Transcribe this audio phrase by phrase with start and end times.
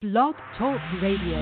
[0.00, 1.36] Blog Talk Radio.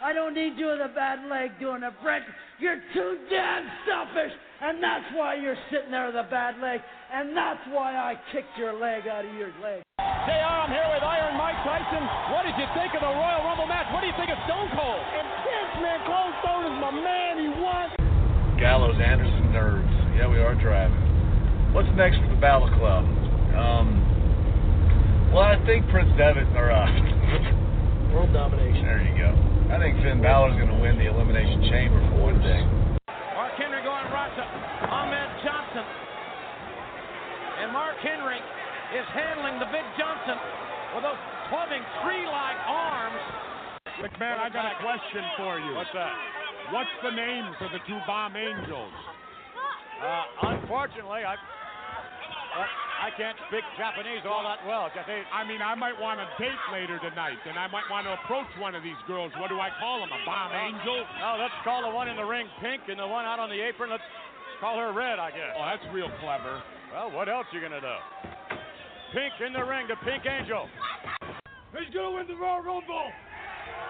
[0.00, 2.24] I don't need you with a bad leg doing a Brent.
[2.56, 4.32] You're too damn selfish,
[4.64, 6.80] and that's why you're sitting there with a bad leg,
[7.12, 9.84] and that's why I kicked your leg out of your leg.
[10.00, 12.08] JR, I'm here with Iron Mike Tyson.
[12.32, 13.92] What did you think of the Royal Rumble match?
[13.92, 15.04] What do you think of Stone Cold?
[15.12, 16.00] Intense, man.
[16.08, 17.32] Cold Stone is my man.
[17.36, 17.92] He won.
[18.56, 19.92] Gallows, Anderson, Nerves.
[20.16, 20.96] Yeah, we are driving.
[21.76, 23.04] What's next for the Bullet Club?
[23.52, 24.15] Um,
[25.32, 26.86] well, I think Prince Devitt, or uh,
[28.14, 28.84] World domination.
[28.86, 29.30] there you go.
[29.68, 32.64] I think Finn Balor's going to win the Elimination Chamber for one thing.
[33.34, 34.44] Mark Henry going right to
[34.88, 35.84] Ahmed Johnson.
[37.60, 38.38] And Mark Henry
[38.94, 40.38] is handling the big Johnson
[40.94, 41.18] with those
[41.50, 43.20] clubbing tree-like arms.
[44.00, 45.74] McMahon, I got a question for you.
[45.74, 46.14] What's that?
[46.72, 48.92] What's the names of the two bomb angels?
[50.00, 52.64] Uh, unfortunately, I uh,
[52.96, 54.88] I can't speak Japanese all that well.
[54.90, 58.16] Just I mean, I might want a date later tonight, and I might want to
[58.24, 59.30] approach one of these girls.
[59.36, 60.10] What do I call them?
[60.10, 61.04] A bomb uh, angel?
[61.20, 63.60] no, let's call the one in the ring pink and the one out on the
[63.60, 63.92] apron.
[63.92, 64.06] Let's
[64.60, 65.52] call her red, I guess.
[65.54, 66.62] Oh, that's real clever.
[66.92, 67.96] Well, what else you gonna do?
[69.12, 70.68] Pink in the ring, the Pink Angel.
[71.76, 73.12] Who's gonna win the Royal Rumble?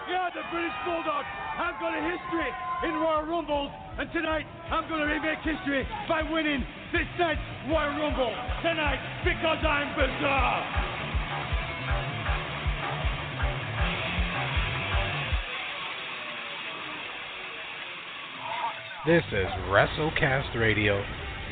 [0.07, 1.25] Yeah, the British Bulldog.
[1.59, 2.51] I've got a history
[2.87, 8.31] in Royal Rumbles, and tonight I'm gonna remake history by winning this night's Royal Rumble
[8.63, 10.63] tonight because I'm bizarre.
[19.07, 21.03] This is WrestleCast Radio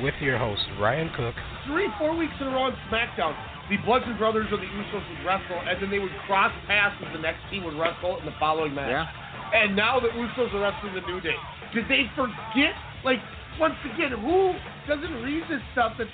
[0.00, 1.34] with your host Ryan Cook.
[1.66, 3.34] Three, four weeks in a row on SmackDown,
[3.70, 7.12] the Bludgeon Brothers or the Usos would wrestle, and then they would cross paths as
[7.12, 8.90] the next team would wrestle in the following match.
[8.90, 9.06] Yeah.
[9.54, 11.36] And now the Usos are wrestling the New Day.
[11.72, 12.74] Did they forget?
[13.04, 13.20] Like,
[13.58, 14.52] once again, who
[14.88, 16.08] doesn't read this stuff that.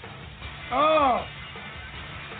[0.72, 1.24] Oh.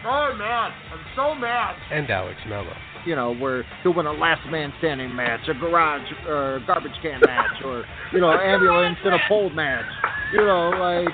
[0.05, 0.71] Oh, man.
[0.93, 1.77] I'm so mad.
[1.91, 2.73] And Alex Mello.
[3.07, 7.65] You know, we're doing a last man standing match, a garage or garbage can match,
[7.65, 9.87] or you know, ambulance and a pole match.
[10.33, 11.09] You know, like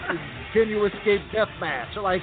[0.64, 1.88] you escape death match?
[1.96, 2.22] Like,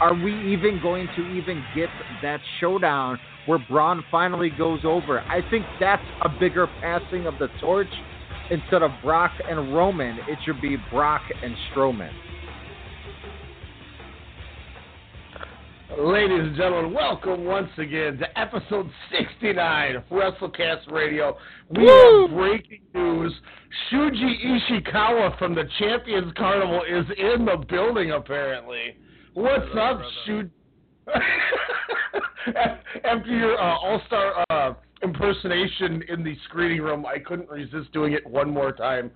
[0.00, 1.88] are we even going to even get
[2.22, 5.20] that showdown where Braun finally goes over?
[5.22, 7.88] I think that's a bigger passing of the torch.
[8.50, 12.12] Instead of Brock and Roman, it should be Brock and Strowman.
[15.96, 21.38] Ladies and gentlemen, welcome once again to episode 69 of WrestleCast Radio.
[21.70, 23.34] We have breaking news.
[23.90, 28.98] Shuji Ishikawa from the Champions Carnival is in the building, apparently.
[29.32, 30.50] What's up, Shuji?
[33.04, 38.26] After your uh, all-star uh, impersonation in the screening room, I couldn't resist doing it
[38.26, 39.10] one more time.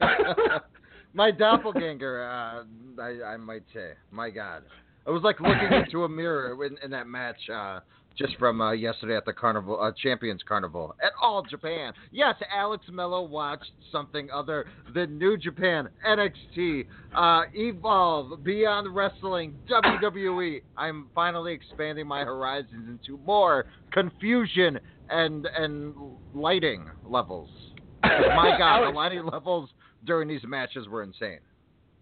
[1.12, 3.92] My doppelganger, uh, I, I might say.
[4.10, 4.62] My God.
[5.10, 7.80] It was like looking into a mirror in, in that match uh,
[8.16, 11.92] just from uh, yesterday at the Carnival, uh, Champions Carnival at All Japan.
[12.12, 20.62] Yes, Alex Mello watched something other than New Japan, NXT, uh, Evolve, Beyond Wrestling, WWE.
[20.76, 24.78] I'm finally expanding my horizons into more confusion
[25.08, 25.92] and and
[26.34, 27.50] lighting levels.
[28.04, 29.70] My God, the lighting levels
[30.06, 31.40] during these matches were insane.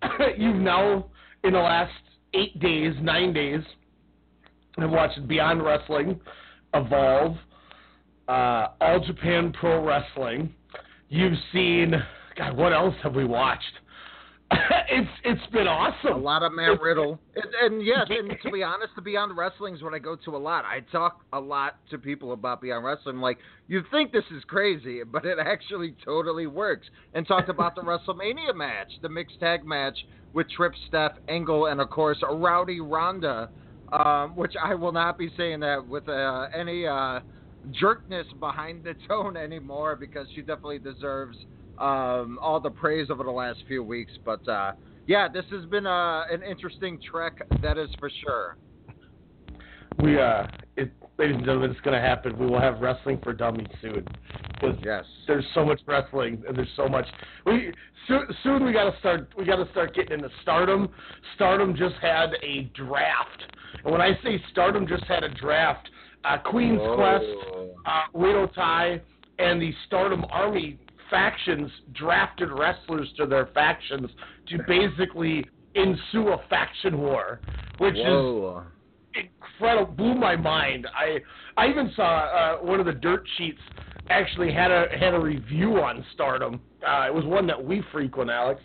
[0.36, 1.10] you know,
[1.42, 1.92] in the last
[2.34, 3.61] eight days, nine days,
[4.78, 6.21] I've watched Beyond Wrestling,
[6.75, 7.37] Evolve,
[8.28, 10.55] uh, All Japan Pro Wrestling.
[11.09, 11.94] You've seen,
[12.37, 13.65] God, what else have we watched?
[14.91, 16.15] it's it's been awesome.
[16.15, 17.19] A lot of Matt Riddle.
[17.37, 20.37] And, and yes, and to be honest, the Beyond Wrestling is what I go to
[20.37, 20.65] a lot.
[20.65, 23.19] I talk a lot to people about Beyond Wrestling.
[23.19, 26.87] Like, you think this is crazy, but it actually totally works.
[27.12, 29.99] And talked about the WrestleMania match, the mixed tag match
[30.33, 33.50] with Trip, Steph, Angle, and of course, Rowdy Ronda,
[33.93, 37.21] um, which I will not be saying that with uh, any uh,
[37.72, 41.37] jerkness behind the tone anymore because she definitely deserves
[41.78, 44.12] um, all the praise over the last few weeks.
[44.25, 44.72] But uh,
[45.06, 48.56] yeah, this has been uh, an interesting trek, that is for sure.
[50.03, 50.47] We, uh,
[51.19, 52.38] ladies and gentlemen, it's going to happen.
[52.38, 54.06] We will have wrestling for dummies soon.
[54.61, 55.05] 'Cause Yes.
[55.26, 57.06] There's so much wrestling, and there's so much.
[57.44, 57.73] We
[58.06, 59.29] soon, soon we got to start.
[59.37, 60.93] We got to start getting into Stardom.
[61.35, 63.44] Stardom just had a draft,
[63.85, 65.91] and when I say Stardom just had a draft,
[66.25, 67.26] uh, Queen's Quest,
[67.87, 69.00] uh, Oedo Tai,
[69.38, 70.79] and the Stardom Army
[71.09, 74.11] factions drafted wrestlers to their factions
[74.47, 75.44] to basically
[75.75, 77.41] ensue a faction war,
[77.79, 78.64] which is Whoa.
[79.19, 79.93] Incredible.
[79.94, 80.87] Blew my mind.
[80.94, 81.19] I
[81.56, 83.61] I even saw uh, one of the dirt sheets
[84.11, 86.61] actually had a had a review on Stardom.
[86.87, 88.61] Uh, it was one that we frequent, Alex.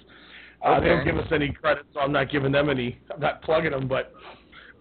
[0.64, 2.98] Uh, They don't give us any credit, so I'm not giving them any.
[3.14, 4.14] I'm not plugging them, but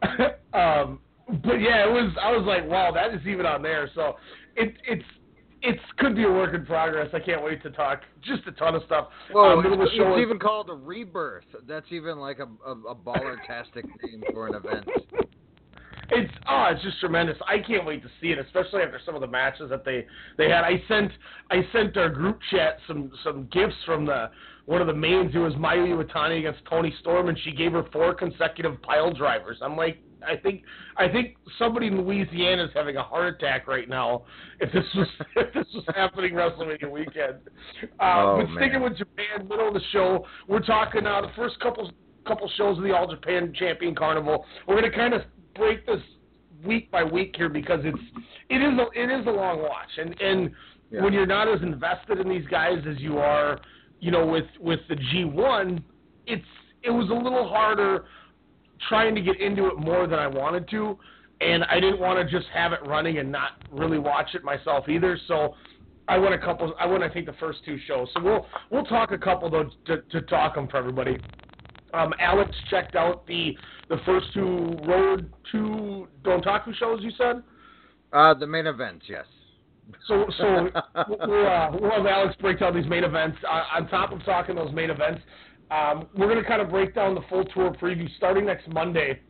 [0.57, 1.01] um,
[1.45, 2.13] but yeah, it was.
[2.21, 3.91] I was like, wow, that is even on there.
[3.95, 4.17] So
[4.57, 5.05] it it's
[5.63, 7.09] it's could be a work in progress.
[7.15, 9.09] I can't wait to talk just a ton of stuff.
[9.33, 11.45] Well, Um, it's, it's even called a rebirth.
[11.67, 14.89] That's even like a a, a baller-tastic name for an event.
[16.15, 17.37] It's oh, it's just tremendous.
[17.49, 20.07] I can't wait to see it, especially after some of the matches that they
[20.37, 20.63] they had.
[20.65, 21.11] I sent
[21.51, 24.31] I sent our group chat some some gifts from the
[24.67, 25.35] one of the mains.
[25.35, 29.59] It was Mayu Iwatani against Toni Storm, and she gave her four consecutive pile drivers.
[29.63, 30.63] I'm like, I think
[30.97, 34.23] I think somebody in Louisiana is having a heart attack right now.
[34.61, 37.39] If this was if this was happening WrestleMania weekend,
[37.99, 38.83] uh, Oh, but sticking man.
[38.83, 41.91] with Japan, middle of the show, we're talking uh, the first couple
[42.27, 44.45] couple shows of the All Japan Champion Carnival.
[44.69, 45.23] We're gonna kind of
[45.55, 46.01] break this
[46.65, 47.99] week by week here because it's
[48.49, 50.51] it is a, it is a long watch, and and
[50.91, 51.03] Yeah.
[51.03, 53.61] when you're not as invested in these guys as you are,
[54.01, 55.83] you know, with with the G1,
[56.27, 56.45] it's
[56.83, 58.05] it was a little harder
[58.89, 60.99] trying to get into it more than I wanted to,
[61.41, 64.89] and I didn't want to just have it running and not really watch it myself
[64.89, 65.17] either.
[65.29, 65.55] So
[66.09, 66.75] I went a couple.
[66.79, 68.09] I went I think the first two shows.
[68.15, 71.19] So we'll we'll talk a couple though to, to talk them for everybody.
[71.93, 73.57] Um, Alex checked out the
[73.89, 77.01] the first two Road to Dontaku shows.
[77.03, 77.43] You said.
[78.13, 79.25] Uh, the main events, yes.
[80.07, 80.69] So, so
[81.09, 83.39] we'll, uh, we'll have Alex break down these main events.
[83.49, 85.23] Uh, on top of talking those main events,
[85.71, 89.21] um, we're going to kind of break down the full tour preview starting next Monday.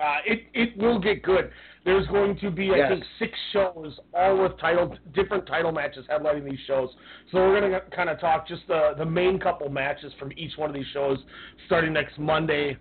[0.00, 1.50] Uh, it it will get good.
[1.88, 6.44] There's going to be, I think, six shows, all with title different title matches headlining
[6.44, 6.90] these shows.
[7.32, 10.52] So we're going to kind of talk just the the main couple matches from each
[10.58, 11.16] one of these shows
[11.64, 12.76] starting next Monday.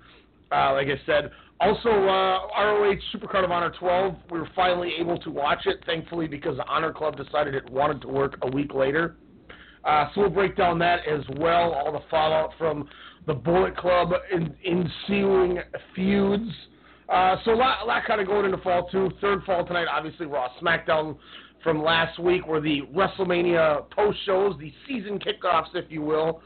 [0.51, 1.31] Uh, like I said,
[1.61, 4.13] also uh, ROH Supercard of Honor 12.
[4.29, 8.01] We were finally able to watch it, thankfully, because the Honor Club decided it wanted
[8.01, 9.15] to work a week later.
[9.85, 12.89] Uh, so we'll break down that as well, all the fallout from
[13.25, 15.59] the Bullet Club in, ensuing
[15.95, 16.51] feuds.
[17.09, 19.09] Uh, so a lot, a lot kind of going into fall too.
[19.21, 21.17] Third fall tonight, obviously Raw, SmackDown
[21.63, 26.41] from last week were the WrestleMania post shows, the season kickoffs, if you will,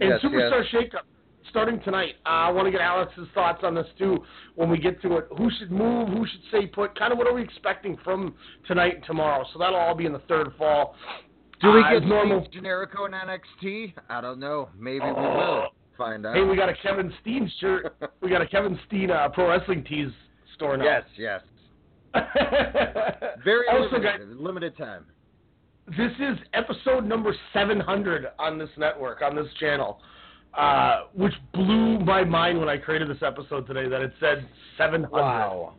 [0.00, 1.02] and Yes, Superstar Shakeup
[1.50, 2.14] starting tonight.
[2.26, 4.18] Uh, I want to get Alex's thoughts on this too
[4.56, 5.28] when we get to it.
[5.38, 6.08] Who should move?
[6.08, 6.98] Who should stay put?
[6.98, 8.34] Kind of what are we expecting from
[8.66, 9.44] tonight and tomorrow?
[9.52, 10.96] So that'll all be in the third fall.
[11.60, 12.46] Do we Uh, get normal?
[12.48, 13.94] Generico in NXT?
[14.10, 14.68] I don't know.
[14.78, 16.34] Maybe we will find out.
[16.34, 17.96] Hey, we got a Kevin Steen shirt.
[18.20, 20.08] we got a Kevin Steen uh, pro wrestling tees
[20.54, 20.84] store now.
[20.84, 21.40] Yes, yes.
[23.44, 25.04] Very limited, limited time.
[25.88, 30.00] this is episode number 700 on this network, on this channel,
[30.56, 34.48] uh, which blew my mind when I created this episode today that it said
[34.78, 35.10] 700.
[35.12, 35.74] Wow.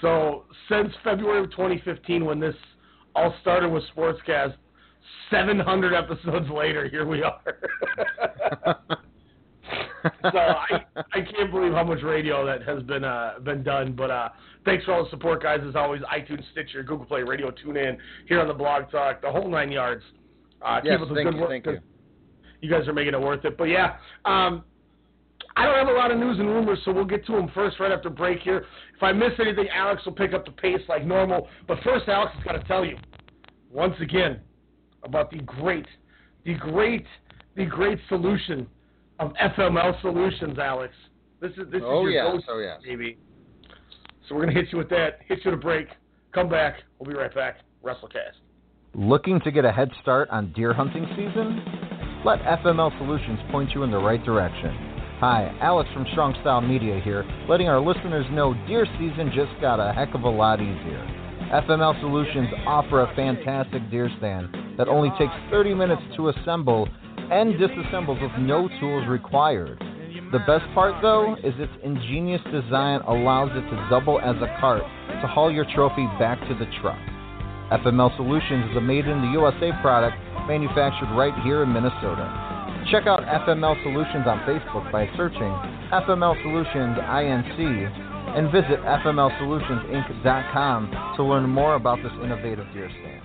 [0.00, 2.54] So since February of 2015, when this
[3.14, 4.54] all started with Sportscast,
[5.30, 7.40] 700 episodes later, here we are.
[10.22, 13.92] so I I can't believe how much radio that has been uh, been done.
[13.92, 14.28] But uh,
[14.64, 15.60] thanks for all the support, guys.
[15.66, 19.48] As always, iTunes, Stitcher, Google Play, Radio, TuneIn, here on the Blog Talk, the whole
[19.48, 20.02] nine yards.
[20.62, 21.50] Uh, yes, keep up the thank good you, work.
[21.50, 21.78] thank you.
[22.60, 23.56] You guys are making it worth it.
[23.56, 24.64] But yeah, um,
[25.56, 27.80] I don't have a lot of news and rumors, so we'll get to them first
[27.80, 28.66] right after break here.
[28.96, 31.48] If I miss anything, Alex will pick up the pace like normal.
[31.66, 32.96] But first, Alex has got to tell you
[33.70, 34.40] once again
[35.02, 35.86] about the great,
[36.44, 37.06] the great,
[37.56, 38.66] the great solution
[39.20, 40.92] of FML Solutions, Alex.
[41.40, 42.80] This is this Oh, is your yes, go-to, oh, yes.
[42.82, 43.18] baby.
[44.28, 45.20] So we're gonna hit you with that.
[45.26, 45.88] Hit you to break.
[46.32, 46.82] Come back.
[46.98, 47.58] We'll be right back.
[47.84, 48.40] WrestleCast.
[48.94, 51.62] Looking to get a head start on deer hunting season?
[52.24, 54.74] Let FML Solutions point you in the right direction.
[55.20, 59.78] Hi, Alex from Strong Style Media here, letting our listeners know deer season just got
[59.78, 61.00] a heck of a lot easier.
[61.52, 66.88] FML Solutions offer a fantastic deer stand that only takes 30 minutes to assemble
[67.30, 69.78] and disassembles with no tools required.
[70.32, 74.82] The best part, though, is its ingenious design allows it to double as a cart
[75.22, 76.98] to haul your trophy back to the truck.
[77.70, 82.28] FML Solutions is a made in the USA product manufactured right here in Minnesota.
[82.90, 85.54] Check out FML Solutions on Facebook by searching
[85.94, 87.60] FML Solutions INC
[88.36, 93.22] and visit FMLSolutionsInc.com to learn more about this innovative deer stand.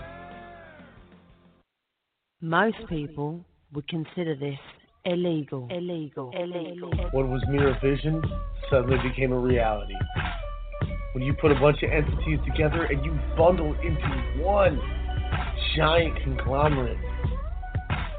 [2.42, 3.46] Most people
[3.76, 4.58] would consider this
[5.04, 5.68] illegal.
[5.70, 6.32] Illegal.
[6.34, 6.92] Illegal.
[7.12, 8.24] What was mere vision
[8.70, 9.94] suddenly became a reality.
[11.14, 14.80] When you put a bunch of entities together and you bundle into one
[15.76, 16.98] giant conglomerate,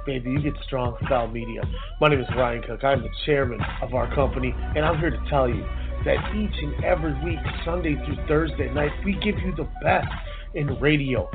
[0.06, 1.62] baby, you get strong style media.
[2.00, 2.84] My name is Ryan Cook.
[2.84, 5.64] I'm the chairman of our company, and I'm here to tell you
[6.04, 10.06] that each and every week, Sunday through Thursday night, we give you the best
[10.54, 11.28] in radio.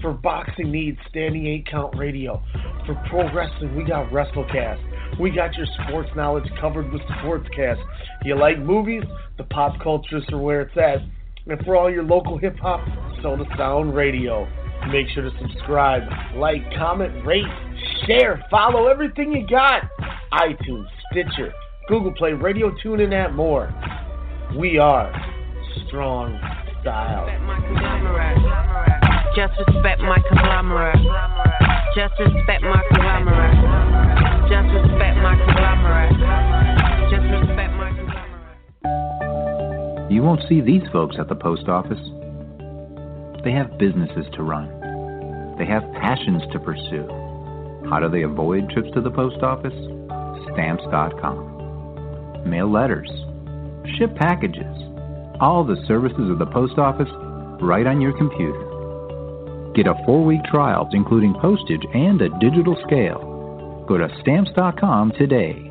[0.00, 2.42] For boxing needs, standing eight count radio.
[2.86, 5.20] For pro wrestling, we got WrestleCast.
[5.20, 7.82] We got your sports knowledge covered with Sportscast.
[8.24, 9.02] You like movies?
[9.38, 10.98] The pop cultures are where it's at.
[11.50, 12.80] And for all your local hip hop,
[13.22, 14.46] Soda Sound Radio.
[14.90, 16.02] Make sure to subscribe,
[16.36, 17.44] like, comment, rate,
[18.06, 19.82] share, follow everything you got.
[20.32, 21.52] iTunes, Stitcher,
[21.88, 23.74] Google Play, Radio Tune, and that more.
[24.56, 25.12] We are
[25.86, 26.38] Strong
[26.80, 27.26] Style.
[29.38, 30.98] Just respect my conglomerate.
[31.94, 33.54] Just respect my conglomerate.
[34.50, 36.10] Just respect my conglomerate.
[37.08, 40.10] Just respect my conglomerate.
[40.10, 42.00] You won't see these folks at the post office.
[43.44, 44.66] They have businesses to run.
[45.56, 47.06] They have passions to pursue.
[47.88, 49.72] How do they avoid trips to the post office?
[50.52, 52.42] Stamps.com.
[52.44, 53.08] Mail letters.
[53.98, 54.76] Ship packages.
[55.38, 57.08] All the services of the post office
[57.62, 58.67] right on your computer.
[59.78, 63.84] Get a four week trial, including postage and a digital scale.
[63.86, 65.70] Go to stamps.com today.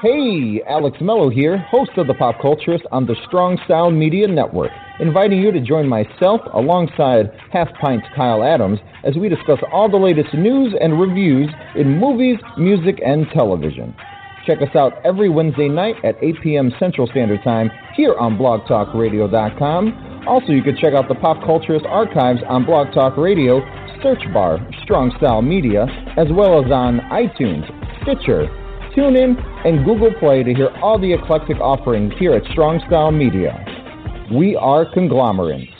[0.00, 4.70] Hey, Alex Mello here, host of The Pop Culturist on the Strong Sound Media Network,
[5.00, 9.96] inviting you to join myself alongside Half Pint's Kyle Adams as we discuss all the
[9.96, 13.96] latest news and reviews in movies, music, and television.
[14.46, 16.70] Check us out every Wednesday night at 8 p.m.
[16.78, 20.24] Central Standard Time here on blogtalkradio.com.
[20.28, 23.60] Also, you can check out the Pop Culturist archives on Blog Talk Radio,
[24.02, 25.86] search bar Strong Style Media,
[26.16, 27.64] as well as on iTunes,
[28.02, 28.48] Stitcher,
[28.96, 33.54] TuneIn, and Google Play to hear all the eclectic offerings here at Strong Style Media.
[34.32, 35.75] We are conglomerates.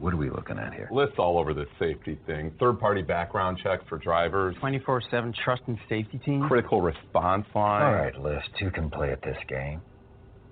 [0.00, 0.88] What are we looking at here?
[0.92, 2.52] Lyft's all over this safety thing.
[2.60, 4.54] Third party background check for drivers.
[4.60, 6.46] 24 7 trust and safety team.
[6.46, 7.82] Critical response line.
[7.82, 9.80] All right, Lyft, who can play at this game?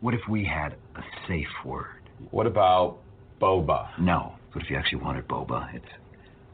[0.01, 2.11] What if we had a safe word?
[2.31, 2.99] What about
[3.41, 3.89] boba?
[4.01, 4.35] No.
[4.53, 5.75] What if you actually wanted boba?
[5.75, 5.85] It's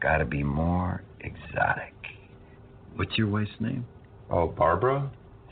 [0.00, 1.94] got to be more exotic.
[2.96, 3.86] What's your wife's name?
[4.30, 5.10] Oh, Barbara?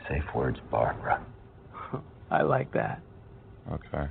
[0.09, 1.25] Safe word's Barbara.
[2.31, 3.01] I like that.
[3.73, 4.09] Okay.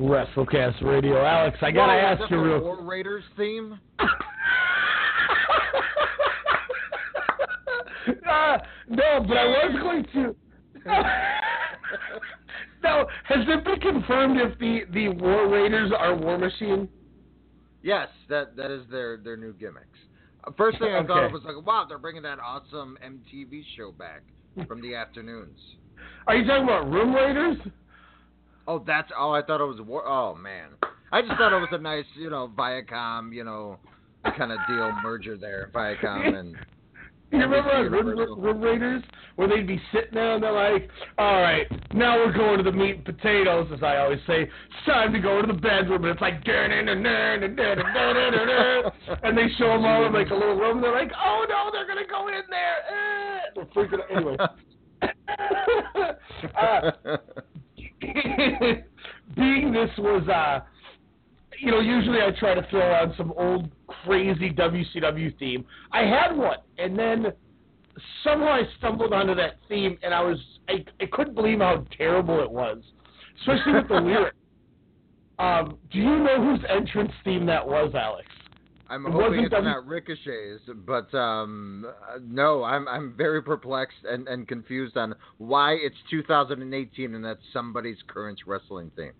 [0.00, 1.22] WrestleCast Radio.
[1.22, 3.78] Alex, I gotta Whoa, ask you the real War Raiders theme.
[3.98, 4.04] uh,
[8.88, 10.34] no, but I was going to.
[12.82, 16.88] now, has it been confirmed if the the War Raiders are War Machine?
[17.82, 19.86] Yes, that that is their their new gimmicks.
[20.44, 23.92] Uh, First thing I thought of was like, wow, they're bringing that awesome MTV show
[23.92, 24.22] back
[24.66, 25.58] from the afternoons.
[26.26, 27.58] Are you talking about Room Raiders?
[28.70, 30.06] Oh, that's oh, I thought it was war.
[30.06, 30.68] Oh man,
[31.10, 33.80] I just thought it was a nice, you know, Viacom, you know,
[34.38, 36.56] kind of deal merger there, Viacom and.
[37.32, 39.04] You remember on Room, Raiders
[39.36, 42.72] where they'd be sitting there and they're like, "All right, now we're going to the
[42.72, 44.42] meat and potatoes," as I always say.
[44.42, 46.42] It's time to go to the bedroom, and it's like,
[49.22, 50.78] and they show them all in like a little room.
[50.78, 53.40] And they're like, "Oh no, they're gonna go in there!" Eh.
[53.54, 54.10] They're freaking out.
[54.10, 54.36] Anyway.
[56.60, 57.16] uh,
[59.36, 60.60] being this was uh
[61.60, 65.64] you know, usually I try to throw on some old crazy WCW theme.
[65.92, 67.26] I had one, and then
[68.24, 70.38] somehow I stumbled onto that theme, and I was
[70.68, 72.78] I, I couldn't believe how terrible it was,
[73.40, 74.36] especially with the lyrics.
[75.38, 78.26] Um, do you know whose entrance theme that was, Alex?
[78.90, 83.98] I'm It hoping it's W- not Ricochet's, but um, uh, no, I'm I'm very perplexed
[84.04, 89.12] and, and confused on why it's 2018 and that's somebody's current wrestling theme.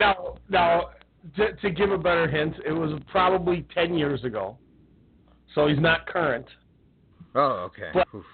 [0.00, 0.90] Now, now
[1.36, 4.56] to, to give a better hint, it was probably ten years ago,
[5.54, 6.46] so he's not current.
[7.34, 7.90] Oh, okay.
[7.92, 8.24] But- Oof.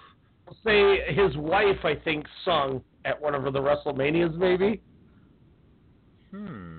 [0.63, 4.81] Say his wife, I think, sung at one of the WrestleManias, maybe.
[6.31, 6.76] Hmm.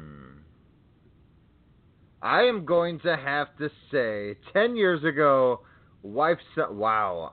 [2.22, 5.60] I am going to have to say, ten years ago,
[6.02, 6.38] wife.
[6.56, 7.32] Wow,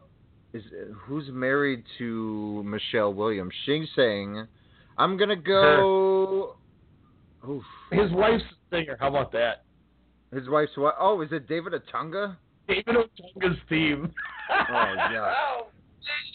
[0.53, 0.63] is
[1.05, 3.53] who's married to Michelle Williams?
[3.65, 4.47] Shing Sang.
[4.97, 6.55] I'm gonna go.
[7.47, 7.63] Oof.
[7.91, 8.97] His wife's a singer.
[8.99, 9.63] How about that?
[10.33, 10.95] His wife's what?
[10.99, 12.37] Oh, is it David Otunga?
[12.67, 14.11] David Otunga's theme.
[14.51, 15.33] Oh yeah.
[15.57, 15.67] Oh,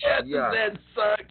[0.03, 0.51] yes, Yeah.
[0.53, 1.31] that sucked.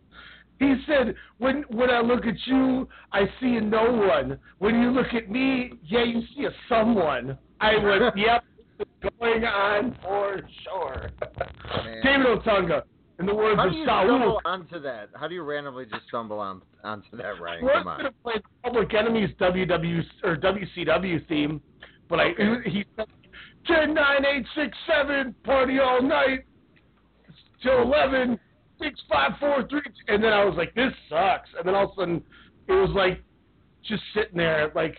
[0.60, 4.38] He said, "When when I look at you, I see a no one.
[4.60, 8.44] When you look at me, yeah, you see a someone." I went, "Yep,
[9.20, 11.10] going on for sure.
[11.84, 12.02] Man.
[12.04, 12.84] David Otunga,
[13.20, 14.06] in the words How of do you Saul.
[14.06, 15.10] stumble onto that?
[15.14, 17.64] How do you randomly just stumble on onto that, Ryan?
[17.64, 21.62] We're going to play Public Enemy's WW or WCW theme,
[22.10, 22.30] but I
[22.66, 23.08] he said
[23.66, 26.46] ten nine eight six seven party all night
[27.62, 28.40] till eleven
[28.82, 31.92] six five four three, and then I was like, this sucks, and then all of
[31.92, 32.24] a sudden
[32.68, 33.24] it was like
[33.84, 34.96] just sitting there like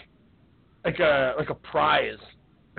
[0.84, 2.18] like a like a prize.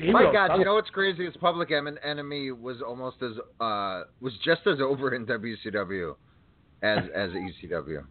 [0.00, 1.24] My God, you know what's crazy?
[1.24, 6.14] Is Public Enemy was almost as uh was just as over in WCW
[6.82, 8.04] as as ECW.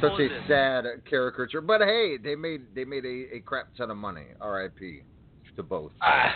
[0.00, 3.96] Such a sad caricature, but hey, they made they made a, a crap ton of
[3.96, 4.26] money.
[4.40, 5.02] R.I.P.
[5.56, 5.92] to both.
[6.02, 6.34] Ah,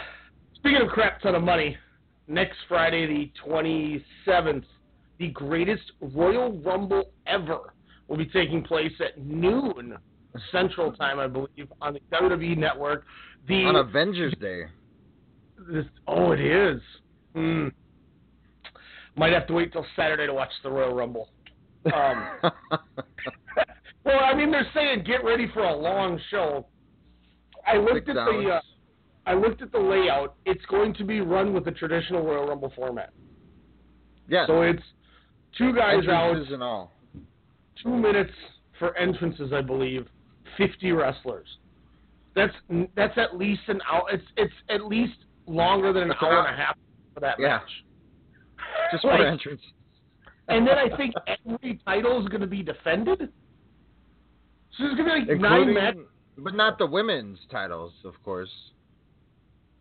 [0.55, 1.77] speaking of crap ton of money,
[2.29, 4.65] next Friday the 27th,
[5.19, 7.73] the greatest Royal Rumble ever
[8.07, 9.97] will be taking place at noon
[10.53, 13.05] Central Time, I believe, on the WWE Network.
[13.49, 14.63] The On Avengers Day.
[15.71, 16.81] this, oh, it is.
[17.35, 17.69] Hmm.
[19.17, 21.31] Might have to wait till Saturday to watch the Royal Rumble.
[21.87, 22.29] Um,
[24.05, 26.67] well, I mean, they're saying get ready for a long show.
[27.67, 28.63] I looked Six at the uh, hours.
[29.29, 30.37] I looked at the layout.
[30.47, 33.11] It's going to be run with the traditional Royal Rumble format.
[34.29, 34.47] Yes.
[34.47, 34.83] So it's
[35.57, 36.93] two guys out, Entrances and all.
[37.83, 38.33] two minutes
[38.79, 40.07] for entrances, I believe,
[40.57, 41.47] fifty wrestlers.
[42.35, 42.55] That's
[42.97, 44.05] that's at least an hour.
[44.13, 45.17] It's it's at least
[45.47, 46.77] longer than an That's hour and a half
[47.15, 47.59] for that Yeah.
[47.59, 47.85] match.
[48.93, 49.63] Just Like, for entrance.
[50.49, 53.19] And then I think every title is going to be defended.
[54.77, 56.07] So there's going to be like nine matches.
[56.39, 58.51] but not the women's titles, of course.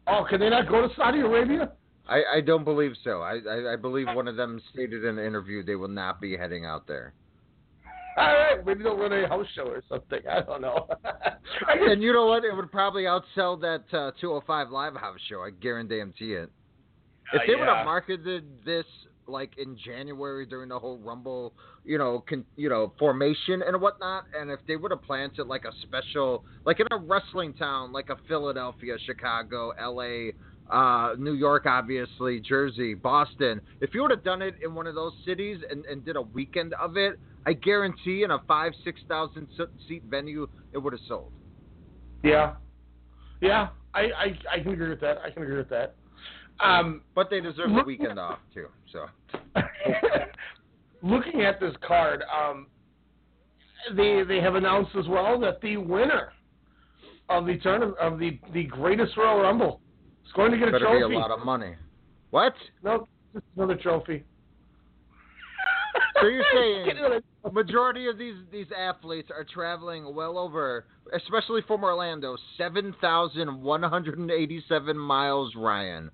[0.07, 1.71] Oh, can they not go to Saudi Arabia?
[2.07, 3.21] I, I don't believe so.
[3.21, 6.37] I, I I believe one of them stated in an interview they will not be
[6.37, 7.13] heading out there.
[8.17, 10.19] All right, maybe they'll run a house show or something.
[10.27, 10.87] I don't know.
[11.05, 12.43] I just, And you know what?
[12.45, 15.43] It would probably outsell that uh, 205 Live House show.
[15.43, 16.49] I guarantee it.
[17.33, 18.85] If Uh, they would have marketed this
[19.27, 24.23] like in January during the whole Rumble, you know, con, you know, formation and whatnot,
[24.39, 28.09] and if they would have planted like a special, like in a wrestling town, like
[28.09, 30.33] a Philadelphia, Chicago, L.A.,
[30.71, 33.61] uh, New York, obviously, Jersey, Boston.
[33.79, 36.21] If you would have done it in one of those cities and, and did a
[36.21, 37.13] weekend of it,
[37.45, 39.47] I guarantee in a five, six thousand
[39.87, 41.31] seat venue, it would have sold.
[42.23, 42.53] yeah,
[43.41, 43.69] yeah.
[43.93, 45.17] I, I I can agree with that.
[45.25, 45.95] I can agree with that.
[46.59, 48.67] Um, But they deserve the weekend off too.
[48.91, 49.05] So
[51.01, 52.67] looking at this card, um,
[53.95, 56.31] they they have announced as well that the winner
[57.29, 59.81] of the tournament of the the greatest Royal Rumble
[60.25, 61.09] is going to get a better trophy.
[61.09, 61.75] be a lot of money.
[62.31, 62.53] What?
[62.83, 64.23] No, just another trophy.
[66.21, 72.37] So you're saying majority of these these athletes are traveling well over, especially from Orlando,
[72.57, 76.11] seven thousand one hundred and eighty-seven miles, Ryan,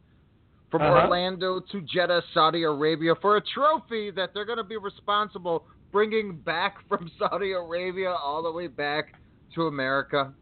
[0.73, 1.01] from Uh-huh.
[1.03, 6.35] Orlando to Jeddah, Saudi Arabia, for a trophy that they're going to be responsible bringing
[6.37, 9.13] back from Saudi Arabia all the way back
[9.53, 10.33] to America.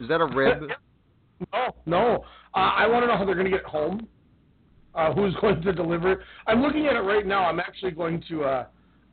[0.00, 0.62] Is that a rib?
[1.52, 2.24] No, no.
[2.52, 4.08] Uh, I want to know how they're going to get home.
[4.92, 6.18] Uh, who's going to deliver it?
[6.48, 7.44] I'm looking at it right now.
[7.44, 8.42] I'm actually going to.
[8.42, 8.64] Uh,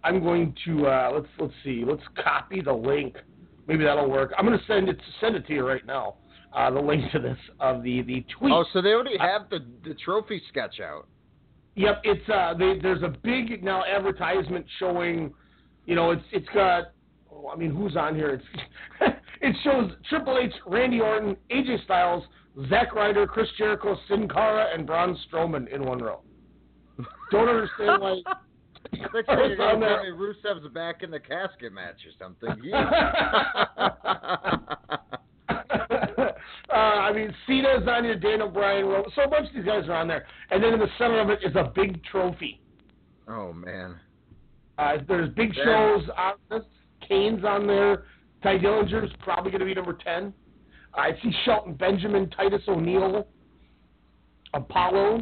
[0.04, 0.88] I'm going to.
[0.88, 1.84] Uh, let's let's see.
[1.86, 3.16] Let's copy the link.
[3.68, 4.32] Maybe that'll work.
[4.40, 6.16] I'm going to send it send it to you right now.
[6.56, 8.54] Uh, the link to this of the the tweet.
[8.54, 11.06] oh, so they already have the the trophy sketch out.
[11.76, 15.34] Yep, it's uh, they, there's a big now advertisement showing,
[15.86, 16.92] you know, it's it's got.
[17.30, 18.30] Oh, I mean, who's on here?
[18.30, 18.46] It's
[19.42, 22.24] it shows Triple H, Randy Orton, AJ Styles,
[22.70, 26.22] Zack Ryder, Chris Jericho, Sin Cara, and Braun Strowman in one row.
[27.32, 28.22] Don't understand why.
[28.94, 30.04] Next thing you're gonna there.
[30.04, 32.72] tell me Rusev's back in the casket match or something.
[36.76, 39.04] Uh, I mean, Cena's on your Daniel Bryan.
[39.16, 41.30] So a bunch of these guys are on there, and then in the center of
[41.30, 42.60] it is a big trophy.
[43.30, 43.98] oh man.
[44.78, 45.66] Uh, there's big Damn.
[45.66, 46.64] shows on this.
[47.08, 48.04] Kane's on there.
[48.44, 50.34] Tye Dillinger's probably going to be number 10.
[50.94, 53.26] I see Shelton Benjamin, Titus O'Neil,
[54.54, 55.22] Apollo,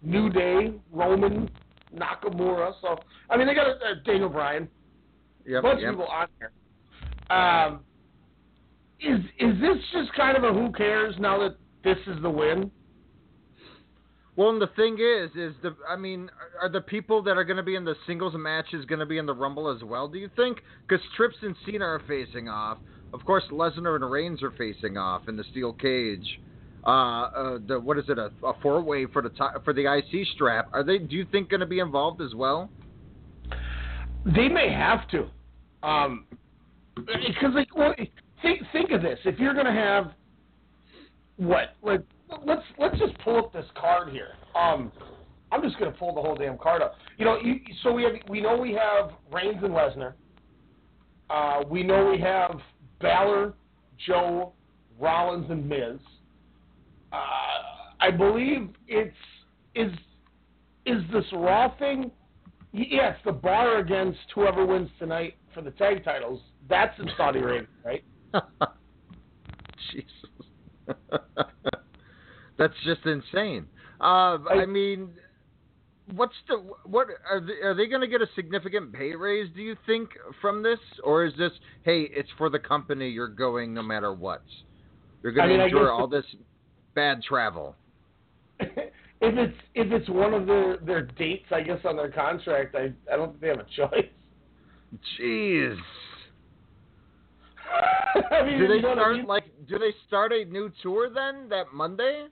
[0.00, 1.50] New Day, Roman,
[1.92, 2.72] Nakamura.
[2.80, 2.98] So,
[3.30, 4.68] I mean, they got a uh, Daniel Bryan.
[5.44, 5.88] Yep, bunch yep.
[5.90, 7.36] of people on there.
[7.36, 7.80] Um,
[9.02, 12.70] is is this just kind of a who cares now that this is the win?
[14.34, 17.58] Well, and the thing is, is the I mean, are, the people that are going
[17.58, 20.08] to be in the singles matches going to be in the Rumble as well?
[20.08, 20.58] Do you think?
[20.88, 22.78] Because Trips and Cena are facing off.
[23.12, 26.40] Of course, Lesnar and Reigns are facing off in the steel cage.
[26.86, 28.18] Uh, uh, the what is it?
[28.18, 30.68] A, a four way for the ti- for the IC strap.
[30.72, 30.98] Are they?
[30.98, 32.70] Do you think going to be involved as well?
[34.24, 35.28] They may have to,
[35.82, 36.24] um,
[36.94, 37.92] because like, well,
[38.42, 40.12] think think of this: if you're going to have
[41.36, 41.76] what?
[41.82, 42.02] Let,
[42.44, 44.30] let's let's just pull up this card here.
[44.54, 44.92] Um,
[45.50, 46.94] I'm just gonna pull the whole damn card up.
[47.18, 50.14] You know, you, so we have we know we have Reigns and Lesnar.
[51.28, 52.58] Uh, we know we have
[53.00, 53.54] Balor,
[54.06, 54.52] Joe,
[54.98, 55.98] Rollins, and Miz.
[57.12, 57.16] Uh,
[58.00, 59.14] I believe it's
[59.74, 59.92] is
[60.86, 62.10] is this Raw thing?
[62.72, 66.40] Yeah, it's the bar against whoever wins tonight for the tag titles.
[66.68, 68.02] That's in Saudi Arabia, right?
[69.92, 70.06] Jesus.
[72.58, 73.66] That's just insane.
[74.00, 75.10] Uh, I mean,
[76.14, 79.48] what's the what are they, are they going to get a significant pay raise?
[79.54, 81.52] Do you think from this, or is this
[81.84, 83.08] hey, it's for the company?
[83.08, 84.42] You're going no matter what.
[85.22, 86.24] You're going mean, to endure all this
[86.94, 87.76] bad travel.
[88.60, 88.68] if
[89.20, 93.16] it's if it's one of their their dates, I guess on their contract, I I
[93.16, 94.08] don't think they have a choice.
[95.18, 95.76] Jeez.
[98.30, 99.44] I mean, do they you know what I start like?
[99.68, 102.26] Do they start a new tour then that Monday?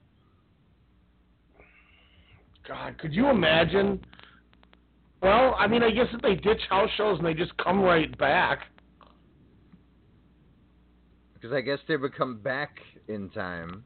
[2.67, 3.99] God, could you imagine?
[5.21, 8.15] Well, I mean, I guess if they ditch house shows and they just come right
[8.17, 8.59] back.
[11.33, 12.77] Because I guess they would come back
[13.07, 13.83] in time.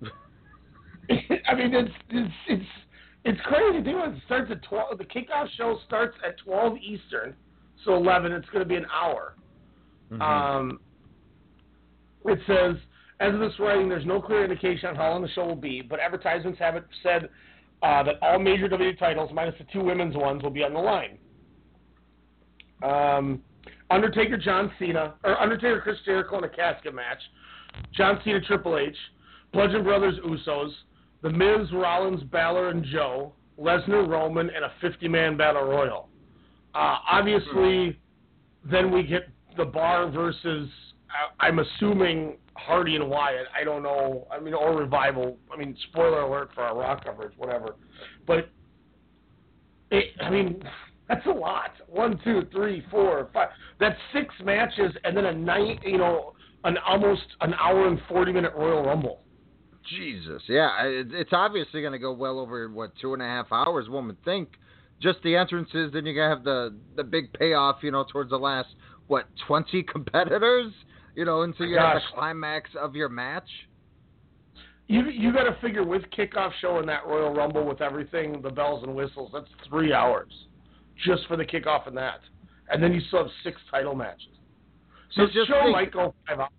[1.10, 2.64] I mean, it's it's it's
[3.24, 3.82] it's crazy.
[3.82, 4.16] Think about it.
[4.16, 4.96] It starts at twelve.
[4.98, 7.34] The kickoff show starts at twelve Eastern,
[7.84, 8.32] so eleven.
[8.32, 9.34] It's going to be an hour.
[10.20, 10.80] Um,
[12.24, 12.76] it says,
[13.20, 15.82] as of this writing, there's no clear indication on how long the show will be,
[15.82, 17.28] but advertisements have it said
[17.82, 20.80] uh, that all major WWE titles, minus the two women's ones, will be on the
[20.80, 21.18] line.
[22.82, 23.42] Um,
[23.90, 27.18] Undertaker, John Cena, or Undertaker, Chris Jericho in a casket match.
[27.92, 28.96] John Cena, Triple H,
[29.52, 30.70] Bludgeon Brothers, Usos,
[31.22, 36.08] The Miz, Rollins, Balor, and Joe, Lesnar, Roman, and a 50-man battle royal.
[36.74, 37.98] Uh, obviously,
[38.70, 40.68] then we get the Bar versus,
[41.40, 43.46] I'm assuming Hardy and Wyatt.
[43.58, 44.26] I don't know.
[44.30, 45.38] I mean, or Revival.
[45.52, 47.76] I mean, spoiler alert for our Raw coverage, whatever.
[48.26, 48.50] But
[49.90, 50.62] it, I mean,
[51.08, 51.70] that's a lot.
[51.86, 53.48] One, two, three, four, five.
[53.80, 55.80] That's six matches, and then a night.
[55.84, 56.34] You know,
[56.64, 59.22] an almost an hour and forty minute Royal Rumble.
[59.88, 63.88] Jesus, yeah, it's obviously going to go well over what two and a half hours.
[63.88, 64.50] One would think.
[65.00, 67.76] Just the entrances, then you're gonna have the the big payoff.
[67.82, 68.68] You know, towards the last
[69.08, 70.72] what twenty competitors.
[71.14, 73.48] You know, until you're at the climax of your match.
[74.86, 78.50] You you got to figure with kickoff show and that Royal Rumble with everything, the
[78.50, 79.30] bells and whistles.
[79.32, 80.32] That's three hours,
[81.04, 82.20] just for the kickoff and that,
[82.70, 84.28] and then you still have six title matches.
[85.12, 86.50] So the show think- might go five hours.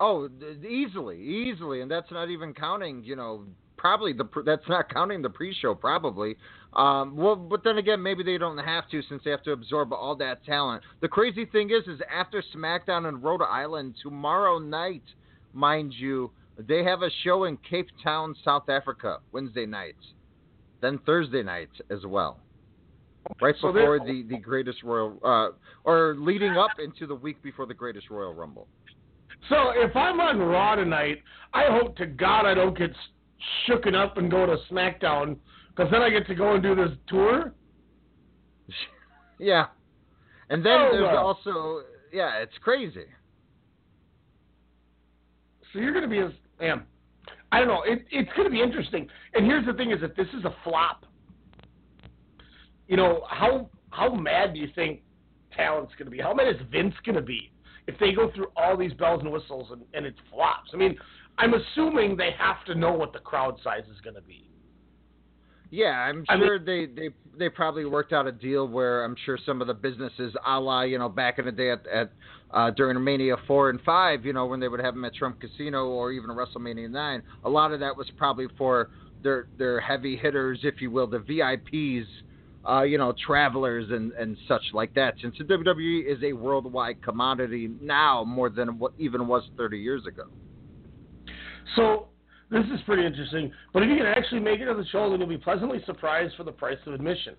[0.00, 0.28] Oh,
[0.68, 3.04] easily, easily, and that's not even counting.
[3.04, 3.44] You know,
[3.84, 6.38] probably the that's not counting the pre-show, probably.
[6.72, 9.92] Um, well, but then again, maybe they don't have to since they have to absorb
[9.92, 10.82] all that talent.
[11.02, 15.02] The crazy thing is, is after SmackDown in Rhode Island tomorrow night,
[15.52, 19.96] mind you, they have a show in Cape Town, South Africa, Wednesday night,
[20.80, 22.38] then Thursday night as well.
[23.42, 25.48] Right So before the, the greatest Royal, uh,
[25.84, 28.66] or leading up into the week before the greatest Royal Rumble.
[29.50, 32.90] So if I'm on Raw tonight, I hope to God I don't get
[33.68, 35.36] shooken up and go to SmackDown
[35.68, 37.52] because then I get to go and do this tour.
[39.40, 39.66] Yeah.
[40.48, 41.16] And then Oh, there's well.
[41.26, 41.80] also
[42.12, 43.04] yeah, it's crazy.
[45.72, 46.30] So you're going to be as
[46.60, 46.84] damn.
[47.50, 47.82] I don't know.
[47.82, 49.08] It, it's going to be interesting.
[49.34, 51.04] And here's the thing: is if this is a flop,
[52.86, 55.00] you know how how mad do you think
[55.56, 56.20] talent's going to be?
[56.20, 57.50] How mad is Vince going to be
[57.88, 60.70] if they go through all these bells and whistles and, and it flops?
[60.72, 60.96] I mean,
[61.38, 64.48] I'm assuming they have to know what the crowd size is going to be.
[65.70, 69.16] Yeah, I'm I mean- sure they, they they probably worked out a deal where I'm
[69.24, 72.12] sure some of the businesses, a la you know back in the day at, at
[72.52, 75.40] uh, during Mania four and five, you know when they would have them at Trump
[75.40, 78.90] Casino or even WrestleMania nine, a lot of that was probably for
[79.24, 82.06] their their heavy hitters, if you will, the VIPs,
[82.68, 85.14] uh, you know travelers and and such like that.
[85.20, 90.06] Since the WWE is a worldwide commodity now more than what even was 30 years
[90.06, 90.24] ago.
[91.76, 92.08] So
[92.50, 93.52] this is pretty interesting.
[93.72, 96.34] But if you can actually make it to the show, then you'll be pleasantly surprised
[96.36, 97.34] for the price of admission.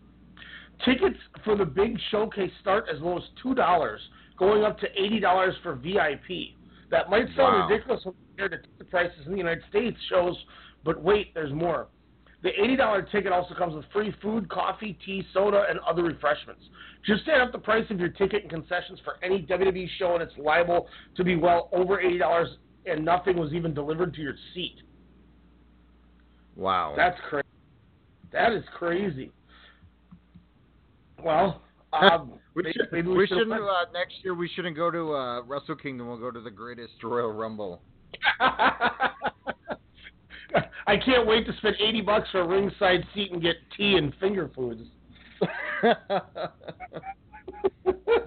[0.84, 4.02] Tickets for the big showcase start as low as two dollars,
[4.38, 6.56] going up to eighty dollars for VIP.
[6.92, 7.68] That might sound Wow.
[7.70, 10.36] ridiculous when compared to ticket prices in the United States shows,
[10.84, 11.88] but wait, there's more.
[12.44, 16.62] The eighty dollar ticket also comes with free food, coffee, tea, soda, and other refreshments.
[17.06, 20.22] Just add up the price of your ticket and concessions for any WWE show, and
[20.22, 22.50] it's liable to be well over eighty dollars,
[22.86, 24.76] and nothing was even delivered to your seat.
[26.56, 26.94] Wow.
[26.96, 27.48] That's crazy.
[28.32, 29.32] That is crazy.
[31.24, 31.62] Well,
[31.94, 34.34] um, we maybe- should, maybe we we should shouldn't uh, next year.
[34.36, 36.08] We shouldn't go to uh, Wrestle Kingdom.
[36.08, 37.82] We'll go to the greatest Royal Rumble.
[40.88, 44.14] I can't wait to spend eighty bucks for a ringside seat and get tea and
[44.20, 44.84] finger foods.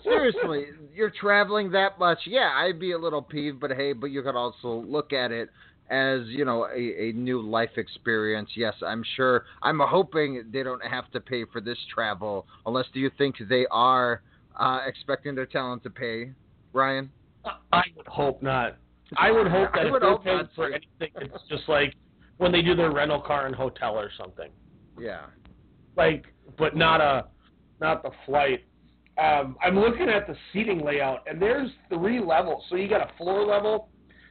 [0.03, 2.19] Seriously, you're traveling that much.
[2.27, 5.51] Yeah, I'd be a little peeved, but hey, but you could also look at it
[5.91, 8.51] as you know a, a new life experience.
[8.57, 9.45] Yes, I'm sure.
[9.63, 13.67] I'm hoping they don't have to pay for this travel, unless do you think they
[13.71, 14.23] are
[14.59, 16.31] uh, expecting their talent to pay,
[16.73, 17.11] Ryan?
[17.73, 18.77] I would hope not.
[19.17, 21.95] I would hope that I if they're paying for anything, it's just like
[22.37, 24.51] when they do their rental car and hotel or something.
[24.99, 25.27] Yeah.
[25.97, 26.27] Like,
[26.59, 27.27] but not a,
[27.81, 28.65] not the flight.
[29.19, 32.65] Um, I'm looking at the seating layout, and there's three levels.
[32.71, 33.89] So you got a floor level,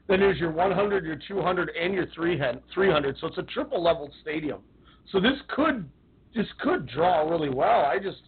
[0.08, 2.63] then there's your 100, your 200, and your 300.
[2.73, 3.17] 300.
[3.19, 4.62] So it's a triple level stadium.
[5.12, 5.89] So this could,
[6.34, 7.82] this could draw really well.
[7.86, 8.21] I just,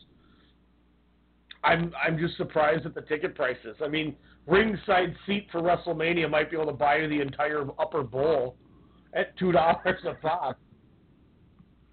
[1.64, 3.78] I'm, I'm just surprised at the ticket prices.
[3.82, 8.04] I mean, ringside seat for WrestleMania might be able to buy you the entire upper
[8.04, 8.56] bowl
[9.14, 10.60] at two dollars a pop.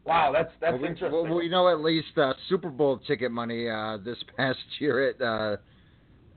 [0.07, 1.13] Wow, that's that's well, we, interesting.
[1.13, 5.21] well, we know at least uh, Super Bowl ticket money uh, this past year at
[5.21, 5.57] uh,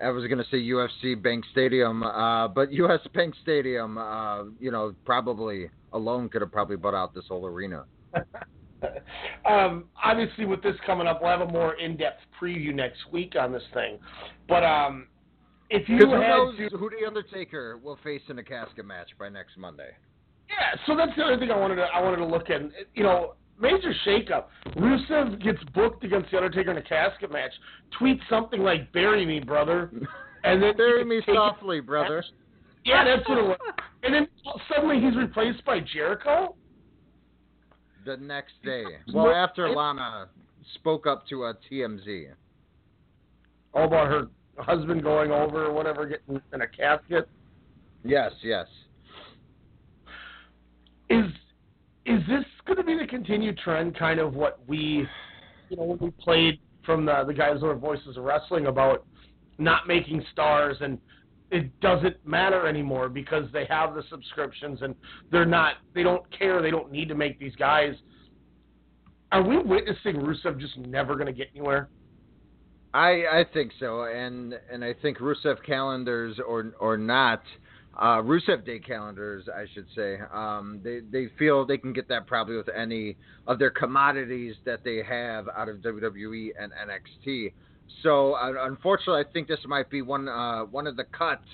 [0.03, 4.71] I was going to say UFC Bank Stadium, uh, but US Bank Stadium, uh, you
[4.71, 7.85] know, probably alone could have probably bought out this whole arena.
[9.45, 13.51] um, obviously, with this coming up, we'll have a more in-depth preview next week on
[13.51, 13.99] this thing.
[14.47, 15.07] But um,
[15.69, 19.29] if you who knows to, who the Undertaker will face in a casket match by
[19.29, 19.91] next Monday?
[20.49, 22.61] yeah, so that's the other thing I wanted to I wanted to look at.
[22.95, 24.45] You know, major shakeup.
[24.75, 27.51] Rusev gets booked against the Undertaker in a casket match.
[27.99, 29.89] Tweets something like "Bury me, brother,"
[30.43, 32.23] and then Bury me softly, brother.
[32.85, 33.57] Yeah, that's what it was.
[34.03, 34.27] And then
[34.73, 36.55] suddenly he's replaced by Jericho.
[38.05, 40.29] The next day, well, after Lana
[40.75, 42.29] spoke up to uh, a TMZ.
[43.73, 47.29] All about her husband going over or whatever, getting in a casket.
[48.03, 48.65] Yes, yes.
[51.09, 51.25] is
[52.05, 53.97] is this going to be the continued trend?
[53.97, 55.07] Kind of what we,
[55.69, 59.05] you know, when we played from the the guys who are voices of wrestling about
[59.57, 60.97] not making stars and
[61.51, 64.95] it doesn't matter anymore because they have the subscriptions and
[65.31, 67.93] they're not they don't care they don't need to make these guys.
[69.31, 71.89] Are we witnessing Rusev just never going to get anywhere?
[72.93, 77.43] I I think so, and and I think Rusev calendars or or not,
[77.99, 80.19] uh, Rusev Day calendars, I should say.
[80.33, 84.85] Um, they they feel they can get that probably with any of their commodities that
[84.85, 87.51] they have out of WWE and NXT.
[88.01, 91.47] So uh, unfortunately, I think this might be one uh, one of the cuts.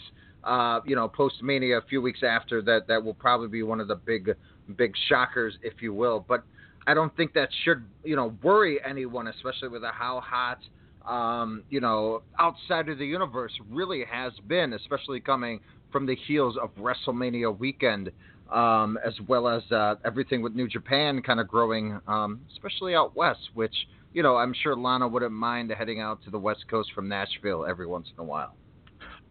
[0.43, 3.79] Uh, you know, post Mania, a few weeks after that, that will probably be one
[3.79, 4.35] of the big
[4.77, 6.23] big shockers, if you will.
[6.27, 6.43] But
[6.85, 10.59] I don't think that should you know worry anyone, especially with how hot
[11.07, 15.59] um, you know, outside of the universe really has been, especially coming
[15.95, 18.11] from the heels of WrestleMania weekend,
[18.51, 23.15] um, as well as uh, everything with New Japan kind of growing, um, especially out
[23.15, 23.73] west, which,
[24.11, 27.65] you know, I'm sure Lana wouldn't mind heading out to the West Coast from Nashville
[27.65, 28.55] every once in a while.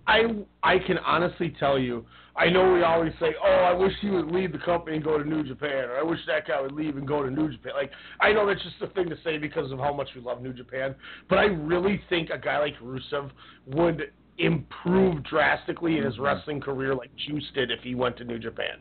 [0.06, 0.22] I
[0.62, 4.28] I can honestly tell you, I know we always say, "Oh, I wish he would
[4.28, 6.96] leave the company and go to New Japan," or "I wish that guy would leave
[6.96, 9.70] and go to New Japan." Like, I know that's just a thing to say because
[9.70, 10.94] of how much we love New Japan,
[11.28, 13.30] but I really think a guy like Rusev
[13.66, 16.22] would improve drastically in his mm-hmm.
[16.22, 18.78] wrestling career like Juice did if he went to New Japan.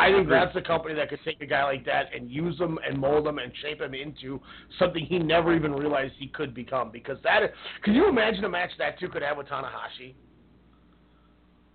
[0.00, 2.78] I think that's a company that could take a guy like that and use him
[2.86, 4.40] and mold him and shape him into
[4.78, 6.90] something he never even realized he could become.
[6.90, 7.40] Because that,
[7.82, 10.14] can you imagine a match that two could have with Tanahashi?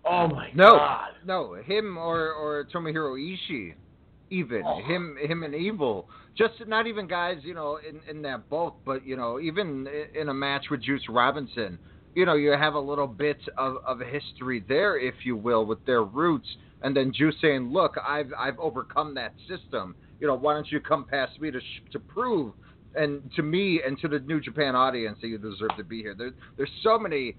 [0.06, 1.10] Oh my No, god!
[1.26, 3.76] no, him or or Tomohiro Ishii,
[4.30, 4.82] even Oh.
[4.82, 6.10] him him and Evil.
[6.36, 10.30] Just not even guys, you know, in in that bulk, but you know, even in
[10.30, 11.78] a match with Juice Robinson,
[12.15, 15.84] you know, you have a little bit of of history there, if you will, with
[15.86, 16.48] their roots,
[16.82, 19.95] and then Juice saying, "Look, I've I've overcome that system.
[20.19, 22.54] You know, why don't you come past me to sh- to prove."
[22.95, 26.15] And to me and to the New Japan audience that you deserve to be here.
[26.17, 27.38] There, there's so many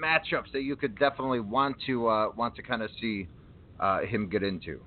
[0.00, 3.28] matchups that you could definitely want to uh, want to kind of see
[3.80, 4.80] uh, him get into.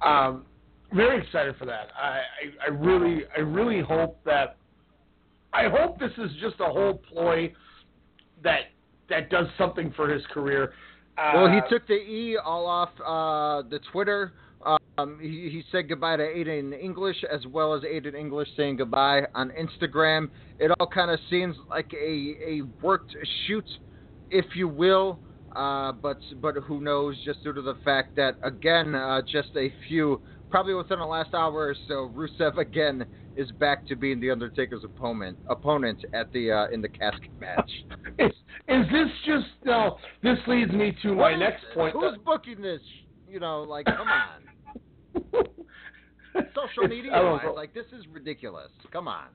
[0.00, 0.46] Um,
[0.92, 1.88] very excited for that.
[2.00, 4.56] I, I, I really, I really hope that.
[5.52, 7.52] I hope this is just a whole ploy
[8.42, 8.60] that
[9.08, 10.72] that does something for his career.
[11.18, 14.32] Uh, well, he took the E all off uh, the Twitter.
[14.98, 19.22] Um, he, he said goodbye to Aiden English as well as Aiden English saying goodbye
[19.34, 20.30] on Instagram.
[20.58, 23.64] It all kind of seems like a, a worked shoot,
[24.30, 25.18] if you will.
[25.54, 27.16] Uh, but but who knows?
[27.24, 30.20] Just due to the fact that again, uh, just a few,
[30.50, 34.84] probably within the last hour or so, Rusev again is back to being the Undertaker's
[34.84, 37.70] opponent opponent at the uh, in the casket match.
[38.18, 38.32] Is,
[38.68, 39.96] is this just no?
[40.22, 41.94] This leads me to my next point.
[41.94, 42.80] Who's booking this?
[43.28, 45.44] You know, like come on.
[46.54, 48.70] Social media, wise, like this is ridiculous.
[48.92, 49.26] Come on.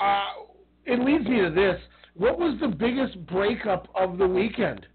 [0.00, 0.46] Uh,
[0.86, 1.78] it leads me to this.
[2.14, 4.86] What was the biggest breakup of the weekend?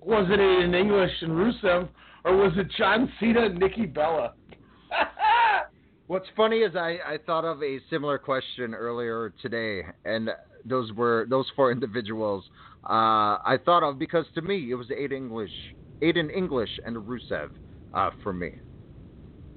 [0.00, 1.88] Was it in English and Rusev,
[2.24, 4.34] or was it John Cena and Nikki Bella?
[6.06, 10.30] What's funny is I, I thought of a similar question earlier today, and
[10.64, 12.44] those were those four individuals.
[12.84, 15.52] Uh, I thought of because to me it was Aiden English,
[16.02, 17.50] Aiden English, and Rusev
[17.94, 18.50] uh, for me.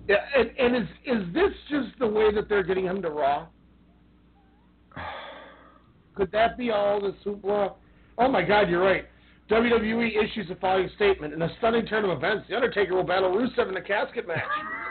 [0.07, 3.47] Yeah, and, and is is this just the way that they're getting him to Raw?
[6.15, 7.71] Could that be all the super?
[8.17, 9.05] Oh my God, you're right.
[9.49, 13.31] WWE issues the following statement: In a stunning turn of events, The Undertaker will battle
[13.31, 14.39] Rusev in a casket match.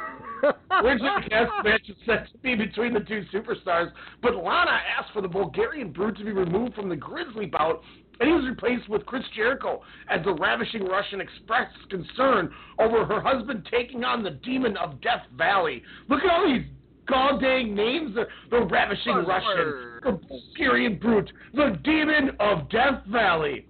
[0.71, 3.91] Originally, the casket match was set to be between the two superstars,
[4.23, 7.83] but Lana asked for the Bulgarian Brute to be removed from the grisly bout,
[8.21, 13.21] and he was replaced with Chris Jericho as the ravishing Russian expressed concern over her
[13.21, 15.83] husband taking on the Demon of Death Valley.
[16.09, 16.67] Look at all these
[17.07, 23.67] god dang names: the, the ravishing Russian, the Bulgarian Brute, the Demon of Death Valley.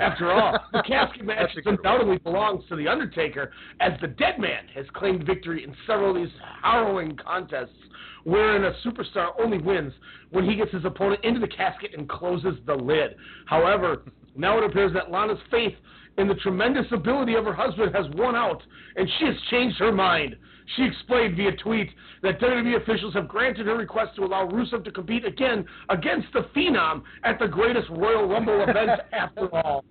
[0.00, 4.86] After all, the casket match undoubtedly belongs to The Undertaker, as the dead man has
[4.94, 7.76] claimed victory in several of these harrowing contests,
[8.24, 9.92] wherein a superstar only wins
[10.30, 13.16] when he gets his opponent into the casket and closes the lid.
[13.46, 14.02] However,
[14.36, 15.74] now it appears that Lana's faith
[16.18, 18.62] in the tremendous ability of her husband has won out,
[18.96, 20.36] and she has changed her mind.
[20.76, 21.90] She explained via tweet
[22.22, 26.46] that WWE officials have granted her request to allow Rusev to compete again against the
[26.54, 29.84] Phenom at the greatest Royal Rumble event after all.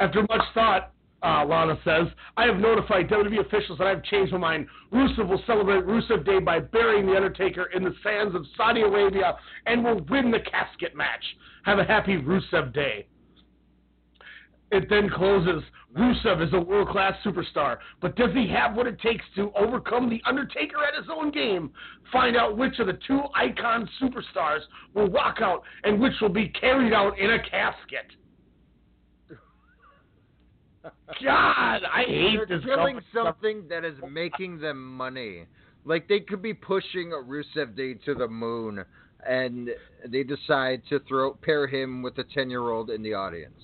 [0.00, 4.32] After much thought, uh, Lana says, I have notified WWE officials that I have changed
[4.32, 4.66] my mind.
[4.92, 9.36] Rusev will celebrate Rusev Day by burying The Undertaker in the sands of Saudi Arabia
[9.66, 11.24] and will win the casket match.
[11.64, 13.06] Have a happy Rusev Day.
[14.72, 15.62] It then closes.
[15.96, 20.10] Rusev is a world class superstar, but does he have what it takes to overcome
[20.10, 21.70] The Undertaker at his own game?
[22.12, 24.60] Find out which of the two icon superstars
[24.92, 28.10] will walk out and which will be carried out in a casket.
[31.22, 33.06] God, I hate They're this killing company.
[33.14, 35.46] something that is making them money.
[35.84, 38.84] Like they could be pushing a Rusev Day to the moon,
[39.26, 39.70] and
[40.06, 43.62] they decide to throw pair him with a ten year old in the audience.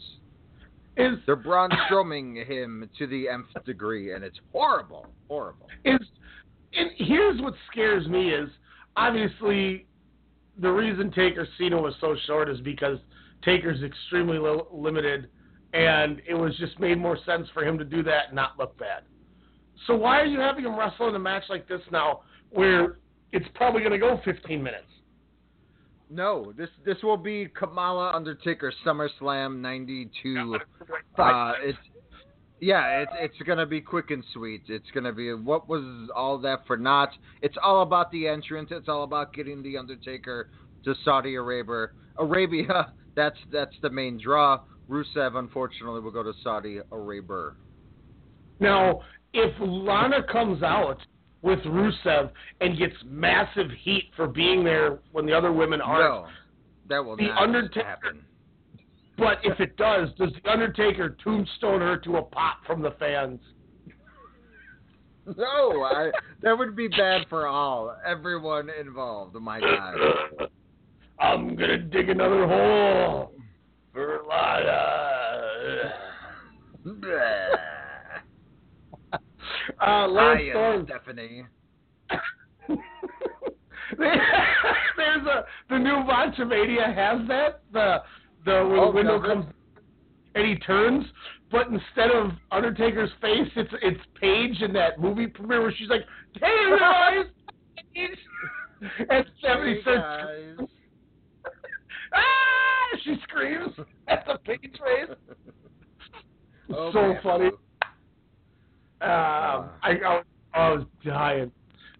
[0.96, 5.68] Is they're Braun Strowming him to the nth degree, and it's horrible, horrible.
[5.84, 6.00] is
[6.74, 8.48] and here's what scares me is
[8.96, 9.86] obviously
[10.60, 12.98] the reason Taker Cena was so short is because
[13.42, 15.28] Taker's extremely li- limited,
[15.72, 18.76] and it was just made more sense for him to do that and not look
[18.78, 19.02] bad.
[19.86, 22.98] So why are you having him wrestle in a match like this now, where
[23.32, 24.84] it's probably going to go 15 minutes?
[26.12, 30.56] No, this this will be Kamala Undertaker SummerSlam '92.
[31.18, 31.78] Uh, it's
[32.58, 34.62] yeah, it's it's gonna be quick and sweet.
[34.68, 37.10] It's gonna be what was all that for not?
[37.42, 38.70] It's all about the entrance.
[38.72, 40.48] It's all about getting the Undertaker
[40.84, 41.88] to Saudi Arabia.
[42.18, 42.92] Arabia.
[43.14, 44.60] That's that's the main draw.
[44.88, 47.50] Rusev, unfortunately, will go to Saudi Arabia.
[48.58, 49.02] Now,
[49.34, 50.96] if Lana comes out
[51.42, 56.26] with Rusev and gets massive heat for being there when the other women aren't, No,
[56.88, 57.84] that will the not Undertaker.
[57.86, 58.24] happen.
[59.18, 63.40] But if it does, does the Undertaker tombstone her to a pop from the fans?
[65.36, 66.10] No, I,
[66.42, 69.34] that would be bad for all, everyone involved.
[69.36, 69.94] My God.
[71.20, 73.32] I'm gonna dig another hole
[73.92, 75.92] for Lana.
[79.80, 80.86] Uh, Lance am Storm.
[80.86, 81.44] Stephanie.
[83.98, 88.02] There's a the new Vanchamania has that the
[88.44, 89.26] the when Oh, the window it?
[89.26, 89.46] comes
[90.34, 91.04] and he turns,
[91.50, 96.02] but instead of Undertaker's face, it's it's Paige in that movie premiere where she's like,
[96.40, 97.26] "Hey guys,"
[99.10, 100.56] and Stephanie Hey, says, guys.
[102.14, 103.72] "Ah!" She screams
[104.08, 105.16] at the Paige face.
[106.74, 107.20] Oh, so man.
[107.22, 107.50] funny.
[109.02, 110.24] Um, I, I, was,
[110.54, 111.50] I was dying.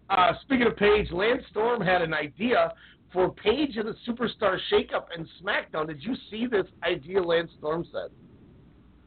[0.09, 2.71] Uh, speaking of Paige, Lance Storm had an idea
[3.11, 5.87] for Paige and the Superstar Shakeup and SmackDown.
[5.87, 8.09] Did you see this idea Lance Storm said?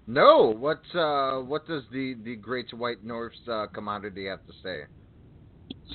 [0.06, 4.82] No, what uh, what does the the Great White North's uh, commodity have to say?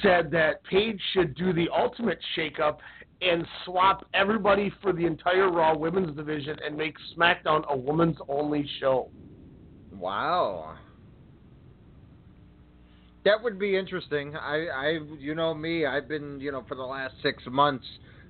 [0.01, 2.77] Said that Paige should do the ultimate shakeup
[3.21, 8.67] and swap everybody for the entire Raw Women's division and make SmackDown a women's only
[8.79, 9.09] show.
[9.93, 10.75] Wow.
[13.23, 14.35] That would be interesting.
[14.35, 15.85] I, I, you know me.
[15.85, 17.85] I've been, you know, for the last six months,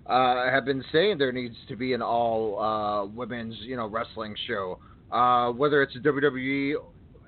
[0.05, 4.35] uh, have been saying there needs to be an all uh, women's, you know, wrestling
[4.47, 4.79] show.
[5.11, 6.75] Uh, whether it's WWE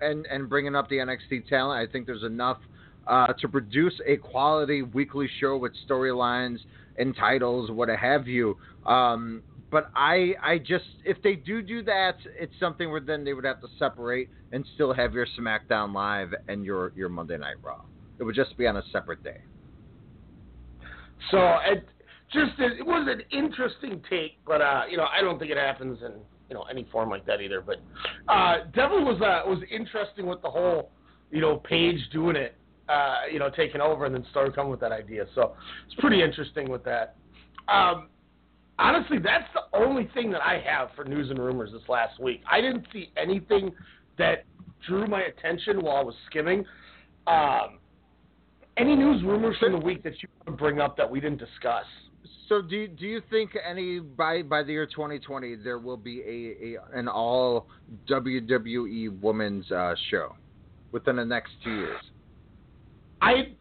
[0.02, 2.58] and and bringing up the NXT talent, I think there's enough
[3.08, 6.58] uh, to produce a quality weekly show with storylines
[6.98, 8.58] and titles, what have you.
[8.86, 9.42] Um,
[9.74, 13.44] but I, I just if they do do that, it's something where then they would
[13.44, 17.82] have to separate and still have your SmackDown Live and your your Monday Night Raw.
[18.20, 19.42] It would just be on a separate day.
[21.32, 21.88] So it
[22.32, 25.98] just it was an interesting take, but uh, you know I don't think it happens
[26.06, 26.14] in
[26.50, 27.60] you know any form like that either.
[27.60, 27.78] But
[28.28, 30.92] uh, definitely was uh, was interesting with the whole
[31.32, 32.56] you know Paige doing it,
[32.90, 35.26] uh, you know taking over and then started coming with that idea.
[35.34, 35.56] So
[35.88, 37.16] it's pretty interesting with that.
[37.68, 38.10] Um,
[38.80, 42.42] honestly, that's the only thing that I have for news and rumors this last week.
[42.50, 43.72] I didn't see anything
[44.18, 44.46] that
[44.88, 46.66] drew my attention while I was skimming.
[47.28, 47.80] Um,
[48.78, 51.40] any news rumors from the week that you want to bring up that we didn't
[51.40, 51.86] discuss?
[52.50, 56.22] So do you, do you think any by by the year 2020 there will be
[56.22, 57.68] a, a an all
[58.10, 60.36] WWE women's uh, show
[60.92, 62.02] within the next two years?
[63.22, 63.54] I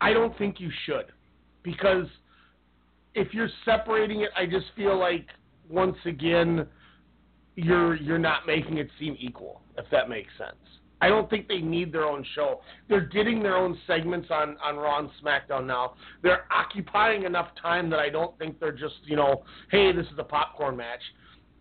[0.00, 1.06] I don't think you should
[1.62, 2.06] because
[3.14, 5.26] if you're separating it, I just feel like
[5.68, 6.66] once again
[7.56, 9.62] you're you're not making it seem equal.
[9.76, 10.56] If that makes sense.
[11.00, 12.60] I don't think they need their own show.
[12.88, 15.94] They're getting their own segments on on Raw and SmackDown now.
[16.22, 20.18] They're occupying enough time that I don't think they're just you know, hey, this is
[20.18, 21.02] a popcorn match,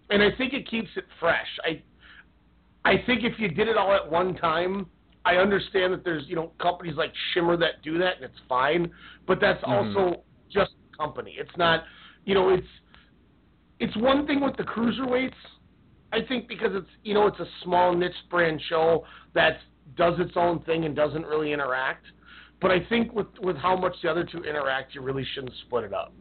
[0.10, 1.47] and I think it keeps it fresh.
[1.66, 1.82] I
[2.86, 4.88] I think if you did it all at one time,
[5.26, 8.91] I understand that there's you know companies like Shimmer that do that and it's fine,
[9.28, 9.97] but that's Mm-hmm.
[9.97, 11.36] also just company.
[11.38, 11.84] It's not
[12.26, 12.68] you know it's
[13.80, 15.34] it's one thing with the cruiserweights.
[16.12, 19.58] I think because it's you know it's a small niche brand show that
[19.98, 22.06] does its own thing and doesn't really interact.
[22.62, 25.84] But I think with with how much the other two interact, you really shouldn't split
[25.84, 26.14] it up.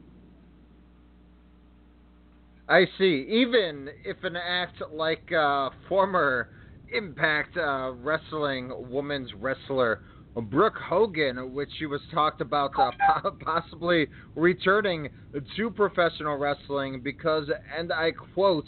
[2.68, 3.26] I see.
[3.28, 6.48] Even if an act like uh, former
[6.92, 10.02] Impact uh, Wrestling women's wrestler
[10.40, 12.90] Brooke Hogan, which she was talked about uh,
[13.44, 15.08] possibly returning
[15.56, 18.66] to professional wrestling because, and I quote,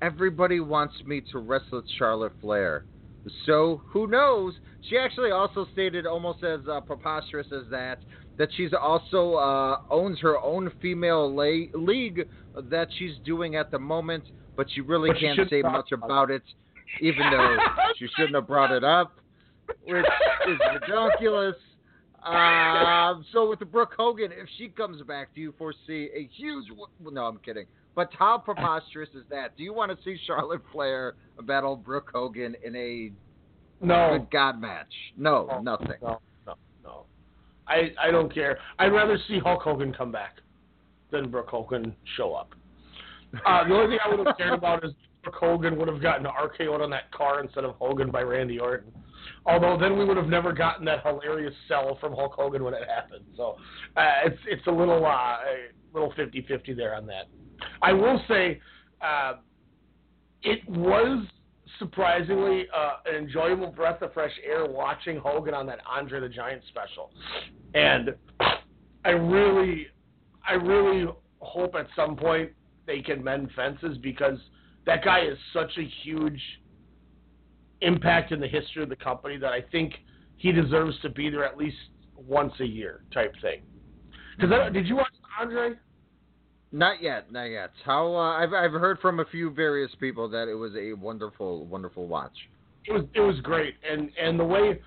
[0.00, 2.84] everybody wants me to wrestle with Charlotte Flair.
[3.46, 4.54] So who knows?
[4.88, 7.98] She actually also stated, almost as uh, preposterous as that,
[8.38, 12.28] that she's also uh, owns her own female la- league
[12.70, 14.24] that she's doing at the moment,
[14.56, 16.42] but she really But can't shouldn't say much about it,
[17.00, 17.56] even though
[17.98, 19.12] she shouldn't have brought it up,
[19.84, 20.04] which
[20.48, 20.58] is
[20.88, 21.56] ridiculous.
[22.24, 26.68] Um, so with the Brooke Hogan, if she comes back, do you foresee a huge?
[26.68, 27.66] w- No, I'm kidding.
[27.94, 29.56] But how preposterous is that?
[29.56, 33.12] Do you want to see Charlotte Flair battle Brooke Hogan in a
[33.84, 34.18] No.
[34.18, 34.92] good God match?
[35.16, 35.98] No, nothing.
[36.00, 36.54] No, no,
[36.84, 37.04] no.
[37.66, 38.58] I I don't care.
[38.78, 40.36] I'd rather see Hulk Hogan come back
[41.10, 42.54] than Brooke Hogan show up.
[43.44, 44.92] Uh, the only thing I would have cared about is
[45.24, 48.92] Brooke Hogan would have gotten RKO'd on that car instead of Hogan by Randy Orton.
[49.44, 52.88] Although then we would have never gotten that hilarious sell from Hulk Hogan when it
[52.88, 53.24] happened.
[53.36, 53.56] So
[53.96, 55.36] uh, it's it's a little uh,
[55.92, 57.28] little 50-50 there on that.
[57.80, 58.60] I will say
[59.00, 59.34] uh,
[60.42, 61.26] it was
[61.78, 66.62] surprisingly uh, an enjoyable breath of fresh air watching Hogan on that Andre the Giant
[66.68, 67.10] special,
[67.74, 68.14] and
[69.04, 69.88] I really,
[70.48, 72.50] I really hope at some point
[72.86, 74.38] they can mend fences because
[74.86, 76.40] that guy is such a huge
[77.82, 79.94] impact in the history of the company that I think
[80.36, 81.76] he deserves to be there at least
[82.16, 83.62] once a year type thing.
[84.38, 85.74] Because did you watch Andre?
[86.72, 87.70] Not yet, not yet.
[87.84, 91.66] How uh, I've I've heard from a few various people that it was a wonderful,
[91.66, 92.32] wonderful watch.
[92.86, 94.80] it was it was great and and the way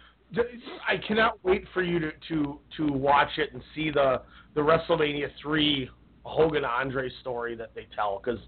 [0.88, 4.22] I cannot wait for you to to to watch it and see the
[4.56, 5.90] the WrestleMania three
[6.24, 8.40] Hogan Andre story that they tell because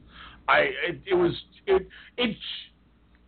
[0.48, 1.32] I it, it was
[1.68, 1.88] it
[2.18, 2.36] it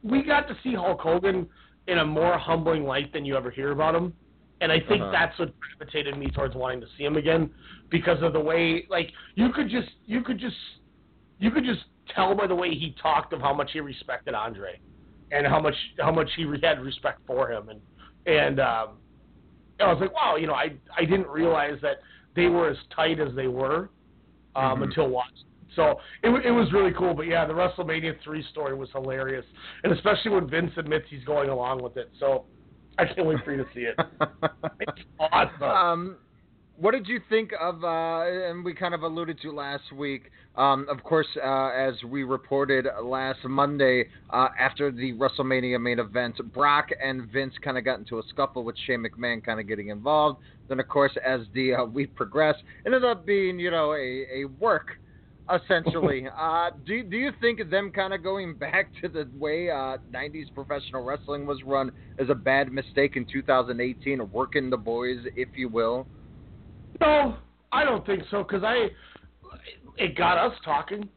[0.03, 1.47] we got to see Hulk Hogan
[1.87, 4.13] in a more humbling light than you ever hear about him
[4.61, 5.11] and I think Uh-huh.
[5.11, 7.49] that's what gravitated me towards wanting to see him again
[7.89, 10.55] because of the way like you could just you could just
[11.39, 11.81] you could just
[12.13, 14.71] tell by the way he talked of how much he respected Andre
[15.31, 17.81] and how much how much he had respect for him and
[18.25, 18.89] and um
[19.79, 21.97] I was like wow you know I I didn't realize that
[22.35, 23.89] they were as tight as they were
[24.55, 24.83] um Mhm.
[24.83, 28.89] until watching so it it was really cool but yeah the WrestleMania 3 story was
[28.93, 29.45] hilarious
[29.83, 32.45] and especially when Vince admits he's going along with it so
[32.97, 33.95] I can't wait for you to see it
[34.79, 36.17] it's awesome Um,
[36.79, 37.83] what did you think of?
[37.83, 40.31] Uh, and we kind of alluded to last week.
[40.55, 46.39] Um, of course, uh, as we reported last Monday uh, after the WrestleMania main event,
[46.53, 49.89] Brock and Vince kind of got into a scuffle with Shane McMahon kind of getting
[49.89, 50.39] involved.
[50.69, 54.25] Then, of course, as the uh, week progressed, it ended up being you know a,
[54.33, 54.91] a work
[55.53, 56.27] essentially.
[56.37, 60.53] uh, do do you think them kind of going back to the way uh, '90s
[60.53, 65.69] professional wrestling was run is a bad mistake in 2018, working the boys, if you
[65.69, 66.07] will?
[67.01, 67.37] No,
[67.71, 68.87] I don't think so because I
[69.97, 71.07] it got us talking.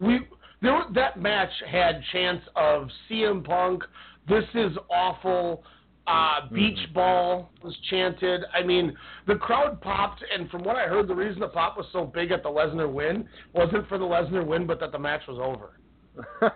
[0.00, 0.20] We
[0.62, 3.82] there that match had chance of CM Punk.
[4.28, 5.62] This is awful.
[6.06, 8.42] Uh, beach ball was chanted.
[8.54, 8.96] I mean,
[9.26, 12.30] the crowd popped, and from what I heard, the reason the pop was so big
[12.30, 16.50] at the Lesnar win wasn't for the Lesnar win, but that the match was over.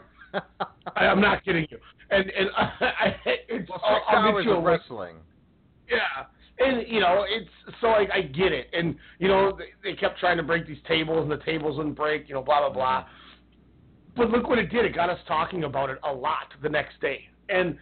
[0.94, 1.78] I, I'm not kidding you.
[2.10, 3.16] And and I,
[3.48, 4.80] it's Well, I'll, I'll hours get you a of link.
[4.80, 5.16] wrestling.
[5.88, 6.24] Yeah,
[6.64, 10.20] and you know it's so like I get it, and you know they, they kept
[10.20, 13.06] trying to break these tables, and the tables wouldn't break, you know, blah blah blah.
[14.16, 17.00] But look what it did; it got us talking about it a lot the next
[17.00, 17.76] day, and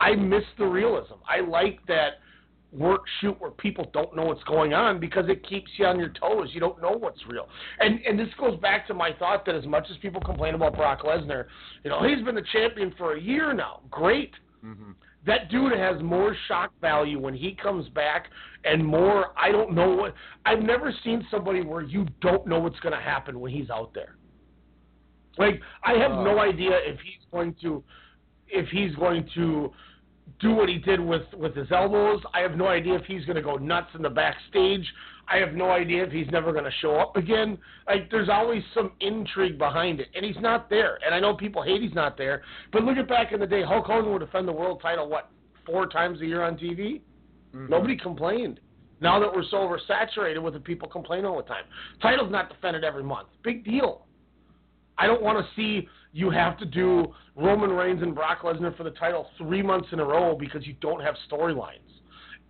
[0.00, 1.14] I miss the realism.
[1.28, 2.20] I like that
[2.72, 6.10] work shoot where people don't know what's going on because it keeps you on your
[6.10, 6.50] toes.
[6.52, 7.48] You don't know what's real.
[7.80, 10.76] And and this goes back to my thought that as much as people complain about
[10.76, 11.46] Brock Lesnar,
[11.82, 13.80] you know, he's been the champion for a year now.
[13.90, 14.32] Great.
[14.64, 14.92] Mm-hmm.
[15.26, 18.26] That dude has more shock value when he comes back
[18.64, 22.80] and more I don't know what I've never seen somebody where you don't know what's
[22.80, 24.16] going to happen when he's out there.
[25.38, 26.42] Like I have no uh.
[26.42, 27.82] idea if he's going to
[28.48, 29.72] if he's going to
[30.40, 32.20] do what he did with with his elbows.
[32.34, 34.84] I have no idea if he's going to go nuts in the backstage.
[35.30, 37.58] I have no idea if he's never going to show up again.
[37.86, 40.98] Like there's always some intrigue behind it, and he's not there.
[41.04, 43.62] And I know people hate he's not there, but look at back in the day.
[43.62, 45.30] Hulk Hogan would defend the world title what
[45.66, 47.00] four times a year on TV.
[47.54, 47.68] Mm-hmm.
[47.68, 48.60] Nobody complained.
[49.00, 51.64] Now that we're so oversaturated with the people complaining all the time,
[52.02, 53.28] title's not defended every month.
[53.44, 54.06] Big deal.
[54.96, 56.36] I don't want to see you mm-hmm.
[56.36, 60.04] have to do Roman Reigns and Brock Lesnar for the title three months in a
[60.04, 61.78] row because you don't have storylines.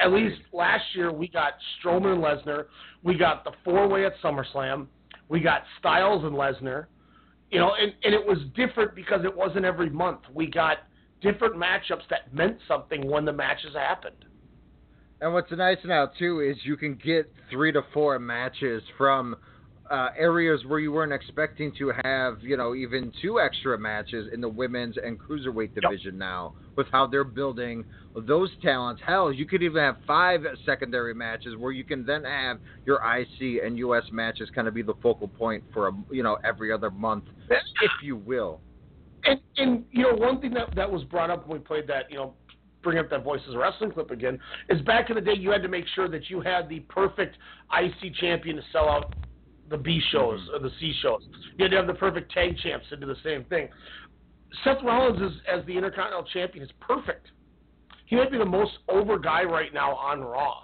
[0.00, 2.66] At least last year we got Strowman and Lesnar,
[3.02, 4.86] we got the four way at SummerSlam,
[5.28, 6.86] we got Styles and Lesnar,
[7.50, 10.20] you know, and, and it was different because it wasn't every month.
[10.32, 10.78] We got
[11.20, 14.24] different matchups that meant something when the matches happened.
[15.20, 19.34] And what's nice now too is you can get three to four matches from
[19.90, 24.40] uh, areas where you weren't expecting to have, you know, even two extra matches in
[24.40, 26.54] the women's and cruiserweight division now.
[26.76, 27.84] With how they're building
[28.14, 32.58] those talents, hell, you could even have five secondary matches where you can then have
[32.84, 36.38] your IC and US matches kind of be the focal point for a, you know,
[36.44, 38.60] every other month, if you will.
[39.24, 42.10] And and you know one thing that that was brought up when we played that
[42.10, 42.34] you know
[42.82, 45.68] bring up that voices wrestling clip again is back in the day you had to
[45.68, 47.36] make sure that you had the perfect
[47.76, 49.12] IC champion to sell out
[49.70, 51.22] the B shows or the C shows.
[51.56, 53.68] You had to have the perfect tag champs to do the same thing.
[54.64, 57.28] Seth Rollins is, as the Intercontinental Champion is perfect.
[58.06, 60.62] He might be the most over guy right now on Raw.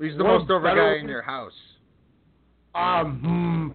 [0.00, 1.52] He's the Well, most over guy in your house.
[2.74, 3.74] Um,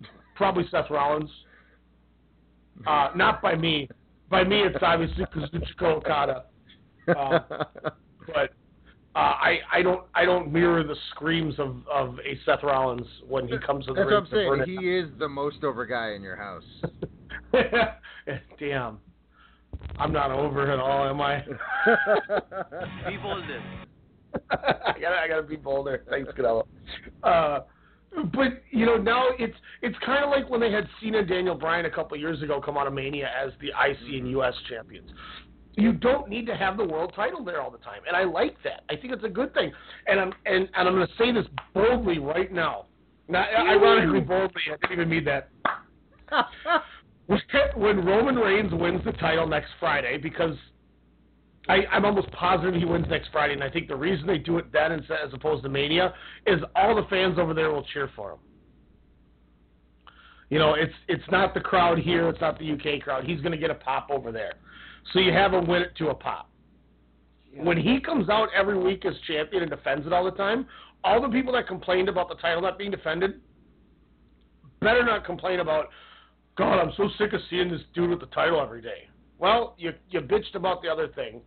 [0.00, 0.06] hmm,
[0.36, 1.30] probably Seth Rollins.
[2.86, 3.88] Uh, not by me.
[4.30, 6.44] By me, it's obviously Kazuchika Okada.
[7.08, 7.38] Uh,
[8.26, 8.50] but
[9.14, 13.46] uh, I I don't I don't mirror the screams of, of a Seth Rollins when
[13.46, 14.78] he comes to the That's what ring I'm saying.
[14.78, 16.64] He is the most over guy in your house.
[18.58, 18.98] Damn.
[19.98, 21.40] I'm not over at all, am I?
[23.08, 23.62] Be bolder.
[24.50, 26.04] I gotta, I gotta be bolder.
[26.08, 26.64] Thanks, Canelo.
[27.22, 27.60] Uh,
[28.32, 31.54] but you know, now it's it's kind of like when they had Cena and Daniel
[31.54, 35.10] Bryan a couple years ago come out of Mania as the IC and US champions.
[35.74, 38.56] You don't need to have the world title there all the time, and I like
[38.62, 38.82] that.
[38.90, 39.72] I think it's a good thing.
[40.06, 42.86] And I'm and, and I'm going to say this boldly right now.
[43.28, 44.60] Not ironically boldly.
[44.66, 45.48] I didn't even mean that.
[47.76, 50.56] when Roman Reigns wins the title next Friday, because
[51.68, 54.58] I, I'm almost positive he wins next Friday, and I think the reason they do
[54.58, 56.12] it then as opposed to Mania
[56.46, 58.38] is all the fans over there will cheer for him.
[60.50, 63.24] You know, it's it's not the crowd here, it's not the UK crowd.
[63.24, 64.54] He's going to get a pop over there,
[65.12, 66.48] so you have him win it to a pop.
[67.54, 70.66] When he comes out every week as champion and defends it all the time,
[71.04, 73.40] all the people that complained about the title not being defended
[74.82, 75.88] better not complain about,
[76.56, 79.08] God, I'm so sick of seeing this dude with the title every day.
[79.38, 81.40] Well, you you bitched about the other thing.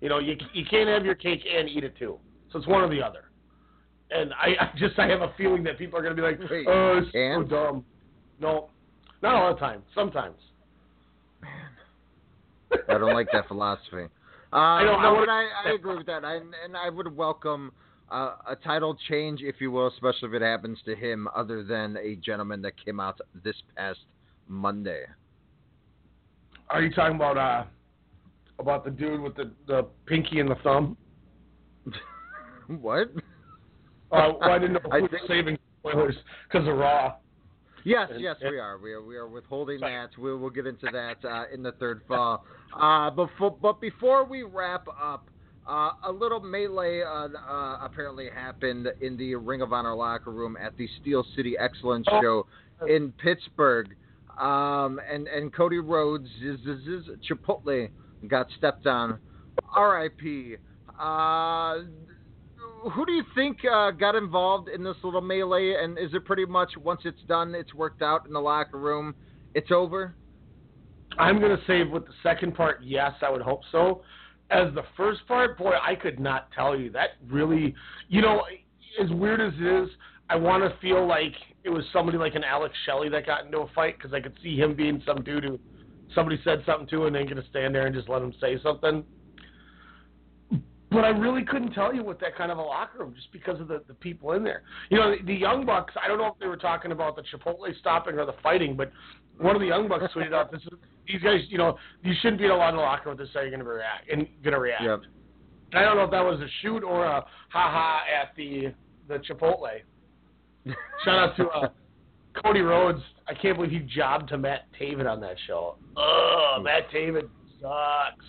[0.00, 2.18] You know, you you can't have your cake and eat it too.
[2.52, 3.30] So it's one or the other.
[4.10, 6.40] And I, I just I have a feeling that people are going to be like,
[6.50, 7.84] Wait, oh, it's so dumb.
[8.40, 8.70] No,
[9.22, 9.82] not all the time.
[9.94, 10.36] Sometimes.
[12.88, 14.06] I don't like that philosophy.
[14.52, 17.72] Uh, I know, I wanna- I, I agree with that, I, and I would welcome
[18.10, 21.96] uh, a title change, if you will, especially if it happens to him, other than
[21.98, 23.98] a gentleman that came out this past
[24.48, 25.04] Monday.
[26.70, 27.64] Are you talking about uh
[28.58, 30.96] about the dude with the the pinky and the thumb?
[32.80, 33.10] what?
[34.10, 36.16] Uh, well, I didn't know I who was think- saving spoilers
[36.50, 37.14] because of Raw.
[37.84, 38.78] Yes, yes, we are.
[38.78, 40.10] We are we are withholding that.
[40.18, 42.44] We'll we'll get into that uh, in the third fall.
[42.78, 45.28] Uh, before but before we wrap up,
[45.68, 50.56] uh, a little melee uh, uh, apparently happened in the Ring of Honor locker room
[50.60, 52.20] at the Steel City Excellence Oh.
[52.22, 53.94] show in Pittsburgh.
[54.38, 56.60] Um, and and Cody Rhodes is,
[57.28, 57.88] Chipotle
[58.28, 59.18] got stepped on.
[59.74, 60.56] R.I.P.
[62.92, 65.74] Who do you think uh, got involved in this little melee?
[65.82, 69.14] And is it pretty much once it's done, it's worked out in the locker room,
[69.54, 70.14] it's over?
[71.18, 74.02] I'm gonna say with the second part, yes, I would hope so.
[74.50, 76.90] As the first part, boy, I could not tell you.
[76.90, 77.74] That really,
[78.08, 78.42] you know,
[79.02, 79.88] as weird as it is,
[80.30, 83.58] I want to feel like it was somebody like an Alex Shelley that got into
[83.58, 85.58] a fight because I could see him being some dude who
[86.14, 89.04] somebody said something to and then gonna stand there and just let him say something.
[90.90, 93.60] But I really couldn't tell you with that kind of a locker room just because
[93.60, 94.62] of the, the people in there.
[94.88, 97.22] You know, the, the Young Bucks, I don't know if they were talking about the
[97.22, 98.90] Chipotle stopping or the fighting, but
[99.38, 100.68] one of the Young Bucks tweeted out, "This is
[101.06, 101.40] these guys.
[101.48, 103.18] You know, you shouldn't be allowed in the locker room.
[103.18, 105.00] This is how you're going to react and going to react." Yep.
[105.74, 108.72] I don't know if that was a shoot or a ha ha at the
[109.08, 109.80] the Chipotle.
[111.04, 111.68] Shout out to uh,
[112.42, 113.02] Cody Rhodes.
[113.26, 115.76] I can't believe he jobbed to Matt Taven on that show.
[115.96, 117.28] Ugh, Matt Taven
[117.60, 118.24] sucks.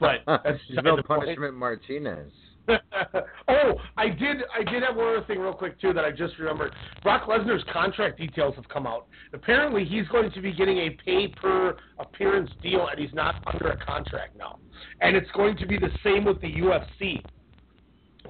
[0.00, 1.06] But that's no point.
[1.06, 2.32] punishment Martinez.
[2.68, 4.38] oh, I did.
[4.58, 6.74] I did have one other thing real quick too that I just remembered.
[7.02, 9.06] Brock Lesnar's contract details have come out.
[9.34, 13.68] Apparently, he's going to be getting a pay per appearance deal, and he's not under
[13.72, 14.58] a contract now.
[15.02, 17.22] And it's going to be the same with the UFC.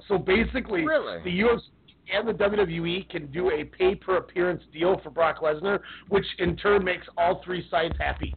[0.09, 1.23] So basically, Really?
[1.23, 1.61] the UFC
[2.13, 6.55] and the WWE can do a pay per appearance deal for Brock Lesnar, which in
[6.57, 8.35] turn makes all three sides happy.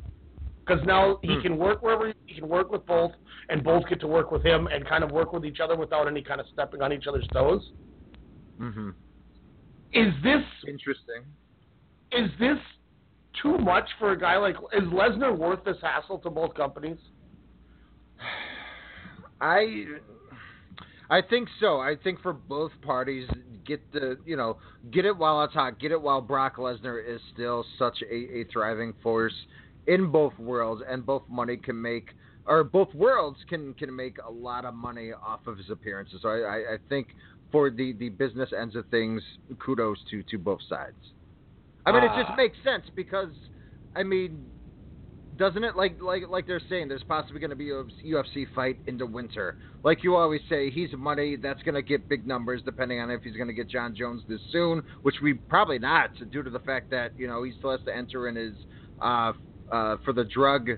[0.68, 1.40] Because now he Hmm.
[1.40, 3.12] can work wherever he can work with both,
[3.48, 6.06] and both get to work with him and kind of work with each other without
[6.06, 7.72] any kind of stepping on each other's toes.
[8.60, 8.90] Mm-hmm.
[9.94, 11.24] Is this Interesting.
[12.12, 12.58] is this
[13.42, 16.98] too much for a guy like is Lesnar worth this hassle to both companies?
[19.40, 19.86] I
[21.08, 21.80] I think so.
[21.80, 23.26] I think for both parties,
[23.64, 24.58] get the you know
[24.90, 25.78] get it while it's hot.
[25.78, 29.32] Get it while Brock Lesnar is still such a, a thriving force
[29.86, 32.10] in both worlds, and both money can make
[32.46, 36.20] or both worlds can can make a lot of money off of his appearances.
[36.22, 37.08] So I, I, think
[37.52, 39.22] for the the business ends of things,
[39.58, 40.96] kudos to to both sides.
[41.86, 42.22] I mean, it Ah.
[42.24, 43.32] just makes sense because
[43.94, 44.46] I mean
[45.38, 48.78] doesn't it like like like they're saying there's possibly going to be a UFC fight
[48.86, 52.60] in the winter like you always say he's money that's going to get big numbers
[52.64, 56.10] depending on if he's going to get Jon Jones this soon which we probably not
[56.32, 58.54] due to the fact that you know he still has to enter in his
[59.00, 59.32] uh
[59.72, 60.70] uh for the drug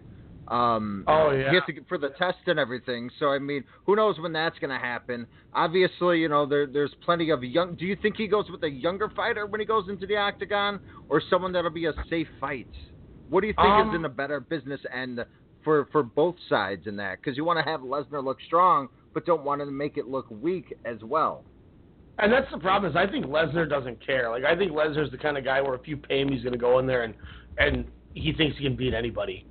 [0.48, 1.52] um Oh, yeah.
[1.52, 4.70] has to for the test and everything so I mean who knows when that's going
[4.70, 8.46] to happen obviously you know there there's plenty of young do you think he goes
[8.50, 11.94] with a younger fighter when he goes into the octagon or someone that'll be a
[12.08, 12.68] safe fight
[13.28, 15.24] what do you think Um, is in a better business end
[15.62, 17.18] for for both sides in that?
[17.22, 20.26] Because you want to have Lesnar look strong, but don't want to make it look
[20.30, 21.44] weak as well.
[22.18, 24.30] And that's the problem is I think Lesnar doesn't care.
[24.30, 26.54] Like I think Lesnar's the kind of guy where if you pay him, he's going
[26.54, 27.14] to go in there and
[27.58, 27.84] and
[28.14, 29.46] he thinks he can beat anybody.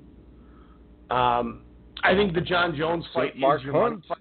[1.09, 1.63] Um,
[2.03, 4.05] I think the Jon Jones So fight Mark is your Hunt.
[4.07, 4.17] fight.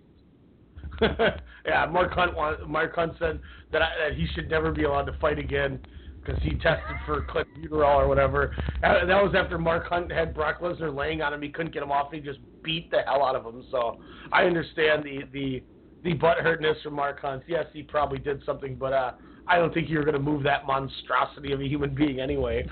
[1.67, 2.35] yeah, Mark Hunt.
[2.69, 3.41] Mark Hunt said
[3.73, 5.81] that, I, that he should never be allowed to fight again
[6.25, 8.53] because he tested for clenbuterol or whatever.
[8.83, 11.43] That was after Mark Hunt had Brock Lesnar laying on him.
[11.43, 12.09] He couldn't get him off.
[12.13, 13.65] He just beat the hell out of him.
[13.71, 13.97] So
[14.33, 15.63] I understand the the
[16.03, 17.43] the butthurtness from Mark Hunt.
[17.47, 19.13] Yes, he probably did something, but uh,
[19.49, 22.67] I don't think you're going to move that monstrosity of a human being anyway.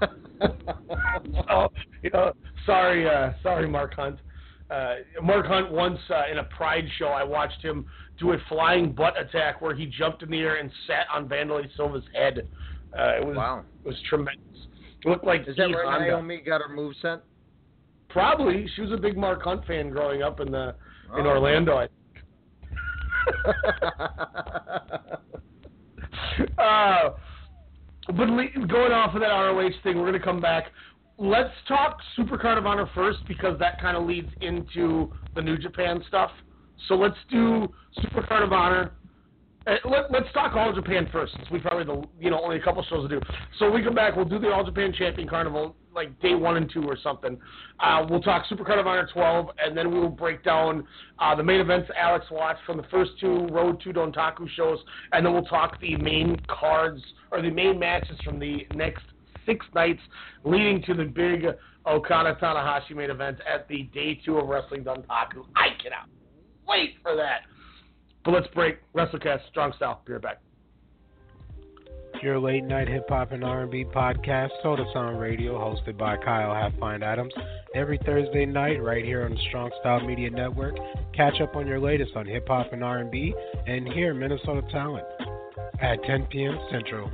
[0.00, 1.70] so,
[2.02, 2.32] you know,
[2.64, 4.18] sorry, uh, sorry, Mark Hunt.
[4.70, 7.86] Uh, Mark Hunt once uh, in a Pride show, I watched him
[8.18, 11.68] do a flying butt attack where he jumped in the air and sat on Wanderlei
[11.76, 12.48] Silva's head.
[12.98, 13.62] Uh, it was Wow.
[13.84, 14.42] it was tremendous.
[15.04, 16.06] It looked like Is that where Honda.
[16.08, 17.22] Naomi got her move set?
[18.08, 18.66] Probably.
[18.74, 20.74] She was a big Mark Hunt fan growing up in the
[21.18, 21.28] in Oh.
[21.28, 21.76] Orlando.
[21.76, 21.88] I
[26.58, 27.10] uh,
[28.06, 30.66] but going off of that ROH thing, we're going to come back.
[31.18, 36.04] Let's talk Supercard of Honor first because that kind of leads into the New Japan
[36.06, 36.30] stuff.
[36.88, 38.92] So let's do Supercard of Honor.
[39.66, 42.62] Uh, let, let's talk All Japan first, since we probably the you know only a
[42.62, 43.26] couple shows to do.
[43.58, 46.70] So we come back, we'll do the All Japan Champion Carnival like day one and
[46.70, 47.38] two or something.
[47.80, 50.86] Uh, we'll talk Supercard of Honor 12, and then we will break down
[51.18, 54.78] uh, the main events Alex watched from the first two Road to Dontaku shows,
[55.12, 57.02] and then we'll talk the main cards
[57.32, 59.04] or the main matches from the next
[59.46, 60.00] six nights
[60.44, 61.46] leading to the big
[61.86, 65.46] Okada Tanahashi main event at the day two of Wrestling Dontaku.
[65.56, 66.08] I cannot
[66.68, 67.40] wait for that.
[68.26, 68.78] But let's break.
[68.92, 70.02] WrestleCast, Strong Style.
[70.04, 70.42] Be right back.
[72.22, 77.04] Your late night hip hop and R&B podcast, Soda Sound Radio, hosted by Kyle Halfbind
[77.04, 77.32] Adams,
[77.74, 80.74] every Thursday night right here on the Strong Style Media Network.
[81.14, 83.32] Catch up on your latest on hip hop and R&B,
[83.66, 85.06] and hear Minnesota talent
[85.80, 86.58] at 10 p.m.
[86.70, 87.08] Central.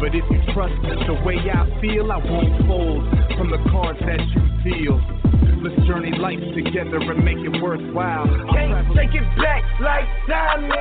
[0.00, 3.04] But if you trust the way I feel, I won't fold
[3.36, 5.17] from the cards that you deal.
[5.62, 8.26] Let's journey life together and make it worthwhile.
[8.52, 10.72] Can't take it back like diamond.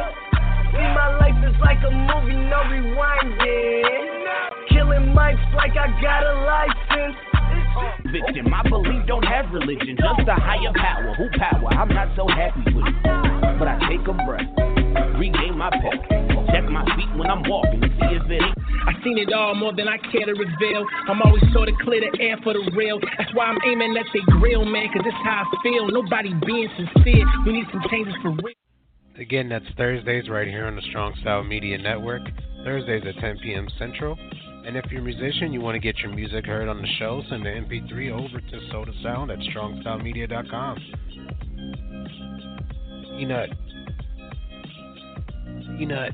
[0.71, 4.17] See my life is like a movie, no rewinding.
[4.69, 7.17] Killing mics like I got a license.
[8.11, 11.15] Victim, I believe don't have religion, just a higher power.
[11.17, 11.69] Who power?
[11.73, 12.95] I'm not so happy with it.
[13.59, 14.47] But I take a breath,
[15.17, 16.36] regain my pep,
[16.67, 18.57] check my feet when I'm walking to see if it ain't.
[18.87, 20.85] I seen it all more than I care to reveal.
[21.07, 22.99] I'm always sure to clear the air for the real.
[23.17, 25.87] That's why I'm aiming at the grill, man, cause it's how I feel.
[25.87, 27.25] Nobody being sincere.
[27.45, 28.55] We need some changes for real.
[29.19, 32.21] Again, that's Thursdays right here on the Strong Style Media Network.
[32.63, 33.67] Thursdays at 10 p.m.
[33.79, 34.17] Central.
[34.65, 37.23] And if you're a musician, you want to get your music heard on the show,
[37.29, 40.77] send the MP3 over to Soda Sound at StrongStyleMedia.com.
[43.17, 43.49] Enut.
[45.79, 46.13] Enut.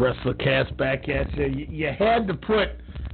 [0.00, 1.46] WrestleCast back at you.
[1.46, 1.66] you.
[1.70, 2.68] You had to put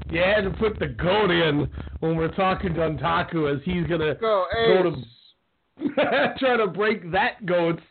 [0.08, 1.68] you had to put the goat in
[1.98, 4.96] when we're talking Dontaku as he's gonna Go, go to
[6.38, 7.82] try to break that goat's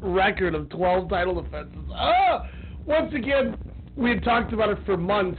[0.00, 1.78] record of 12 title defenses.
[1.92, 2.48] Ah!
[2.86, 3.56] Once again,
[3.96, 5.38] we had talked about it for months,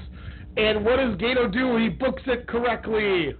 [0.56, 1.78] and what does Gedo do?
[1.78, 3.34] He books it correctly.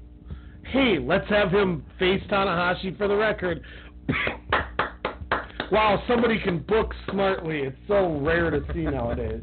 [0.66, 3.62] Hey, let's have him face Tanahashi for the record.
[5.72, 7.60] wow, somebody can book smartly.
[7.62, 9.42] It's so rare to see nowadays.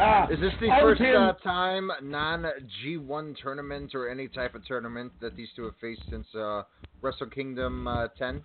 [0.00, 2.46] Ah, Is this the first uh, time non
[2.84, 6.62] G1 tournament or any type of tournament that these two have faced since uh,
[7.02, 8.40] Wrestle Kingdom uh, 10?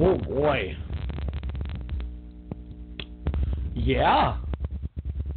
[0.00, 0.74] Oh boy.
[3.74, 4.38] Yeah.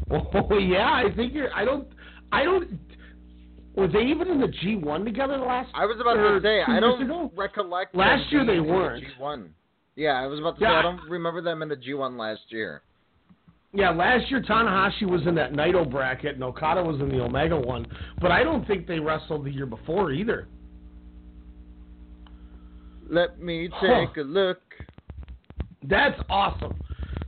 [0.09, 1.53] Oh yeah, I think you're.
[1.53, 1.87] I don't.
[2.31, 2.79] I don't.
[3.75, 5.69] Were they even in the G one together last?
[5.73, 7.93] I was about to say, I don't recollect.
[7.93, 9.03] Last year they being in the weren't.
[9.19, 9.47] G1.
[9.97, 12.83] Yeah, I was about to say, I don't remember them in the G1 last year.
[13.75, 17.59] Yeah, last year Tanahashi was in that Naito bracket and Okada was in the Omega
[17.59, 17.85] one,
[18.21, 20.47] but I don't think they wrestled the year before either.
[23.09, 24.61] Let me take a look.
[25.83, 26.79] That's awesome.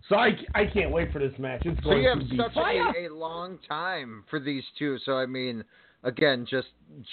[0.09, 1.63] So I, I can't wait for this match.
[1.65, 4.97] It's So going have to be such a, a long time for these two.
[5.05, 5.63] So I mean,
[6.03, 6.69] again, just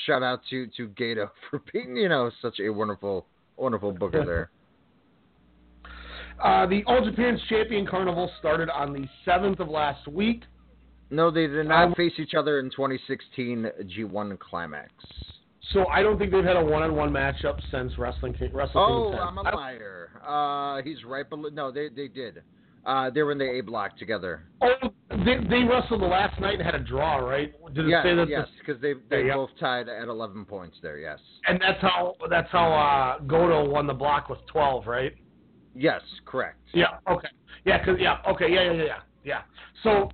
[0.07, 3.27] shout out to to Gedo for being you know such a wonderful
[3.57, 4.51] wonderful booker there.
[6.43, 10.43] Uh, the All Japan's Champion Carnival started on the 7th of last week.
[11.11, 14.93] No, they did not Um, face each other in 2016 G1 Climax.
[15.73, 19.21] So I don't think they've had a one-on-one matchup since Wrestling King, Wrestle Oh, 10.
[19.21, 20.11] I'm a liar.
[20.27, 21.49] Uh, he's right below.
[21.51, 22.43] No, they they did.
[22.85, 24.43] Uh, they were in the A block together.
[24.61, 24.69] Oh,
[25.25, 27.55] they, they wrestled the last night and had a draw, right?
[27.73, 28.29] Did it yes, say that?
[28.29, 29.47] yes, because they they go.
[29.47, 30.99] both tied at 11 points there.
[30.99, 31.19] Yes.
[31.47, 35.15] And that's how that's how uh, Goto won the block with 12, right?
[35.75, 36.59] Yes, correct.
[36.73, 36.87] Yeah.
[37.09, 37.29] Okay.
[37.65, 37.85] Yeah.
[37.85, 38.19] Cause yeah.
[38.29, 38.47] Okay.
[38.51, 38.63] Yeah.
[38.65, 38.73] Yeah.
[38.73, 38.85] Yeah.
[38.85, 38.99] Yeah.
[39.25, 39.41] Yeah.
[39.83, 40.13] So,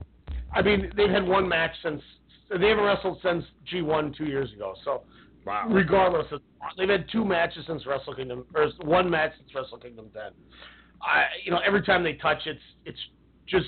[0.53, 2.03] I mean, they've had one match since
[2.51, 4.75] they haven't wrestled since G1 two years ago.
[4.85, 5.05] So,
[5.47, 5.67] wow.
[5.71, 6.41] regardless, of,
[6.77, 10.23] they've had two matches since Wrestle Kingdom, or one match since Wrestle Kingdom 10.
[11.03, 12.99] I, you know, every time they touch, it's it's
[13.49, 13.67] just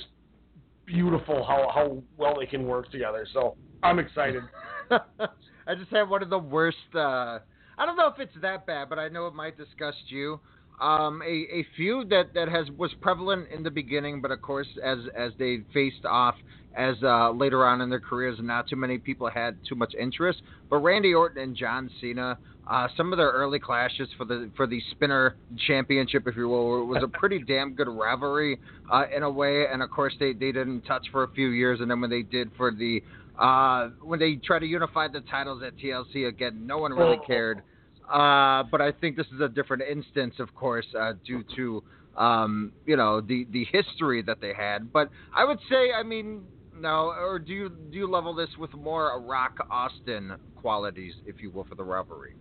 [0.87, 3.27] beautiful how how well they can work together.
[3.33, 4.43] So I'm excited.
[4.91, 6.77] I just had one of the worst.
[6.95, 7.39] Uh,
[7.79, 10.41] I don't know if it's that bad, but I know it might disgust you.
[10.81, 14.67] Um, a, a feud that, that has was prevalent in the beginning, but of course,
[14.83, 16.35] as as they faced off
[16.77, 20.43] as uh, later on in their careers, not too many people had too much interest.
[20.71, 24.67] But Randy Orton and John Cena, uh, some of their early clashes for the for
[24.67, 28.59] the Spinner Championship, if you will, was a pretty damn good rivalry
[28.91, 29.67] uh, in a way.
[29.71, 32.23] And of course, they they didn't touch for a few years, and then when they
[32.23, 33.03] did for the
[33.39, 37.63] uh, when they tried to unify the titles at TLC again, no one really cared.
[38.11, 41.83] Uh, but I think this is a different instance, of course, uh, due to
[42.17, 44.93] um, you know the the history that they had.
[44.93, 46.43] But I would say, I mean,
[46.75, 51.51] no, or do you do you level this with more Rock Austin qualities, if you
[51.51, 52.35] will, for the rivalry?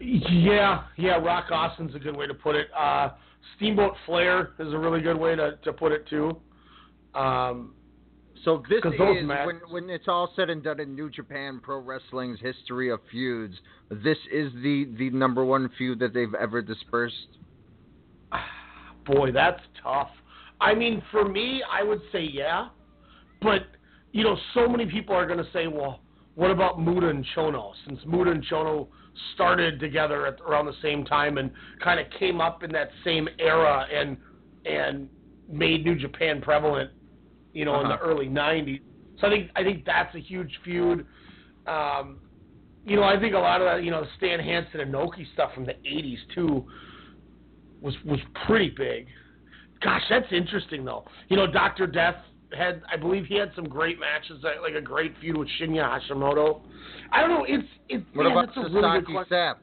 [0.00, 2.66] Yeah, yeah, Rock Austin's a good way to put it.
[2.76, 3.10] Uh,
[3.56, 6.40] Steamboat Flair is a really good way to, to put it too.
[7.14, 7.74] Um,
[8.44, 12.40] So this is when when it's all said and done in New Japan Pro Wrestling's
[12.40, 13.54] history of feuds.
[13.90, 17.14] This is the the number one feud that they've ever dispersed.
[19.06, 20.10] boy, that's tough.
[20.60, 22.68] I mean, for me, I would say yeah,
[23.40, 23.62] but
[24.12, 26.00] you know, so many people are going to say, well,
[26.34, 27.72] what about Muta and Chono?
[27.86, 28.88] Since Muta and Chono
[29.34, 31.50] started together at around the same time and
[31.82, 34.16] kind of came up in that same era and
[34.64, 35.08] and
[35.48, 36.90] made New Japan prevalent,
[37.52, 38.08] you know, in the Uh-huh.
[38.10, 38.80] early '90s.
[39.20, 41.06] So I think I think that's a huge feud.
[41.66, 42.20] Um,
[42.84, 45.52] you know, I think a lot of that, you know, Stan Hansen and Noki stuff
[45.54, 46.66] from the '80s too
[47.80, 49.06] was was pretty big.
[49.82, 51.04] Gosh, that's interesting though.
[51.28, 52.16] You know, Doctor Death
[52.56, 56.60] had, I believe, he had some great matches, like a great feud with Shinya Hashimoto.
[57.12, 57.44] I don't know.
[57.48, 58.04] It's it's.
[58.14, 59.36] What man, about that's a really good Sasaki question.
[59.36, 59.56] Sapp?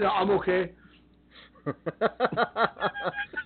[0.00, 0.72] no, I'm okay.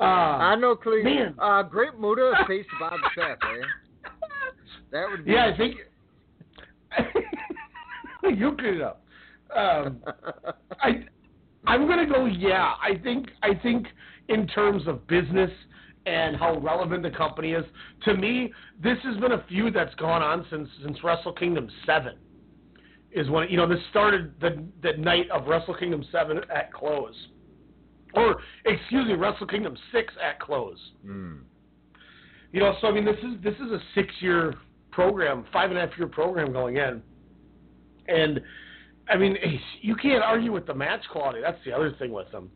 [0.00, 1.04] Uh, I know, clean.
[1.04, 1.34] man.
[1.38, 4.08] Uh, Great Muta face Bob Sapp, eh?
[4.92, 5.32] That would be.
[5.32, 5.76] yeah, I think
[8.38, 9.04] you clean it up.
[9.54, 10.00] Um,
[10.80, 11.04] I
[11.66, 12.24] I'm gonna go.
[12.26, 13.86] Yeah, I think I think
[14.28, 15.50] in terms of business
[16.06, 17.64] and how relevant the company is.
[18.04, 22.16] To me, this has been a feud that's gone on since since Wrestle Kingdom Seven.
[23.12, 27.14] Is when you know this started the the night of Wrestle Kingdom Seven at close,
[28.14, 30.78] or excuse me, Wrestle Kingdom Six at close.
[31.04, 31.36] Hmm.
[32.52, 34.54] You know, so I mean, this is this is a six-year
[34.90, 37.00] program, five and a half year program going in,
[38.08, 38.40] and
[39.08, 39.36] I mean,
[39.80, 41.40] you can't argue with the match quality.
[41.42, 42.50] That's the other thing with them.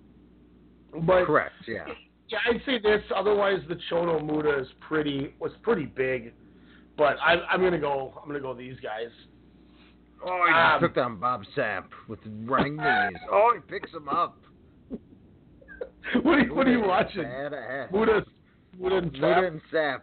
[1.02, 1.52] But Correct.
[1.66, 1.86] Yeah.
[2.28, 3.02] yeah, I'd say this.
[3.14, 6.32] Otherwise, the Chono Muta is pretty was pretty big,
[6.96, 8.14] but I'm I'm gonna go.
[8.20, 9.10] I'm gonna go these guys.
[10.26, 13.20] Oh, he Um, took down Bob Sapp with running knees.
[13.30, 14.38] Oh, he picks him up.
[16.22, 17.22] What are you, what are you watching?
[17.92, 18.24] Muta,
[18.78, 19.46] Muta and Sapp?
[19.48, 20.00] and Sapp.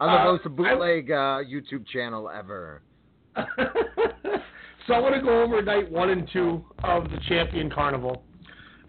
[0.00, 2.82] Uh, the most bootleg uh, YouTube channel ever.
[3.36, 8.24] so I want to go over night one and two of the Champion Carnival.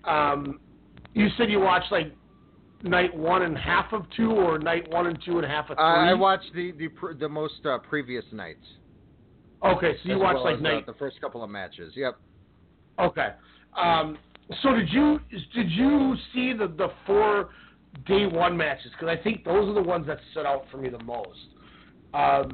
[0.05, 0.59] Um,
[1.13, 2.13] you said you watched like
[2.83, 5.95] night one and half of two, or night one and two and half of Uh,
[6.01, 6.09] three.
[6.09, 8.65] I watched the the pr- the most uh, previous nights.
[9.63, 10.85] Okay, so you watched well like uh, night.
[10.85, 11.93] the first couple of matches.
[11.95, 12.17] Yep.
[12.99, 13.29] Okay.
[13.77, 14.17] Um,
[14.61, 15.19] so did you
[15.53, 17.49] did you see the the four
[18.05, 18.91] day one matches?
[18.91, 21.39] Because I think those are the ones that stood out for me the most.
[22.13, 22.51] Um,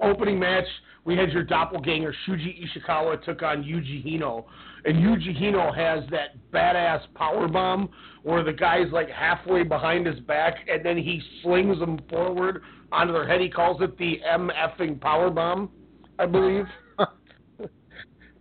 [0.00, 0.66] opening match,
[1.04, 4.44] we had your doppelganger Shuji Ishikawa took on Yuji Hino,
[4.84, 7.88] and Yuji Hino has that badass power bomb
[8.22, 12.62] where the guy's like halfway behind his back, and then he slings them forward
[12.92, 13.40] onto their head.
[13.40, 15.70] He calls it the M effing power bomb,
[16.18, 16.66] I believe.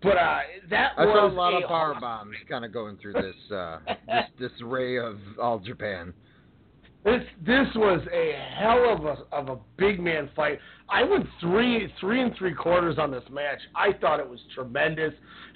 [0.03, 0.39] But uh,
[0.69, 3.51] that I was saw a lot a of power bombs kind of going through this
[3.51, 6.13] uh, this this ray of all Japan.
[7.03, 10.59] This this was a hell of a of a big man fight.
[10.89, 13.59] I went three three and three quarters on this match.
[13.75, 15.13] I thought it was tremendous.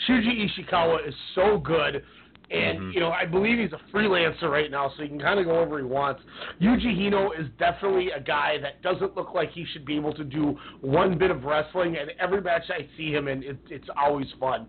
[0.08, 2.04] Shuji Ishikawa is so good.
[2.52, 2.92] And Mm-hmm.
[2.92, 5.54] you know, I believe he's a freelancer right now, so he can kind of go
[5.54, 6.22] wherever he wants.
[6.62, 10.24] Yuji Hino is definitely a guy that doesn't look like he should be able to
[10.26, 11.96] do one bit of wrestling.
[11.98, 14.68] And every match I see him in, it, it's always fun.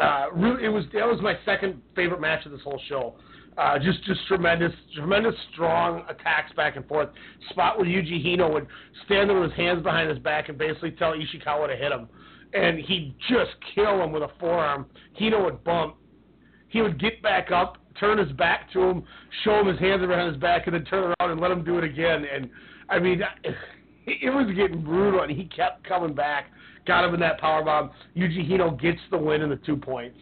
[0.00, 3.14] Uh, really, it was that was my second favorite match of this whole show.
[3.56, 7.08] Uh, just just tremendous, tremendous strong attacks back and forth.
[7.50, 8.66] Spot where Yuji Hino would
[9.04, 12.08] stand there with his hands behind his back and basically tell Ishikawa to hit him,
[12.52, 14.86] and he'd just kill him with a forearm.
[15.20, 15.96] Hino would bump.
[16.68, 19.04] He would get back up, turn his back to him,
[19.44, 21.78] show him his hands around his back, and then turn around and let him do
[21.78, 22.24] it again.
[22.32, 22.50] And
[22.88, 23.22] I mean,
[24.06, 26.46] it was getting brutal, and he kept coming back.
[26.86, 27.90] Got him in that power bomb.
[28.16, 30.18] Yuji Hino gets the win in the two points.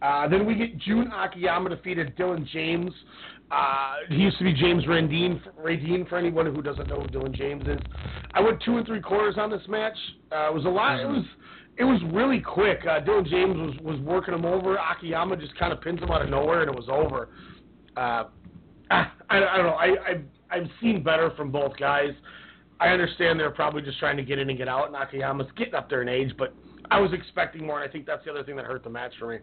[0.00, 2.92] Uh, then we get Jun Akiyama defeated Dylan James.
[3.52, 7.32] Uh, he used to be James Randine, Randine for anyone who doesn't know who Dylan
[7.32, 7.78] James is.
[8.34, 9.96] I went two and three quarters on this match.
[10.32, 10.98] Uh, it was a lot.
[10.98, 11.24] It was
[11.78, 12.80] it was really quick.
[12.82, 14.76] Uh, Dylan James was was working him over.
[14.76, 17.28] Akiyama just kind of pins him out of nowhere, and it was over.
[17.96, 18.24] Uh,
[18.90, 19.74] I, I don't know.
[19.74, 22.10] I I've, I've seen better from both guys.
[22.80, 24.88] I understand they're probably just trying to get in and get out.
[24.88, 26.52] And Akiyama's getting up there in age, but
[26.90, 29.12] I was expecting more, and I think that's the other thing that hurt the match
[29.18, 29.38] for me.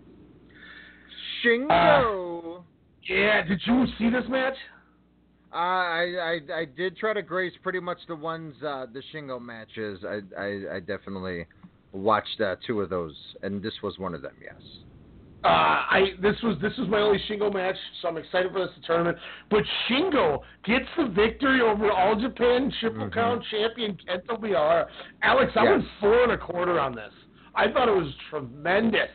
[1.44, 2.64] Shingo.
[3.08, 4.56] Yeah, did you see this match?
[5.52, 9.42] Uh, I, I I did try to grace pretty much the ones uh, the Shingo
[9.42, 10.00] matches.
[10.06, 11.48] I I, I definitely
[11.92, 14.34] watched uh, two of those, and this was one of them.
[14.42, 14.62] Yes.
[15.44, 18.70] Uh, I this was this was my only Shingo match, so I'm excited for this
[18.86, 19.18] tournament.
[19.50, 24.88] But Shingo gets the victory over All Japan Triple Crown champion Kento Miyahara.
[25.24, 25.72] Alex, I Yes.
[25.72, 27.14] went four and a quarter on this.
[27.56, 29.10] I thought it was tremendous.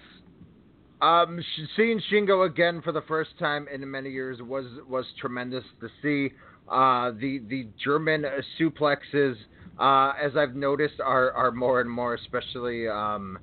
[1.02, 1.38] Um,
[1.76, 6.34] seeing Shingo again for the first time in many years was was tremendous to see.
[6.66, 9.36] Uh, the the German uh, suplexes,
[9.78, 13.38] uh, as I've noticed, are are more and more, especially um,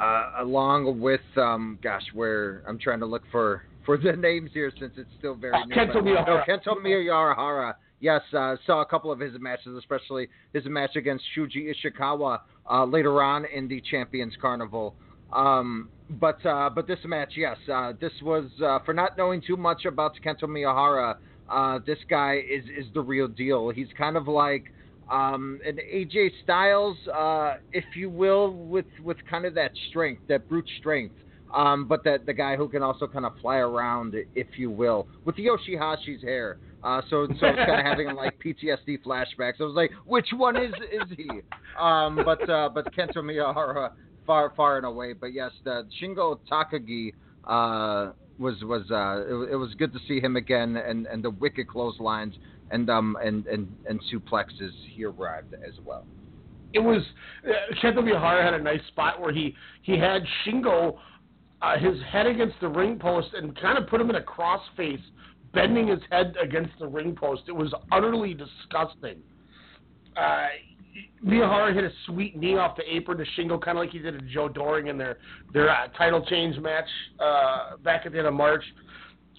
[0.00, 4.70] uh, along with um, gosh, where I'm trying to look for for the names here
[4.78, 5.74] since it's still very Uh, new.
[5.74, 6.26] Kento Miyahara.
[6.26, 7.74] No, Kento Miyahara.
[8.00, 12.40] Yes, uh, saw a couple of his matches, especially his match against Shuji Ishikawa
[12.70, 14.94] uh, later on in the Champions Carnival.
[15.32, 19.56] Um, but uh, but this match, yes, uh, this was uh, for not knowing too
[19.56, 21.16] much about Kento Miyahara.
[21.50, 23.70] Uh, this guy is is the real deal.
[23.70, 24.72] He's kind of like
[25.10, 30.48] um, an AJ Styles, uh, if you will, with with kind of that strength, that
[30.48, 31.14] brute strength.
[31.54, 35.08] Um, but that the guy who can also kind of fly around, if you will,
[35.24, 36.58] with Yoshihashi's hair.
[36.84, 39.54] Uh, so so it's kind of having like PTSD flashbacks.
[39.60, 41.28] I was like, which one is is he?
[41.80, 43.92] Um, but uh, but Kento Miyahara
[44.26, 45.14] far far and away.
[45.14, 50.20] But yes, the Shingo Takagi uh, was was uh, it, it was good to see
[50.20, 52.34] him again, and, and the wicked clotheslines
[52.70, 56.04] and um and, and and suplexes he arrived as well.
[56.72, 57.02] It was
[57.46, 60.98] uh, Kento had a nice spot where he he had Shingo
[61.60, 64.62] uh, his head against the ring post and kind of put him in a cross
[64.76, 65.00] face,
[65.52, 67.42] bending his head against the ring post.
[67.48, 69.18] It was utterly disgusting.
[70.16, 70.48] Uh,
[71.22, 74.26] hit a sweet knee off the apron to Shingo, kind of like he did to
[74.26, 75.18] Joe Doering in their
[75.52, 76.88] their uh, title change match
[77.20, 78.62] uh, back at the end of March.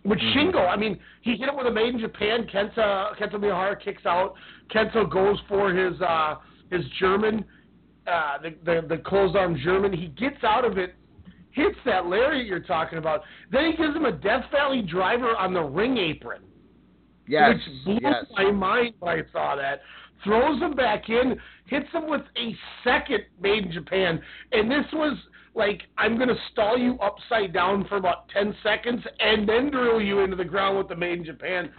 [0.05, 2.47] With Shingo, I mean, he hit it with a made in Japan.
[2.51, 4.33] Kenta Kento Miyahara kicks out.
[4.73, 6.35] Kento goes for his uh,
[6.71, 7.43] his German,
[8.07, 9.91] uh, the, the the closed arm German.
[9.91, 10.95] He gets out of it,
[11.51, 13.23] hits that lariat you're talking about.
[13.51, 16.43] Then he gives him a Death Valley driver on the ring apron.
[17.27, 18.25] Yes, Which blew yes.
[18.35, 19.81] my mind when I saw that.
[20.23, 24.21] Throws him back in, hits him with a second made in Japan.
[24.51, 25.17] And this was
[25.59, 30.01] like, I'm going to stall you upside down for about 10 seconds and then drill
[30.01, 31.69] you into the ground with the made in Japan.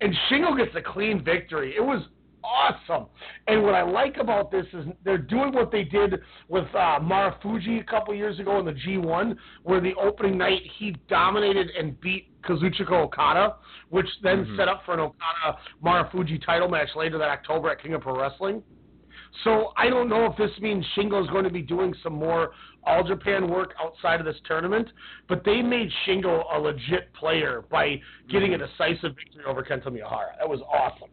[0.00, 1.74] And Shingo gets a clean victory.
[1.76, 2.02] It was
[2.44, 3.06] awesome.
[3.48, 7.80] And what I like about this is they're doing what they did with uh, Marufuji
[7.80, 12.28] a couple years ago in the G1, where the opening night he dominated and beat
[12.42, 13.56] Kazuchika Okada,
[13.90, 14.56] which then Mhm.
[14.56, 18.18] set up for an Okada Marufuji title match later that October at King of Pro
[18.18, 18.62] Wrestling.
[19.44, 22.50] So I don't know if this means Shingo's going to be doing some more
[22.84, 24.88] All Japan work outside of this tournament,
[25.28, 28.00] but they made Shingo a legit player by
[28.30, 30.38] getting a decisive victory over Kento Miyahara.
[30.38, 31.10] That was awesome.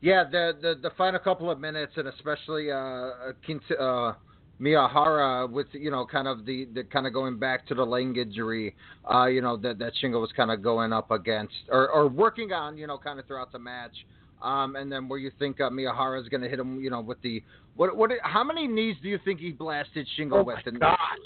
[0.00, 4.14] Yeah, the the the final couple of minutes, and especially uh, Kint- uh,
[4.60, 8.16] Miyahara with you know kind of the, the kind of going back to the leg
[8.16, 8.74] injury,
[9.12, 12.52] uh, you know that that Shingo was kind of going up against or or working
[12.52, 13.94] on, you know, kind of throughout the match.
[14.42, 17.00] Um, and then where you think uh, Miyahara is going to hit him, you know,
[17.00, 17.42] with the
[17.76, 17.96] what?
[17.96, 18.10] What?
[18.22, 20.78] How many knees do you think he blasted Shingo Oh with in,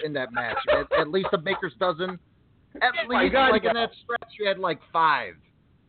[0.04, 0.56] in that match?
[0.70, 2.18] At, at least a baker's dozen.
[2.80, 5.34] At Oh least, God, like in that stretch, you had like five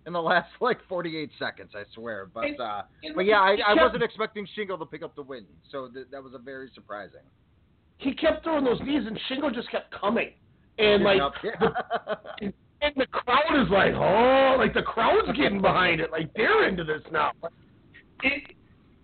[0.05, 1.71] in the last like 48 seconds.
[1.73, 2.27] I swear.
[2.33, 5.15] But And- uh, and but yeah, I, he I wasn't expecting Shingo to pick up
[5.15, 7.21] the win, so th- that was a very surprising.
[7.99, 10.31] He kept throwing those knees, and Shingo just kept coming.
[10.77, 11.57] And like, Yep.
[12.41, 12.53] the,
[12.83, 16.11] and the crowd is like, oh, like the crowd's getting behind it.
[16.11, 17.31] Like they're into this now.
[18.23, 18.55] It,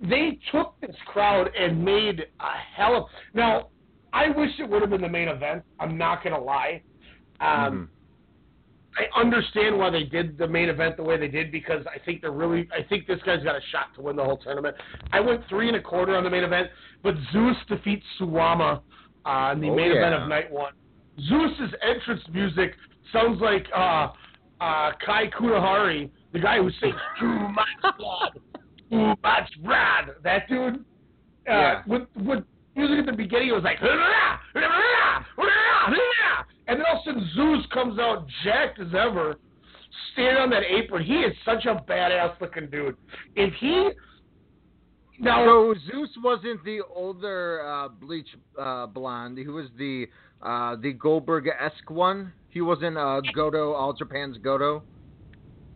[0.02, 3.04] they took this crowd and made a hell of.
[3.34, 3.70] Now,
[4.14, 5.64] I wish it would have been the main event.
[5.80, 6.82] I'm not gonna lie.
[7.42, 7.90] Um,
[8.98, 12.22] I understand why they did the main event the way they did because I think
[12.22, 12.68] they're really.
[12.78, 14.76] I think this guy's got a shot to win the whole tournament.
[15.14, 16.70] I went three and a quarter on the main event,
[17.04, 18.82] but Zeus defeats Suwama
[19.26, 20.74] uh, in the Oh, main event of night one.
[21.28, 22.74] Zeus's entrance music
[23.12, 24.08] sounds like uh,
[24.62, 28.40] uh, Kai Kunahari, the guy who sings "Too Much Blood,
[28.90, 30.76] Too Much Blood." That dude.
[30.76, 30.82] Uh,
[31.48, 31.82] Yeah.
[31.88, 32.44] With with
[32.76, 33.80] music at the beginning, it was like,
[36.68, 39.36] and then all of a sudden Zeus comes out jacked as ever,
[40.14, 41.04] standing on that apron.
[41.04, 42.96] He is such a badass looking dude.
[43.36, 43.90] If he
[45.20, 48.28] now so Zeus wasn't the older uh, bleach
[48.60, 49.38] uh, blonde.
[49.38, 50.08] He was the
[50.42, 52.32] uh, the Goldberg esque one.
[52.50, 54.84] He wasn't uh, Goto, All Japan's Goto.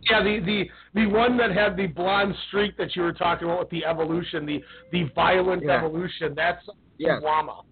[0.10, 0.70] Yeah, the, the
[1.02, 4.46] the one that had the blonde streak that you were talking about with the evolution,
[4.46, 4.62] the
[4.92, 5.78] the violent Yeah.
[5.78, 6.34] evolution.
[6.36, 6.64] That's
[6.98, 7.22] Yes.
[7.24, 7.64] Suwama.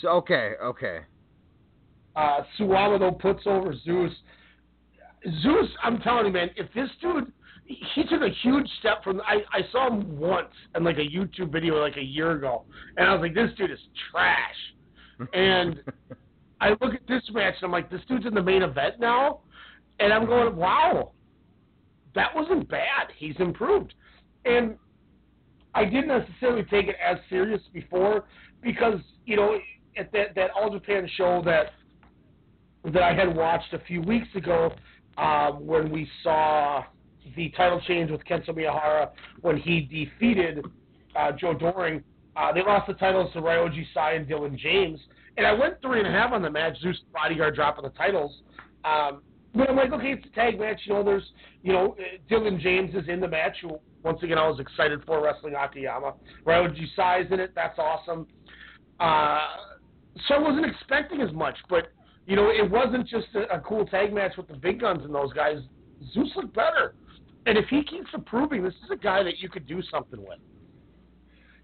[0.00, 1.00] So okay, okay.
[2.14, 4.12] Uh, Suwama though puts over Zeus.
[5.42, 7.32] Zeus, I'm telling you, man, if this dude,
[7.64, 9.20] he took a huge step from.
[9.22, 12.64] I I saw him once in like a YouTube video like a year ago,
[12.96, 14.54] and I was like, this dude is trash.
[15.32, 15.82] And
[16.60, 19.40] I look at this match and I'm like, this dude's in the main event now,
[20.00, 21.12] and I'm going, wow,
[22.14, 23.08] that wasn't bad.
[23.16, 23.94] He's improved,
[24.44, 24.76] and
[25.74, 28.24] I didn't necessarily take it as serious before
[28.62, 29.58] because you know
[29.96, 31.72] at that that All Japan show that
[32.92, 34.72] that I had watched a few weeks ago
[35.18, 36.84] um, when we saw
[37.36, 40.64] the title change with Kento Miyahara when he defeated
[41.16, 42.02] uh, Joe Doering.
[42.36, 45.00] Uh, they lost the titles to Ryoji Sai and Dylan James,
[45.36, 46.78] and I went three and a half on the match.
[46.80, 48.42] Zeus Bodyguard dropping the titles.
[48.84, 49.22] Um,
[49.54, 50.80] but I'm like, okay, it's a tag match.
[50.84, 51.24] You know, there's,
[51.62, 51.96] you know,
[52.30, 53.56] Dylan James is in the match.
[53.62, 56.14] Who, once again, I was excited for wrestling Akiyama.
[56.46, 57.52] Ryoji Sai's in it.
[57.54, 58.26] That's awesome.
[59.00, 59.40] Uh,
[60.28, 61.88] so I wasn't expecting as much, but
[62.26, 65.14] you know, it wasn't just a, a cool tag match with the big guns and
[65.14, 65.58] those guys.
[66.12, 66.94] Zeus looked better,
[67.46, 70.38] and if he keeps improving, this is a guy that you could do something with.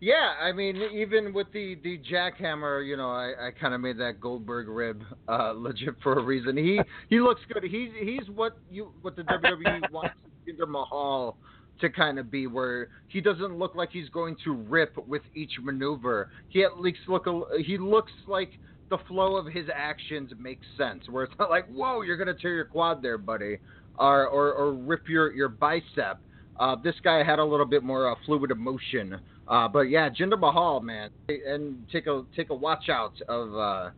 [0.03, 3.99] Yeah, I mean, even with the the jackhammer, you know, I, I kind of made
[3.99, 6.57] that Goldberg rib uh, legit for a reason.
[6.57, 7.63] He he looks good.
[7.63, 11.37] He's he's what you what the WWE wants Jinder Mahal
[11.81, 15.53] to kind of be, where he doesn't look like he's going to rip with each
[15.63, 16.31] maneuver.
[16.49, 18.51] He at least look a, he looks like
[18.91, 21.05] the flow of his actions makes sense.
[21.09, 23.59] Where it's not like, whoa, you're gonna tear your quad there, buddy,
[24.01, 26.19] or or, or rip your your bicep.
[26.59, 29.21] Uh, this guy had a little bit more uh, fluid emotion.
[29.49, 33.91] Uh, but yeah, Jinder Mahal, man, and take a take a watch out of uh,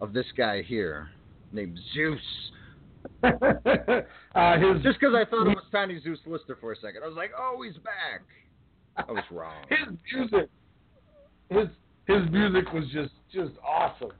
[0.00, 1.08] of this guy here
[1.52, 2.20] named Zeus.
[3.22, 7.06] uh, his, Just because I thought it was Tiny Zeus Lister for a second, I
[7.06, 8.22] was like, oh, he's back.
[8.96, 9.62] I was wrong.
[9.68, 10.50] his music,
[11.50, 11.68] his
[12.06, 14.12] his music was just just awesome.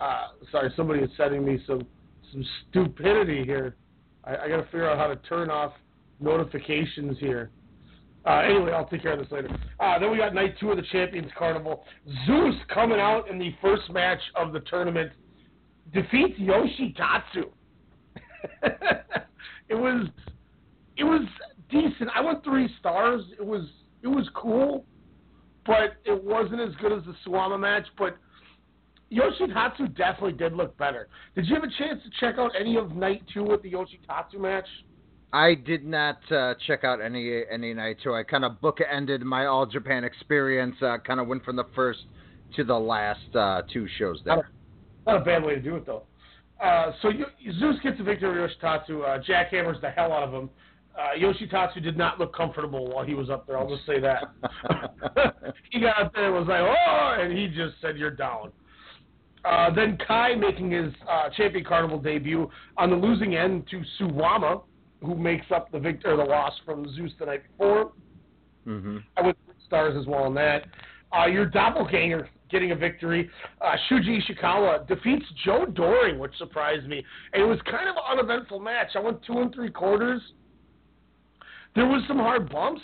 [0.00, 1.82] Uh, sorry, somebody is sending me some
[2.32, 3.76] some stupidity here.
[4.24, 5.72] I, I got to figure out how to turn off
[6.20, 7.50] notifications here.
[8.24, 9.48] Uh, anyway, I'll take care of this later.
[9.80, 11.84] Uh, then we got night two of the Champions Carnival.
[12.26, 15.10] Zeus coming out in the first match of the tournament
[15.92, 17.50] defeats Yoshitatsu.
[19.68, 20.06] it was
[20.96, 21.26] it was
[21.70, 22.10] decent.
[22.14, 23.22] I went three stars.
[23.38, 23.66] It was
[24.02, 24.84] it was cool,
[25.66, 27.86] but it wasn't as good as the Suwama match.
[27.98, 28.16] But
[29.12, 31.08] Yoshitatsu definitely did look better.
[31.34, 34.38] Did you have a chance to check out any of night two with the Yoshitatsu
[34.38, 34.66] match?
[35.32, 38.14] I did not uh, check out any any night two.
[38.14, 40.76] I kind of bookended my All Japan experience.
[40.82, 42.00] Uh, kind of went from the first
[42.56, 44.50] to the last uh, two shows there.
[45.06, 46.02] Not a bad way to do it though.
[46.62, 47.26] Uh, so you,
[47.58, 49.02] Zeus gets a victory over Yoshitatsu.
[49.02, 50.50] Uh, jackhammers the hell out of him.
[50.96, 53.58] Uh, Yoshitatsu did not look comfortable while he was up there.
[53.58, 54.24] I'll just say that.
[55.70, 58.52] he got up there and was like, oh, and he just said, you're down.
[59.44, 64.62] Uh, then Kai making his uh, Champion Carnival debut on the losing end to Suwama,
[65.04, 67.92] who makes up the victor or the loss from Zeus the night before.
[68.66, 68.98] Mm-hmm.
[69.16, 70.64] I three stars as well on that.
[71.16, 73.28] Uh, your doppelganger getting a victory.
[73.60, 77.04] Uh, Shuji Ishikawa defeats Joe Doering, which surprised me.
[77.32, 78.88] And it was kind of an uneventful match.
[78.94, 80.20] I went two and three quarters.
[81.74, 82.82] there was some hard bumps.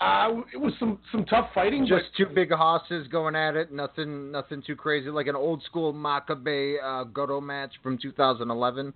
[0.00, 1.86] Uh, it was some some tough fighting.
[1.86, 3.72] Just but two big hosses going at it.
[3.72, 5.08] Nothing, nothing too crazy.
[5.08, 8.92] Like an old school Makabe uh, Goto match from 2011.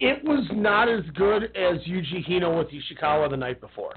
[0.00, 3.94] It was not as good as Yuji Hino with Ishikawa the night before,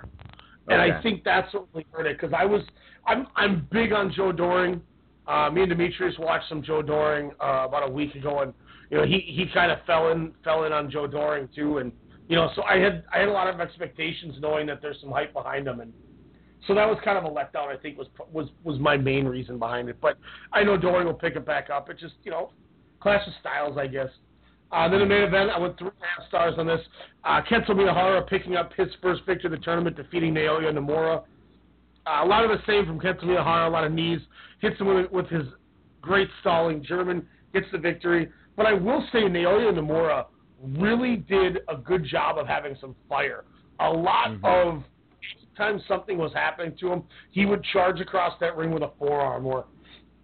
[0.69, 2.61] and I think that's what really hurt it because I was
[3.05, 4.81] I'm I'm big on Joe Doering.
[5.27, 8.53] Uh, me and Demetrius watched some Joe Doering uh, about a week ago, and
[8.89, 11.91] you know he he kind of fell in fell in on Joe Doering too, and
[12.29, 15.11] you know so I had I had a lot of expectations knowing that there's some
[15.11, 15.91] hype behind him, and
[16.67, 17.67] so that was kind of a letdown.
[17.67, 20.17] I think was was was my main reason behind it, but
[20.53, 21.89] I know Doring will pick it back up.
[21.89, 22.51] It just you know
[22.99, 24.09] clash of styles, I guess.
[24.71, 26.81] Uh, then the main event, I went three and a half stars on this.
[27.23, 31.23] Uh, Kento Miyahara picking up his first victory of the tournament, defeating Naoya Nomura.
[32.05, 34.19] Uh, a lot of the same from Kento Miyahara, a lot of knees.
[34.59, 35.43] Hits him with, with his
[36.01, 38.29] great stalling German, gets the victory.
[38.55, 40.25] But I will say Naoya Nomura
[40.77, 43.45] really did a good job of having some fire.
[43.79, 44.83] A lot of
[45.57, 49.45] times something was happening to him, he would charge across that ring with a forearm
[49.45, 49.65] or,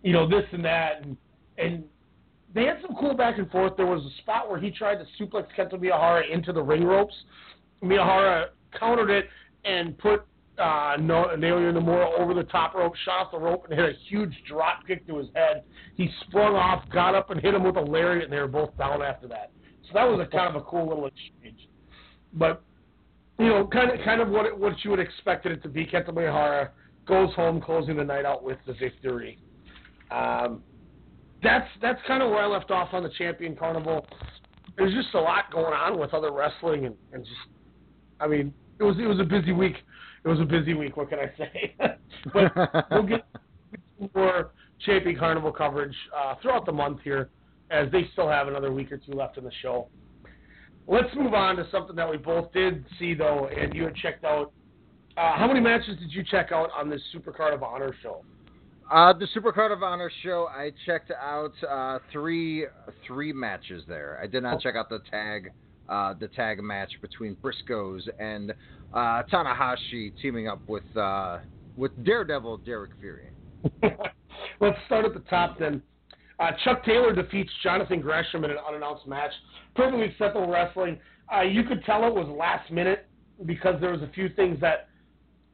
[0.03, 1.03] you know, this and that.
[1.03, 1.17] And,
[1.57, 1.83] and
[2.53, 3.75] they had some cool back and forth.
[3.77, 7.13] There was a spot where he tried to suplex Kento Miyahara into the ring ropes.
[7.83, 8.47] Miyahara
[8.79, 9.25] countered it
[9.65, 10.25] and put
[10.59, 14.33] uh, Naoya Nomura over the top rope, shot off the rope, and hit a huge
[14.47, 15.63] drop kick to his head.
[15.95, 18.77] He sprung off, got up, and hit him with a lariat, and they were both
[18.77, 19.51] down after that.
[19.87, 21.67] So that was a kind of a cool little exchange.
[22.33, 22.61] But
[23.39, 25.85] you know, kind of kind of what it, what you would expect it to be.
[25.85, 26.69] Kento Miyahara
[27.07, 29.39] goes home, closing the night out with the victory.
[30.11, 30.61] Um,
[31.43, 34.05] that's that's kind of where I left off on the Champion Carnival.
[34.77, 37.35] There's just a lot going on with other wrestling, and, and just,
[38.19, 39.75] I mean, it was it was a busy week.
[40.23, 40.97] It was a busy week.
[40.97, 41.75] What can I say?
[42.33, 42.51] but
[42.89, 43.25] we'll get
[44.15, 44.51] more
[44.85, 47.29] Champion Carnival coverage uh, throughout the month here,
[47.69, 49.87] as they still have another week or two left in the show.
[50.87, 54.23] Let's move on to something that we both did see though, and you had checked
[54.23, 54.51] out.
[55.15, 58.23] Uh, how many matches did you check out on this Supercard of Honor show?
[58.91, 62.65] Uh, the Supercard of Honor show, I checked out uh, three
[63.07, 64.19] three matches there.
[64.21, 65.51] I did not check out the tag
[65.89, 68.53] uh, the tag match between Briscoes and
[68.93, 71.39] uh, Tanahashi teaming up with uh,
[71.75, 73.29] with Daredevil Derek Fury.
[74.59, 75.81] Let's start at the top then.
[76.39, 79.31] Uh, Chuck Taylor defeats Jonathan Gresham in an unannounced match.
[79.75, 80.99] Perfectly acceptable wrestling.
[81.33, 83.07] Uh, you could tell it was last minute
[83.45, 84.89] because there was a few things that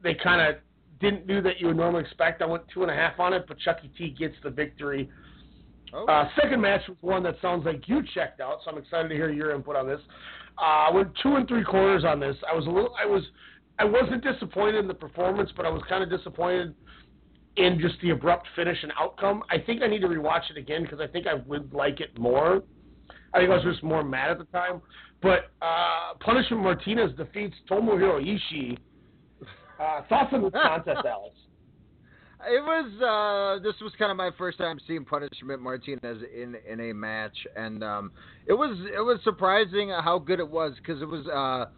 [0.02, 0.56] they kind of
[1.00, 2.42] didn't do that you would normally expect.
[2.42, 5.10] I went two and a half on it, but Chucky T gets the victory.
[5.92, 9.14] Uh, second match was one that sounds like you checked out, so I'm excited to
[9.14, 10.00] hear your input on this.
[10.56, 12.36] Uh, I went two and three quarters on this.
[12.50, 13.22] I was a little, I was,
[13.78, 16.74] I wasn't disappointed in the performance, but I was kind of disappointed
[17.56, 19.42] in just the abrupt finish and outcome.
[19.50, 22.16] I think I need to rewatch it again because I think I would like it
[22.18, 22.62] more.
[23.34, 24.80] I think I was just more mad at the time.
[25.22, 28.78] But uh, Punishment Martinez defeats Tomohiro Ishii.
[29.80, 31.34] Uh, thoughts on the contest, Alex?
[32.46, 36.80] It was uh, this was kind of my first time seeing Punishment Martinez in in
[36.80, 38.12] a match, and um,
[38.46, 41.70] it was it was surprising how good it was because it was uh,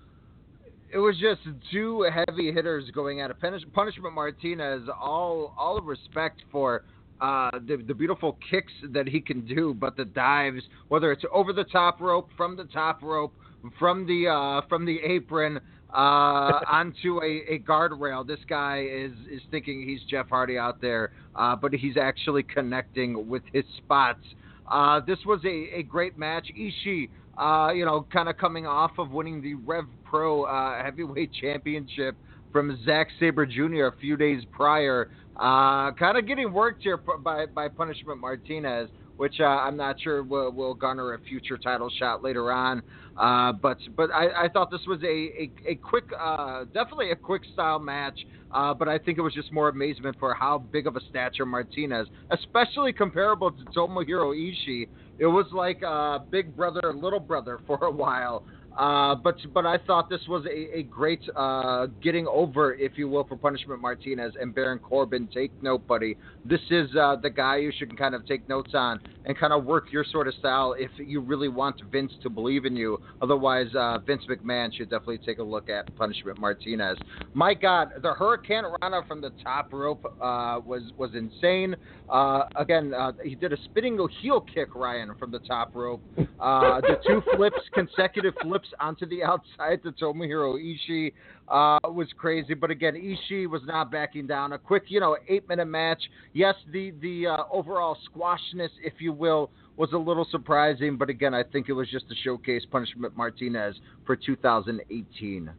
[0.92, 1.40] it was just
[1.72, 3.40] two heavy hitters going at it.
[3.40, 6.84] Punish, Punishment Martinez, all all respect for
[7.20, 11.52] uh, the the beautiful kicks that he can do, but the dives, whether it's over
[11.52, 13.34] the top rope, from the top rope,
[13.78, 15.60] from the uh, from the apron
[15.92, 18.26] uh, onto a, a guardrail.
[18.26, 23.28] This guy is is thinking he's Jeff Hardy out there, uh, but he's actually connecting
[23.28, 24.24] with his spots.
[24.70, 26.48] Uh, this was a, a great match.
[26.58, 31.30] Ishii, uh, you know, kind of coming off of winning the Rev Pro uh, Heavyweight
[31.32, 32.16] Championship
[32.52, 33.86] from Zack Sabre Jr.
[33.86, 38.88] a few days prior, uh, kind of getting worked here by by Punishment Martinez,
[39.22, 42.82] which uh, I'm not sure will, will garner a future title shot later on.
[43.16, 47.14] Uh, but but I, I thought this was a a, a quick, uh, definitely a
[47.14, 48.18] quick style match.
[48.50, 51.46] Uh, but I think it was just more amazement for how big of a stature
[51.46, 54.88] Martinez, especially comparable to Tomohiro Ishii.
[55.20, 58.44] It was like uh, big brother, little brother for a while.
[58.76, 63.08] Uh, but but I thought this was a, a great uh, getting over, if you
[63.08, 65.28] will, for Punishment Martinez and Baron Corbin.
[65.32, 66.16] Take note, buddy.
[66.44, 69.64] This is uh, the guy you should kind of take notes on and kind of
[69.64, 73.00] work your sort of style if you really want Vince to believe in you.
[73.20, 76.96] Otherwise, uh, Vince McMahon should definitely take a look at Punishment Martinez.
[77.34, 81.76] My God, the Hurricane Rana from the top rope uh, was was insane.
[82.08, 86.02] Uh, again, uh, he did a spinning heel kick, Ryan, from the top rope.
[86.40, 91.12] Uh, the two flips, consecutive flips onto the outside to Tomohiro Ishii
[91.48, 92.54] uh, was crazy.
[92.54, 94.52] But again, Ishii was not backing down.
[94.52, 96.02] A quick, you know, eight minute match.
[96.32, 100.96] Yes, the the uh, overall squashness, if you will, was a little surprising.
[100.96, 103.76] But again, I think it was just to showcase Punishment Martinez
[104.06, 105.50] for 2018.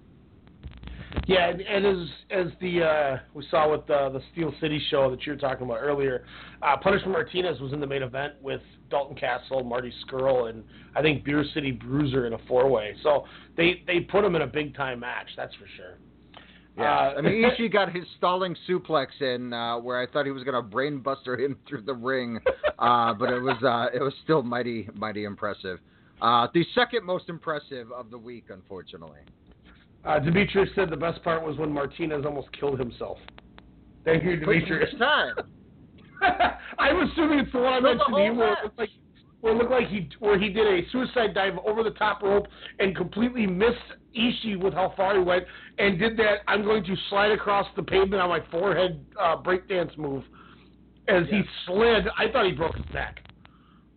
[1.28, 5.10] Yeah, and, and as as the uh, we saw with the the Steel City show
[5.12, 6.26] that you were talking about earlier,
[6.62, 10.64] uh, Punishment Martinez was in the main event with Dalton Castle, Marty Scurll, and
[10.96, 12.96] I think Beer City Bruiser in a four way.
[13.04, 13.26] So
[13.56, 15.28] they they put him in a big time match.
[15.38, 15.98] That's for sure.
[16.78, 20.32] Yeah, Uh, I mean, Ishii got his stalling suplex in uh, where I thought he
[20.32, 22.40] was gonna brainbuster him through the ring,
[22.80, 25.80] uh, but it was uh, it was still mighty mighty impressive.
[26.22, 29.20] Uh, the second most impressive of the week, unfortunately.
[30.06, 33.18] Uh, Demetrius said the best part was when Martinez almost killed himself.
[34.04, 34.94] Thank you, Demetrius.
[35.00, 35.36] time,
[36.80, 38.90] I'm assuming it's the one I mentioned to you where it looked like
[39.42, 42.48] where it looked like he where he did a suicide dive over the top rope
[42.80, 43.78] and completely missed
[44.18, 45.46] Ishii with how far he went
[45.80, 49.98] and did that I'm going to slide across the pavement on my forehead uh, breakdance
[49.98, 50.24] move.
[51.10, 53.20] As he slid, I thought he broke his neck.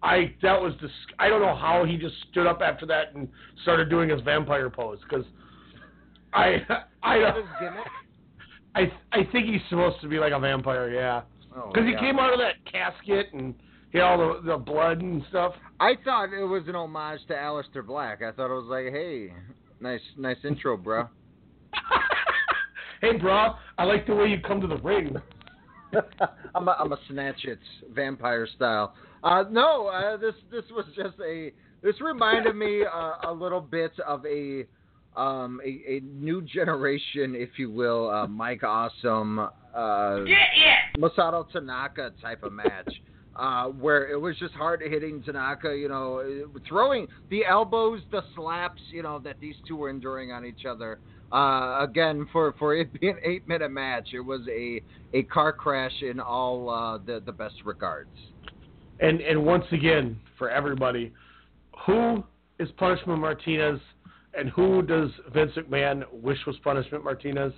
[0.03, 3.28] I that was dis- I don't know how he just stood up after that and
[3.62, 5.24] started doing his vampire pose because
[6.32, 6.57] I
[7.03, 7.86] I that his gimmick.
[8.74, 8.81] I
[9.12, 11.23] I think he's supposed to be like a vampire, yeah.
[11.57, 11.98] Oh, Because yeah.
[11.98, 13.55] he came out of that casket and
[13.93, 15.55] he had all the, the blood and stuff.
[15.81, 18.23] I thought it was an homage to Aleister Black.
[18.23, 19.32] I thought it was like, hey,
[19.81, 21.09] nice nice intro, bro.
[23.03, 25.15] Hey, bro, I like the way you come to the ring.
[26.55, 27.59] I'm a, I'm a snatch it
[27.93, 28.94] vampire style.
[29.23, 33.93] Uh, no, uh, this this was just a this reminded me uh, a little bit
[34.07, 34.65] of a
[35.16, 40.24] um a, a new generation, if you will, uh, Mike Awesome, uh,
[40.98, 42.93] Masato Tanaka type of match.
[43.34, 48.80] Uh, where it was just hard hitting Tanaka, you know, throwing the elbows, the slaps,
[48.90, 50.98] you know, that these two were enduring on each other.
[51.30, 54.80] Uh, again, for, for it being an eight minute match, it was a,
[55.12, 58.09] a car crash in all uh, the, the best regards.
[59.01, 61.12] And and once again, for everybody,
[61.84, 62.24] who
[62.59, 63.80] is Punishment Martinez,
[64.37, 67.53] and who does Vince McMahon wish was Punishment Martinez?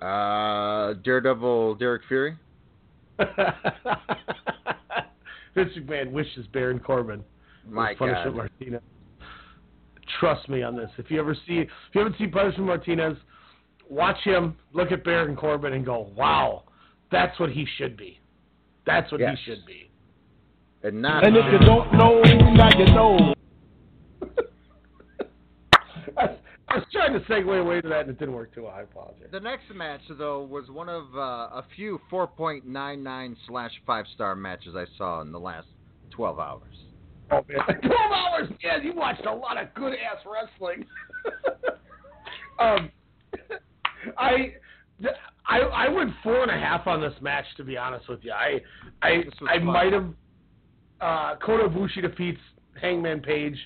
[0.00, 2.36] Uh, Daredevil Derek Fury?
[5.54, 7.18] Vince McMahon wishes Baron Corbin
[7.66, 8.50] was My Punishment God.
[8.58, 8.82] Martinez.
[10.20, 10.90] Trust me on this.
[10.98, 13.16] If you ever see, if you haven't seen Punishment Martinez,
[13.88, 16.64] watch him, look at Baron Corbin, and go, "Wow,
[17.10, 18.20] that's what he should be.
[18.86, 19.38] That's what Yes.
[19.38, 19.90] he should be."
[20.82, 21.26] And not.
[21.26, 23.33] And if you don't know, now you know.
[26.74, 28.74] I, was trying to segue away to that, and it didn't work too well.
[28.76, 29.28] I apologize.
[29.30, 34.74] The next match, though, was one of uh, a few 4.99 slash five star matches
[34.76, 35.68] I saw in the last
[36.10, 36.74] 12 hours.
[37.30, 38.48] Oh man, twelve hours.
[38.62, 40.84] Yeah, you watched a lot of good ass wrestling.
[42.58, 42.90] um,
[44.18, 44.54] I,
[45.46, 47.46] I, I went four and a half on this match.
[47.56, 48.60] To be honest with you, I,
[49.02, 49.64] I, I fun.
[49.64, 50.06] might have.
[51.00, 52.40] Uh, Kota Ibushi defeats
[52.80, 53.56] Hangman Page.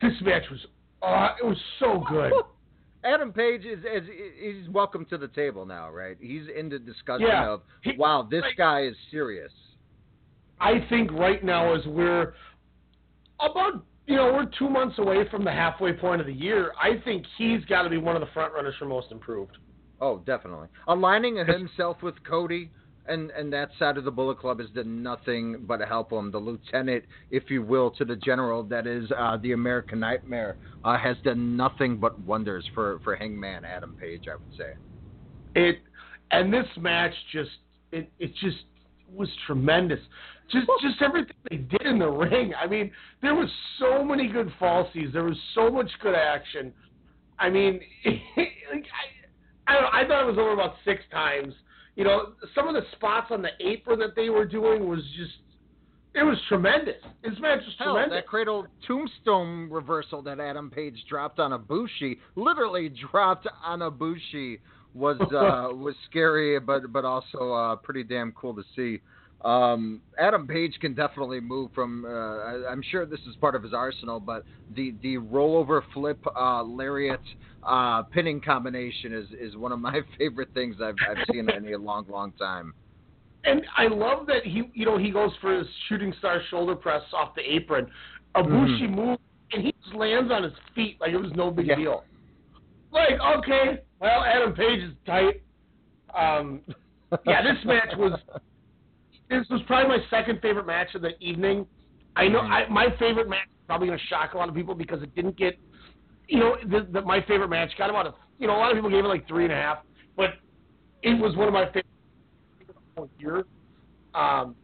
[0.00, 0.60] This match was,
[1.02, 2.32] uh, it was so good.
[3.04, 4.08] Adam Page is, is
[4.40, 6.16] he's welcome to the table now, right?
[6.20, 7.48] He's in the discussion Yeah.
[7.50, 9.50] of He- wow, this like- guy is serious.
[10.60, 12.34] I think right now as we're
[13.40, 16.72] about you know we're two months away from the halfway point of the year.
[16.80, 19.56] I think he's got to be one of the front runners for most improved.
[20.00, 20.68] Oh, definitely.
[20.88, 22.70] Aligning himself with Cody
[23.06, 26.30] and and that side of the Bullet Club has done nothing but help him.
[26.30, 30.96] The lieutenant, if you will, to the general that is uh, the American Nightmare, uh,
[30.98, 34.24] has done nothing but wonders for for Hangman Adam Page.
[34.30, 34.74] I would say.
[35.54, 35.78] It
[36.30, 37.50] and this match just
[37.90, 38.64] it it just
[39.12, 40.00] was tremendous.
[40.50, 42.52] Just just everything they did in the ring.
[42.60, 43.48] I mean, there was
[43.78, 45.12] so many good falsies.
[45.12, 46.72] There was so much good action.
[47.38, 48.16] I mean, like,
[48.68, 49.22] I
[49.66, 51.54] I, don't know, I thought it was over about six times.
[51.96, 55.32] You know, some of the spots on the apron that they were doing was just
[56.14, 56.96] it was tremendous.
[57.22, 58.18] This match was Hell, tremendous.
[58.18, 64.58] that cradle tombstone reversal that Adam Page dropped on Ibushi, literally dropped on Ibushi,
[64.94, 69.00] was uh, was scary, but but also uh, pretty damn cool to see.
[69.44, 72.04] Um, Adam Page can definitely move from.
[72.04, 74.44] Uh, I, I'm sure this is part of his arsenal, but
[74.76, 77.20] the the rollover flip uh, lariat
[77.64, 81.78] uh, pinning combination is is one of my favorite things I've I've seen in a
[81.78, 82.72] long long time.
[83.44, 87.02] And I love that he, you know, he goes for his shooting star shoulder press
[87.12, 87.90] off the apron.
[88.36, 88.94] Ibushi Mhm.
[88.94, 91.74] moves and he just lands on his feet like it was no big Yeah.
[91.74, 92.04] deal.
[92.92, 95.42] Like, okay, well, Adam Page is tight.
[96.14, 96.60] Um,
[97.26, 98.12] yeah, this match was.
[99.32, 101.66] This was probably my second favorite match of the evening.
[102.16, 104.74] I know I, my favorite match is probably going to shock a lot of people
[104.74, 105.58] because it didn't get,
[106.28, 108.76] you know, the, the, my favorite match got about a, you know, a lot of
[108.76, 109.78] people gave it like three and a half,
[110.18, 110.34] but
[111.02, 111.86] it was one of my favorite
[112.94, 113.44] whole year.
[114.14, 114.54] Um,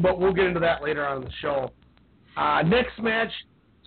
[0.00, 1.72] but we'll get into that later on in the show.
[2.36, 3.32] Uh, next match,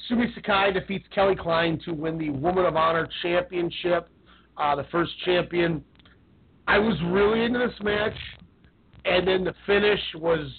[0.09, 4.09] Sumi Sakai defeats Kelly Klein to win the Woman of Honor Championship,
[4.57, 5.81] uh, the first champion.
[6.67, 8.17] I was really into this match,
[9.05, 10.49] and then the finish was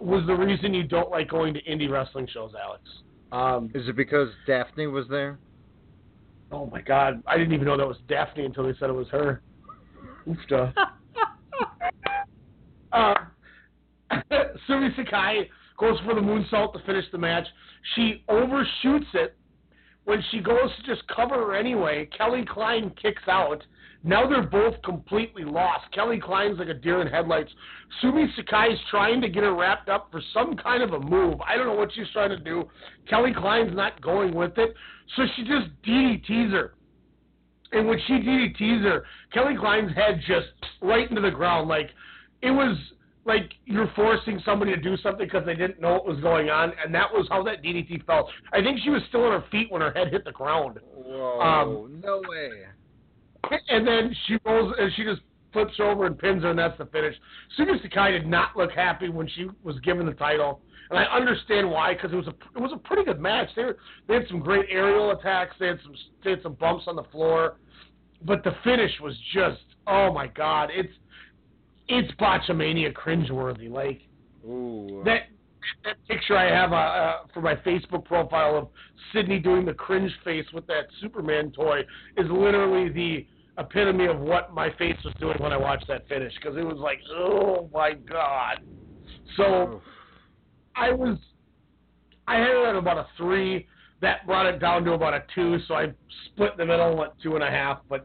[0.00, 2.82] was the reason you don't like going to indie wrestling shows, Alex.
[3.32, 5.38] Um, Is it because Daphne was there?
[6.50, 9.08] oh my God, I didn't even know that was Daphne until they said it was
[9.08, 9.42] her.
[10.26, 10.72] Oofta.
[12.92, 13.14] uh,
[14.66, 17.46] Sumi Sakai goes for the moonsault to finish the match.
[17.94, 19.36] She overshoots it.
[20.04, 23.62] When she goes to just cover her anyway, Kelly Klein kicks out.
[24.04, 25.90] Now they're both completely lost.
[25.92, 27.50] Kelly Klein's like a deer in headlights.
[28.00, 31.40] Sumi Sakai's trying to get her wrapped up for some kind of a move.
[31.40, 32.68] I don't know what she's trying to do.
[33.08, 34.74] Kelly Klein's not going with it.
[35.16, 36.74] So she just DDTs her.
[37.72, 40.46] And when she DDTs her, Kelly Klein's head just
[40.80, 41.68] right into the ground.
[41.68, 41.90] Like,
[42.40, 42.78] it was
[43.24, 46.72] like you're forcing somebody to do something because they didn't know what was going on,
[46.82, 48.30] and that was how that DDT felt.
[48.52, 50.78] I think she was still on her feet when her head hit the ground.
[50.94, 52.64] Whoa, Um, no way.
[53.68, 55.20] And then she rolls and she just
[55.52, 57.14] flips her over and pins her, and that's the finish.
[57.56, 60.60] Sumi Sakai did not look happy when she was given the title,
[60.90, 63.48] and I understand why because it was a it was a pretty good match.
[63.56, 63.76] They were,
[64.06, 65.54] they had some great aerial attacks.
[65.58, 65.94] They had some
[66.24, 67.56] they had some bumps on the floor,
[68.24, 70.92] but the finish was just oh my god, it's
[71.88, 73.70] it's botchamania cringeworthy.
[73.70, 74.00] Like
[74.46, 75.02] Ooh.
[75.04, 75.22] that
[75.84, 78.68] that picture I have uh, uh, for my Facebook profile of
[79.12, 81.80] Sydney doing the cringe face with that Superman toy
[82.16, 83.26] is literally the
[83.58, 86.78] epitome of what my face was doing when I watched that finish because it was
[86.78, 88.60] like, oh my god.
[89.36, 89.82] So
[90.76, 91.18] I was,
[92.26, 93.66] I had it at about a three.
[94.00, 95.58] That brought it down to about a two.
[95.66, 95.92] So I
[96.26, 97.80] split in the middle and went two and a half.
[97.88, 98.04] But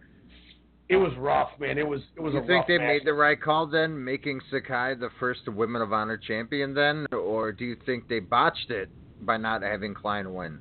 [0.90, 1.78] it was rough, man.
[1.78, 2.88] It was it was you a think they match.
[2.88, 7.52] made the right call then, making Sakai the first Women of Honor champion then, or
[7.52, 8.90] do you think they botched it
[9.22, 10.60] by not having Klein win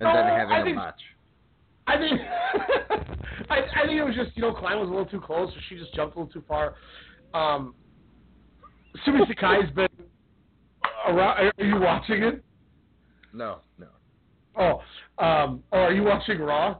[0.00, 1.00] and then uh, having I a think- botch?
[1.88, 2.20] I think
[3.50, 5.60] I, I think it was just you know Klein was a little too close, so
[5.68, 6.74] she just jumped a little too far.
[7.34, 7.74] Um,
[9.04, 9.88] Sumi Sakai's been
[11.08, 11.52] around.
[11.58, 12.44] Are you watching it?
[13.32, 13.86] No, no,
[14.56, 16.78] Oh, um, oh, are you watching Raw?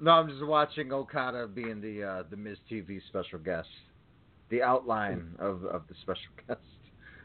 [0.00, 0.10] no.
[0.12, 3.68] I'm just watching Okada being the uh, the Miz TV special guest,
[4.50, 6.60] the outline of of the special guest,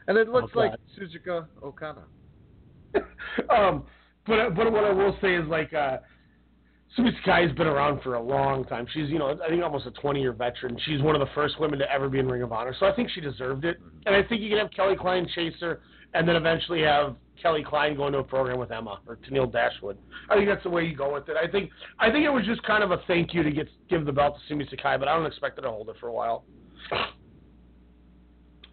[0.08, 2.04] and it looks Oh, like Suzuka Okada.
[3.50, 3.84] um,
[4.26, 5.98] but but what I will say is like uh,
[6.96, 8.86] Sumi Sakai's been around for a long time.
[8.92, 10.78] She's you know I think almost a 20 year veteran.
[10.86, 12.94] She's one of the first women to ever be in Ring of Honor, so I
[12.94, 13.78] think she deserved it.
[14.06, 15.80] And I think you can have Kelly Klein chase her,
[16.14, 19.98] and then eventually have Kelly Klein go into a program with Emma or Tennille Dashwood.
[20.30, 21.36] I think that's the way you go with it.
[21.36, 24.06] I think I think it was just kind of a thank you to get give
[24.06, 26.12] the belt to Sumi Sakai, but I don't expect her to hold it for a
[26.12, 26.44] while.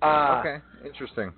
[0.01, 1.31] Uh, okay, interesting.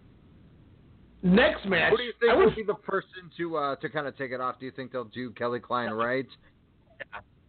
[1.23, 1.91] Next match.
[1.91, 4.31] Who do you think I will be the person to uh, to kind of take
[4.31, 4.59] it off?
[4.59, 6.27] Do you think they'll do Kelly Klein right?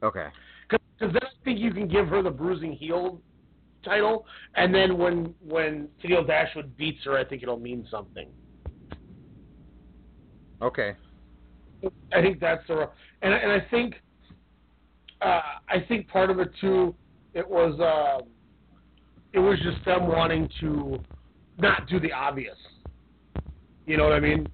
[0.02, 0.26] Okay.
[0.68, 3.20] Because then I think you can give her the bruising heel
[3.84, 8.28] title, and then when when Tennille Dashwood beats her, I think it'll mean something.
[10.60, 10.96] Okay.
[12.12, 12.88] I think that's the
[13.22, 13.94] and and I think
[15.20, 16.94] uh, I think part of it too.
[17.34, 18.24] It was uh,
[19.32, 20.98] it was just them wanting to
[21.58, 22.56] not do the obvious.
[23.86, 24.48] You know what I mean?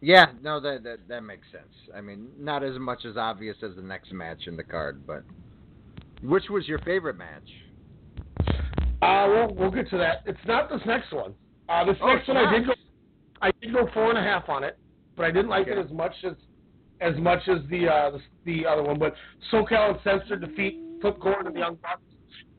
[0.00, 1.72] Yeah, no, that, that that makes sense.
[1.96, 5.22] I mean, not as much as obvious as the next match in the card, but
[6.22, 7.48] which was your favorite match?
[9.02, 10.22] Uh, we'll we'll get to that.
[10.26, 11.34] It's not this next one.
[11.68, 12.74] Uh, this Oh, next one I did go
[13.42, 14.78] I did go four and a half on it,
[15.16, 15.78] but I didn't like Okay.
[15.78, 16.34] it as much as
[17.00, 18.98] as much as the uh the, the other one.
[18.98, 19.14] But
[19.52, 22.00] SoCal Uncensored defeat Flip Gordon and the Young Bucks.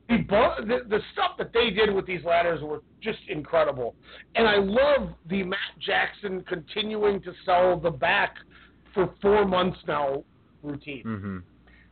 [0.08, 0.16] The,
[0.60, 3.94] the the stuff that they did with these ladders were just incredible,
[4.34, 8.36] and I love the Matt Jackson continuing to sell the back
[8.94, 10.24] for four months now
[10.62, 11.38] routine Mm-hmm.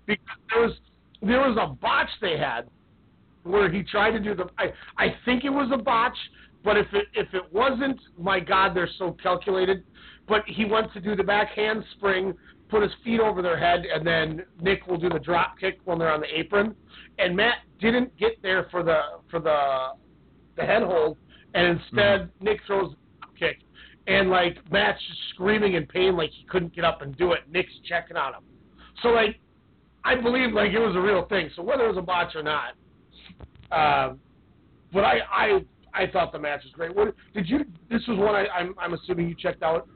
[0.07, 0.73] because there was
[1.21, 2.69] there was a botch they had
[3.43, 6.17] where he tried to do the I I think it was a botch,
[6.65, 9.85] but if it if it wasn't, my God, they're so calculated.
[10.27, 12.35] But he wants to do the back handspring,
[12.69, 15.99] put his feet over their head, and then Nick will do the drop kick when
[15.99, 16.75] they're on the apron.
[17.19, 19.89] And Matt didn't get there for the for the
[20.57, 21.17] the head hold,
[21.55, 23.59] and instead Nick throws a kick,
[24.07, 27.41] and like Matt's just screaming in pain, like he couldn't get up and do it.
[27.51, 28.43] Nick's checking on him.
[29.03, 29.39] So like
[30.05, 31.51] I believe like it was a real thing.
[31.57, 32.75] So whether it was a botch or not,
[33.73, 34.21] um,
[34.93, 35.65] but I I
[35.95, 36.95] I thought the match was great.
[36.95, 37.61] What did you?
[37.91, 39.89] This was one I, I'm I'm assuming you checked out.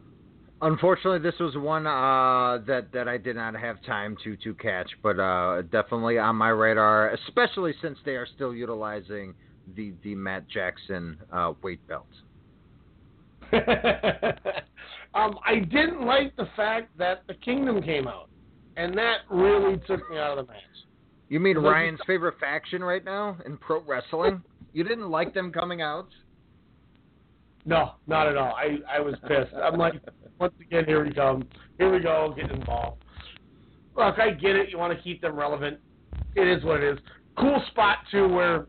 [0.62, 4.90] Unfortunately, this was one uh, that that I did not have time to to catch,
[5.02, 9.34] but uh, definitely on my radar, especially since they are still utilizing
[9.74, 12.06] the the Matt Jackson uh, weight belt.
[15.14, 18.28] Um, I didn't like the fact that the Kingdom came out,
[18.76, 20.62] and that really took me out of the match.
[21.28, 24.42] You mean Ryan's favorite faction right now in pro wrestling?
[24.72, 26.08] You didn't like them coming out?
[27.64, 28.54] No, not at all.
[28.54, 29.54] I I was pissed.
[29.54, 29.94] I'm like,
[30.38, 31.46] once again, here we come.
[31.78, 33.04] Here we go, getting involved.
[33.96, 34.70] Look, I get it.
[34.70, 35.78] You want to keep them relevant.
[36.36, 36.98] It is what it is.
[37.38, 38.66] Cool spot too, where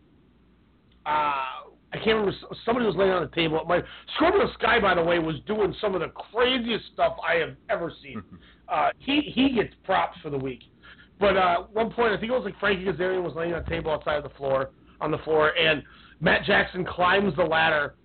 [1.06, 1.62] uh,
[1.94, 2.34] I can't remember.
[2.66, 3.64] Somebody was laying on the table.
[3.68, 3.82] My
[4.16, 7.92] Scorpio Sky, by the way, was doing some of the craziest stuff I have ever
[8.04, 8.24] seen.
[8.68, 10.64] Uh, he he gets props for the week.
[11.20, 13.70] But uh, one point, I think it was like Frankie Kazarian was laying on a
[13.70, 15.84] table outside of the floor on the floor, and
[16.20, 17.96] Matt Jackson climbs the ladder,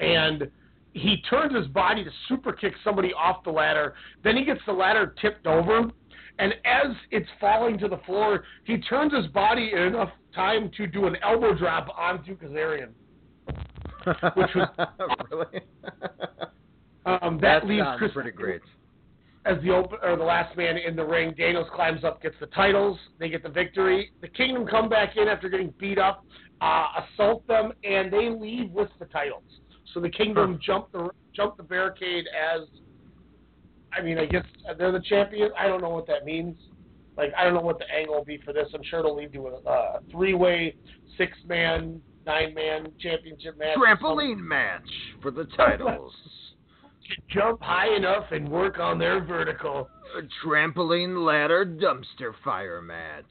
[0.00, 0.50] and
[0.92, 3.94] he turns his body to super kick somebody off the ladder.
[4.22, 5.90] Then he gets the ladder tipped over,
[6.38, 10.86] and as it's falling to the floor, he turns his body in enough time to
[10.86, 12.90] do an elbow drop onto Kazarian.
[14.36, 14.68] Which was
[15.30, 15.60] really?
[17.06, 18.62] Um, that, That leaves Chris pretty great.
[19.44, 21.34] as the open or the last man in the ring.
[21.36, 22.98] Daniels climbs up, gets the titles.
[23.18, 24.10] They get the victory.
[24.22, 26.24] The Kingdom come back in after getting beat up,
[26.62, 29.42] uh, assault them, and they leave with the titles.
[29.92, 32.68] So the Kingdom jumped the jump the barricade as.
[33.96, 34.44] I mean, I guess
[34.76, 35.50] they're the champion.
[35.56, 36.56] I don't know what that means.
[37.16, 38.66] Like, I don't know what the angle will be for this.
[38.74, 40.74] I'm sure it'll lead to a, a three-way,
[41.16, 43.76] six-man, nine-man championship match.
[43.76, 44.82] Trampoline match
[45.22, 46.12] for the titles.
[47.30, 49.88] Jump high enough and work on their vertical.
[50.18, 53.24] A trampoline ladder dumpster fire match.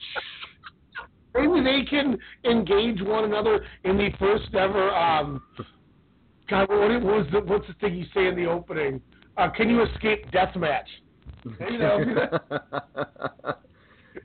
[1.34, 4.92] Maybe they can engage one another in the first ever.
[4.92, 5.42] Um,
[6.54, 9.02] God, what what was the what's the thing you say in the opening?
[9.38, 10.88] Uh, can you escape death match?
[11.70, 11.98] You know,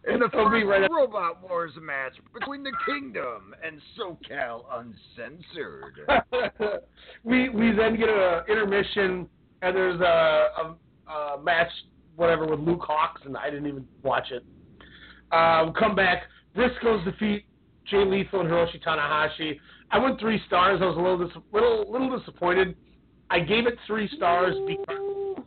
[0.07, 6.01] In the first right Robot Wars match between the Kingdom and SoCal Uncensored.
[7.25, 9.27] we we then get an intermission
[9.63, 11.71] and there's a, a, a match
[12.17, 14.45] whatever with Luke Hawx and I didn't even watch it.
[15.33, 16.25] Um, come back.
[16.55, 17.47] Briscoes defeat
[17.87, 19.59] Jay Lethal and Hiroshi Tanahashi.
[19.91, 20.81] I went three stars.
[20.83, 22.77] I was a little dis- little little disappointed.
[23.31, 25.45] I gave it three stars because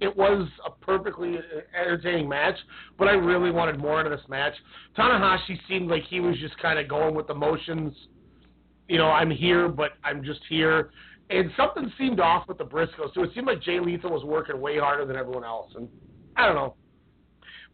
[0.00, 1.38] it was a perfectly
[1.78, 2.56] entertaining match,
[2.98, 4.54] but I really wanted more out of this match.
[4.96, 7.94] Tanahashi seemed like he was just kind of going with the motions.
[8.88, 10.90] You know, I'm here, but I'm just here.
[11.28, 14.60] And something seemed off with the Briscoes so It seemed like Jay Lethal was working
[14.60, 15.88] way harder than everyone else, and
[16.36, 16.74] I don't know.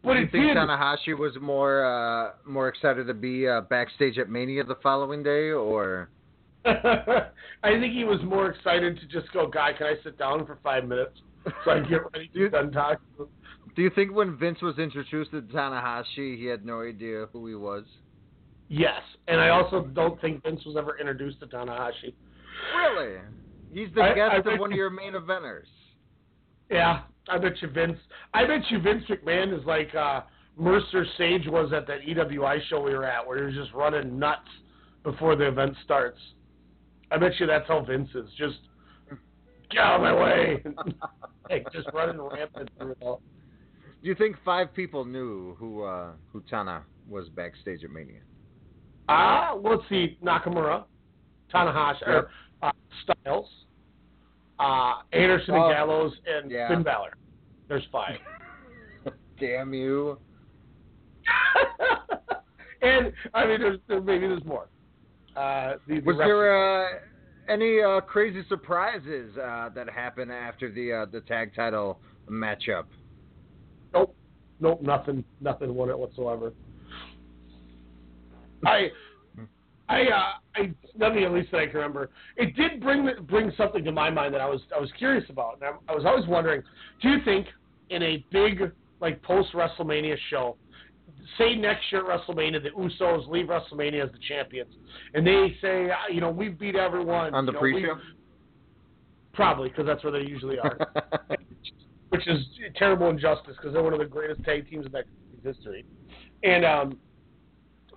[0.07, 0.57] But Do you think did.
[0.57, 5.51] Tanahashi was more uh, more excited to be uh, backstage at Mania the following day,
[5.51, 6.09] or
[6.65, 10.57] I think he was more excited to just go, guy, can I sit down for
[10.63, 11.19] five minutes
[11.63, 13.05] so I get ready to done talking?
[13.75, 17.55] do you think when Vince was introduced to Tanahashi, he had no idea who he
[17.55, 17.83] was?
[18.69, 22.13] Yes, and I also don't think Vince was ever introduced to Tanahashi.
[22.75, 23.17] Really?
[23.73, 25.67] He's the I- guest I of one of your main eventers.
[26.69, 27.97] Yeah, I bet you Vince.
[28.33, 30.21] I bet you Vince McMahon is like uh,
[30.57, 34.17] Mercer Sage was at that EWI show we were at, where he was just running
[34.17, 34.47] nuts
[35.03, 36.19] before the event starts.
[37.11, 38.29] I bet you that's how Vince is.
[38.37, 38.57] Just
[39.71, 40.63] get out of my way.
[41.49, 43.21] like, just running rampant through it all.
[44.01, 48.21] Do you think five people knew who uh, who Tana was backstage at Mania?
[49.09, 50.83] Ah, let's see, Nakamura,
[51.53, 52.29] Tanahashi, or,
[52.61, 52.71] uh,
[53.03, 53.47] Styles,
[54.59, 56.67] uh, Anderson Oh, and Gallows, and yeah.
[56.69, 57.13] Finn Balor.
[57.67, 58.17] There's five.
[59.39, 60.17] Damn you!
[62.81, 64.67] and I mean, there's there, maybe there's more.
[65.35, 66.99] Uh, the, the Was there uh,
[67.47, 72.85] any uh, crazy surprises uh, that happened after the uh, the tag title matchup?
[73.93, 74.15] Nope,
[74.59, 76.53] nope, nothing, nothing what- whatsoever.
[78.65, 78.87] I,
[79.89, 82.09] I, uh, I, nothing at least that I can remember.
[82.35, 85.55] It did bring bring something to my mind that I was I was curious about,
[85.55, 86.61] and I, I was always wondering:
[87.01, 87.47] Do you think
[87.89, 90.57] in a big like post WrestleMania show,
[91.37, 94.73] say next year at WrestleMania, the Usos leave WrestleMania as the champions,
[95.13, 97.95] and they say, ah, you know, we've beat everyone On the you know, pre-show?
[99.33, 100.77] Probably because that's where they usually are.
[102.09, 102.39] which is
[102.75, 105.05] terrible injustice because they're one of the greatest tag teams in that
[105.43, 105.85] history.
[106.43, 106.97] And um,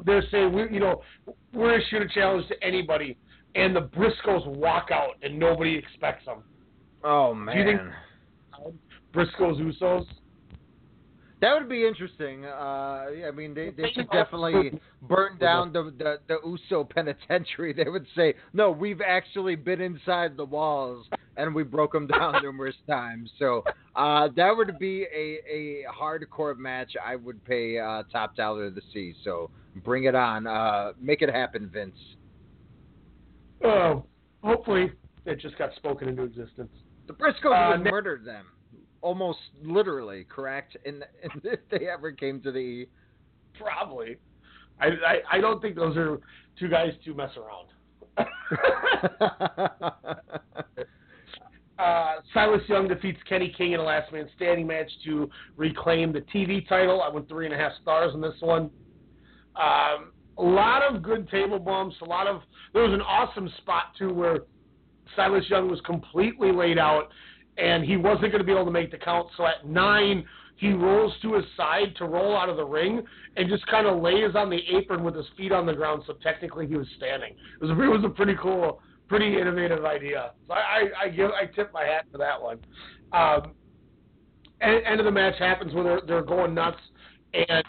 [0.04, 1.02] they're saying we, you know,
[1.52, 3.16] we're a challenge to anybody,
[3.54, 6.42] and the Briscoes walk out and nobody expects them.
[7.02, 7.94] Oh Do you think man,
[9.14, 10.06] Briscoes Usos?
[11.40, 12.44] That would be interesting.
[12.44, 17.72] Uh, I mean, they they They should definitely burn down the, the the Uso penitentiary.
[17.80, 21.06] They would say, no, we've actually been inside the walls
[21.36, 23.30] and we broke them down numerous times.
[23.38, 23.64] So
[23.96, 26.92] uh, that would be a a hardcore match.
[27.04, 29.14] I would pay uh, top dollar to see.
[29.24, 30.46] So bring it on.
[30.46, 31.96] Uh, make it happen, Vince.
[33.64, 34.04] Oh,
[34.42, 34.92] hopefully
[35.26, 36.70] it just got spoken into existence.
[37.06, 38.46] The Briscoes Uh, would murder them,
[39.02, 40.24] almost literally.
[40.28, 40.76] Correct?
[40.84, 42.86] And, and if they ever came to the
[43.58, 44.16] Probably.
[44.80, 46.18] I, I I don't think those are
[46.58, 47.68] two guys to mess around.
[51.78, 56.20] uh, Silas Young defeats Kenny King in a last man standing match to reclaim the
[56.34, 57.02] TV title.
[57.02, 58.70] I went three and a half stars in this one.
[59.56, 61.96] Um, a lot of good table bumps.
[62.02, 64.40] A lot of there was an awesome spot too where
[65.16, 67.10] Silas Young was completely laid out
[67.58, 69.28] and he wasn't going to be able to make the count.
[69.36, 70.24] So at nine,
[70.56, 73.02] he rolls to his side to roll out of the ring
[73.36, 76.02] and just kind of lays on the apron with his feet on the ground.
[76.06, 77.32] So technically, he was standing.
[77.32, 80.32] It was a, it was a pretty cool, pretty innovative idea.
[80.46, 82.58] So I, I, I give I tip my hat for that one.
[83.12, 83.52] Um,
[84.60, 86.78] end of the match happens when they're they're going nuts
[87.32, 87.64] and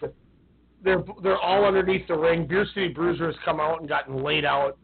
[0.84, 2.48] they're they're all underneath the ring.
[2.48, 4.78] Beer City Bruisers come out and gotten laid out,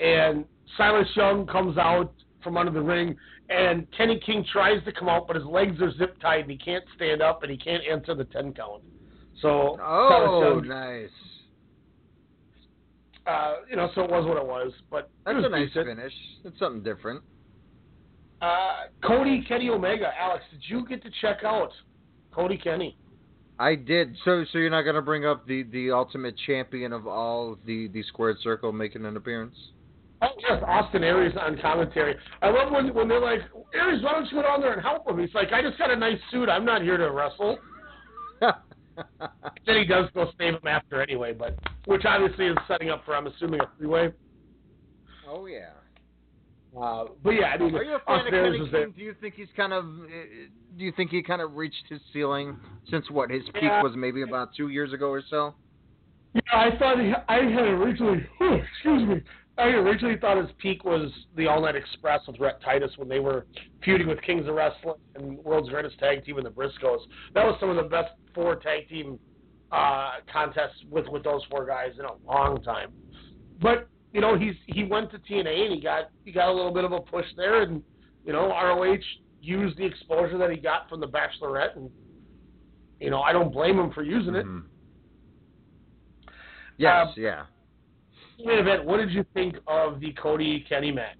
[0.00, 0.44] and
[0.76, 2.12] Silas Young comes out
[2.42, 3.16] from under the ring,
[3.50, 6.56] and Kenny King tries to come out, but his legs are zip tied and he
[6.58, 8.82] can't stand up and he can't answer the ten count.
[9.42, 11.10] So Oh, nice.
[13.26, 14.72] uh, you know, so it was what it was.
[14.90, 15.86] But That's was a nice decent.
[15.88, 16.12] finish.
[16.44, 17.22] It's something different.
[18.42, 21.70] Uh, Cody Kenny Omega, Alex, did you get to check out
[22.32, 22.96] Cody Kenny?
[23.58, 24.16] I did.
[24.24, 28.02] So, so you're not gonna bring up the the ultimate champion of all, the the
[28.04, 29.54] squared circle, making an appearance?
[30.24, 32.14] Oh yes, Austin Aries on commentary.
[32.40, 33.40] I love when when they're like,
[33.74, 35.18] Aries, why don't you go down there and help him?
[35.18, 36.48] He's like, I just got a nice suit.
[36.48, 37.58] I'm not here to wrestle.
[38.40, 43.14] then he does go save him after anyway, but which obviously is setting up for
[43.14, 44.12] I'm assuming a three way.
[45.28, 45.70] Oh yeah.
[46.80, 48.86] Uh, but yeah, I mean, Are you a fan of Kenny was there.
[48.88, 49.84] Do you think he's kind of?
[49.84, 50.08] uh,
[50.76, 52.56] Do you think he kind of reached his ceiling
[52.90, 53.82] since what his peak Yeah.
[53.82, 55.54] was maybe about two years ago or so?
[56.34, 59.22] Yeah, I thought he, I had originally, excuse me,
[59.56, 63.20] I originally thought his peak was the All Night Express with Rhett Titus when they
[63.20, 63.46] were
[63.84, 67.00] feuding with Kings of Wrestling and World's Greatest Tag Team and the Briscoes.
[67.34, 69.18] That was some of the best four tag team
[69.70, 72.90] uh, contests with with those four guys in a long time.
[73.62, 76.72] But you know, he's he went to TNA and he got he got a little
[76.72, 77.82] bit of a push there, and
[78.24, 78.96] you know, ROH
[79.40, 81.90] used the exposure that he got from the Bachelorette, and
[82.98, 84.46] you know, I don't blame him for using it.
[86.76, 87.42] Yes, Um, yeah.
[88.44, 88.84] Main event.
[88.84, 91.16] What did you think of the Cody Kenny match?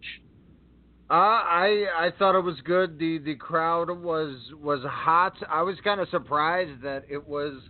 [1.11, 2.99] Uh, I I thought it was good.
[2.99, 5.35] The the crowd was was hot.
[5.51, 7.61] I was kind of surprised that it was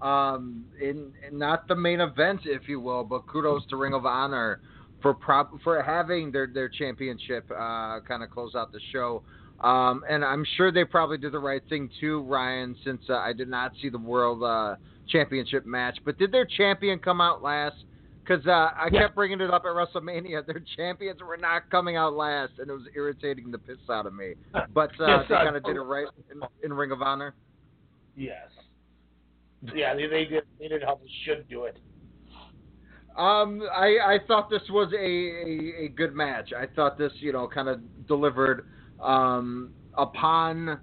[0.00, 4.06] um in, in not the main event, if you will, but kudos to Ring of
[4.06, 4.60] Honor
[5.02, 9.22] for prop for having their their championship uh kind of close out the show.
[9.60, 13.32] Um, and I'm sure they probably did the right thing too, Ryan, since uh, I
[13.32, 14.76] did not see the world uh,
[15.08, 15.98] championship match.
[16.04, 17.76] But did their champion come out last?
[18.26, 19.02] Because uh, I Yeah.
[19.02, 20.46] kept bringing it up at WrestleMania.
[20.46, 24.14] Their champions were not coming out last, and it was irritating the piss out of
[24.14, 24.34] me.
[24.74, 27.34] But uh, they kind of did it right in, in Ring of Honor.
[28.16, 28.48] Yes.
[29.74, 30.44] Yeah, they, they did.
[30.58, 31.78] They did how they should do it.
[33.16, 36.52] Um, I, I thought this was a, a, a good match.
[36.52, 38.64] I thought this, you know, kind of delivered
[39.00, 40.80] um, upon,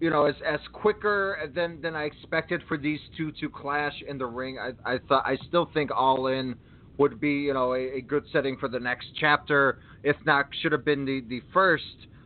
[0.00, 4.18] you know, as as quicker than than I expected for these two to clash in
[4.18, 4.58] the ring.
[4.58, 6.56] I I thought I still think All In
[6.98, 9.78] would be, you know, a, a good setting for the next chapter.
[10.02, 11.84] If not, should have been the the first.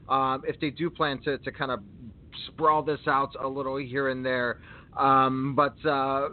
[0.09, 1.81] Um, if they do plan to to kind of
[2.49, 4.61] sprawl this out a little here and there.
[4.99, 6.31] Um, but uh,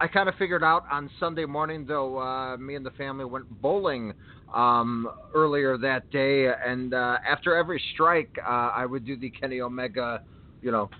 [0.00, 3.48] I kind of figured out on Sunday morning, though, uh, me and the family went
[3.62, 4.12] bowling
[4.52, 9.60] um, earlier that day, and uh, after every strike, uh, I would do the Kenny
[9.60, 10.22] Omega,
[10.62, 10.90] you know,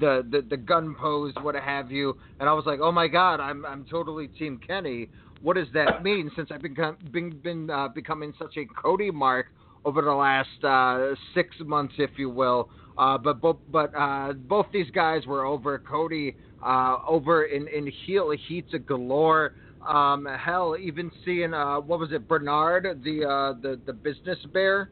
[0.00, 3.40] the, the the gun pose, what have you, and I was like, oh my God,
[3.40, 5.08] I'm I'm totally Team Kenny.
[5.42, 6.30] What does that mean?
[6.36, 9.46] Since I've become been been uh, becoming such a Cody mark
[9.84, 12.68] over the last uh, six months, if you will.
[12.98, 15.78] Uh, but but but uh, both these guys were over.
[15.78, 16.34] Cody
[16.64, 19.54] uh, over in in heel heats galore.
[19.86, 24.90] Um, hell, even seeing uh, what was it, Bernard, the uh, the the business bear.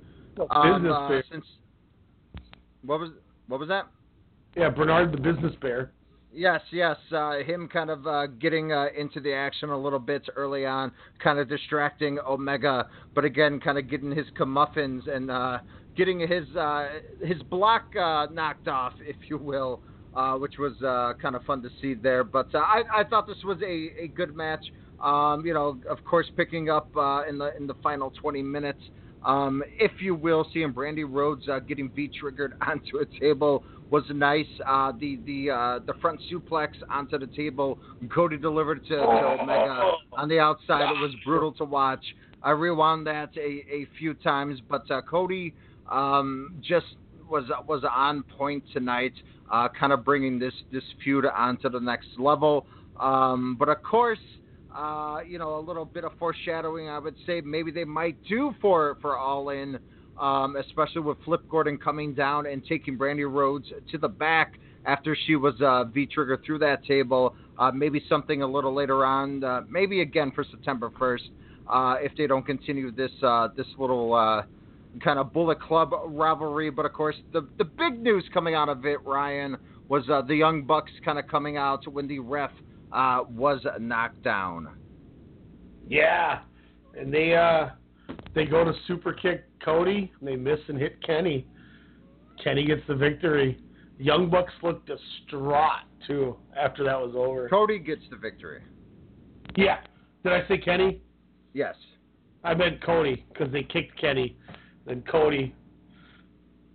[0.50, 1.24] Um, business uh, bear.
[1.30, 1.44] Since
[2.84, 3.10] what was
[3.48, 3.88] what was that?
[4.56, 5.90] Yeah, Bernard the business bear.
[6.34, 6.96] Yes, yes.
[7.12, 10.90] Uh, him kind of uh, getting uh, into the action a little bit early on,
[11.22, 15.58] kind of distracting Omega, but again, kind of getting his comeuppance and uh,
[15.96, 16.88] getting his uh,
[17.24, 19.80] his block uh, knocked off, if you will,
[20.40, 20.72] which was
[21.22, 22.24] kind of fun to see there.
[22.24, 24.64] But I, I thought this was a, a good match.
[25.00, 26.88] Um, you know, of course, picking up
[27.28, 28.80] in the in the final 20 minutes.
[29.24, 34.04] Um, if you will, seeing Brandi Rhodes uh, getting V triggered onto a table was
[34.12, 34.46] nice.
[34.66, 37.78] Uh, the the uh, the front suplex onto the table,
[38.12, 40.90] Cody delivered to, to Omega on the outside.
[40.90, 42.04] It was brutal to watch.
[42.42, 45.54] I rewound that a, a few times, but uh, Cody
[45.90, 46.96] um, just
[47.28, 49.14] was was on point tonight,
[49.50, 52.66] uh, kind of bringing this this feud onto the next level.
[53.00, 54.18] Um, but of course,
[54.74, 56.88] uh, you know, a little bit of foreshadowing.
[56.88, 59.78] I would say maybe they might do for for All In,
[60.18, 65.16] um, especially with Flip Gordon coming down and taking Brandi Rhodes to the back after
[65.26, 67.34] she was uh, V trigger through that table.
[67.58, 69.42] Uh, maybe something a little later on.
[69.42, 71.24] Uh, maybe again for September first.
[71.68, 74.42] Uh, if they don't continue this uh, this little uh,
[75.02, 76.70] kind of Bullet Club rivalry.
[76.70, 79.56] But of course, the the big news coming out of it, Ryan,
[79.88, 82.50] was the Young Bucks kind of coming out when the ref
[82.92, 84.68] was knocked down.
[85.88, 86.40] Yeah,
[86.98, 87.70] and they uh
[88.34, 91.46] they go to super kick Cody, and they miss and hit Kenny.
[92.42, 93.58] Kenny gets the victory.
[93.98, 97.48] Young Bucks looked distraught too after that was over.
[97.48, 98.62] Cody gets the victory.
[99.56, 99.78] Yeah.
[100.24, 101.00] Did I say Kenny?
[101.52, 101.74] Yes.
[102.42, 104.36] I meant Cody because they kicked Kenny.
[104.86, 105.54] Then Cody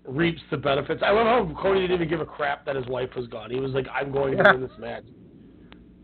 [0.08, 1.02] reaps the benefits.
[1.06, 3.52] I love how Cody didn't even give a crap that his wife was gone.
[3.52, 5.04] He was like, "I'm going to win this match."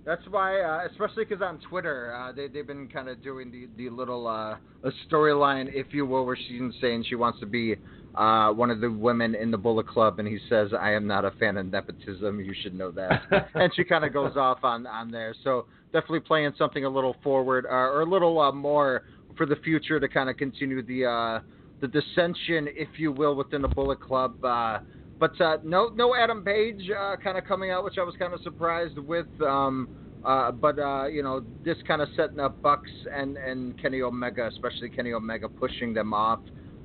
[0.06, 3.68] That's why, uh, especially because on Twitter, uh, they they've been kind of doing the
[3.76, 7.76] the little uh, a storyline, if you will, where she's saying she wants to be
[8.14, 11.26] uh, one of the women in the Bullet Club, and he says, "I am not
[11.26, 12.40] a fan of nepotism.
[12.40, 15.34] You should know that." and she kind of goes off on on there.
[15.44, 19.04] So definitely playing something a little forward uh, or a little uh, more
[19.36, 21.40] for the future to kind of continue the uh,
[21.82, 24.44] the dissension, if you will, within the Bullet Club.
[24.46, 24.80] Uh,
[25.20, 28.34] but uh, no, no Adam Page uh, kind of coming out, which I was kind
[28.34, 29.28] of surprised with.
[29.42, 29.90] Um,
[30.26, 34.48] uh, but uh, you know, this kind of setting up Bucks and and Kenny Omega,
[34.48, 36.40] especially Kenny Omega, pushing them off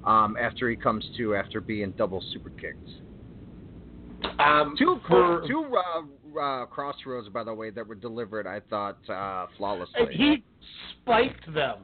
[0.04, 2.88] um, after he comes to after being double super kicked.
[4.38, 8.46] Um, two for- two uh, uh, CrossRhodes, by the way, that were delivered.
[8.46, 9.94] I thought uh, flawlessly.
[9.96, 10.44] And he
[11.02, 11.78] spiked them.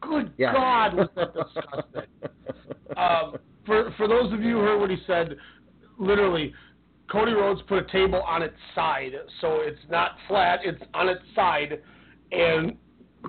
[0.00, 0.52] Good Yeah.
[0.52, 2.96] God, was that disgusting?
[2.96, 3.36] um,
[3.66, 5.36] for for those of you who heard what he said,
[6.00, 6.52] literally,
[7.10, 11.22] Cody Rhodes put a table on its side, so it's not flat; it's on its
[11.34, 11.80] side,
[12.32, 12.76] and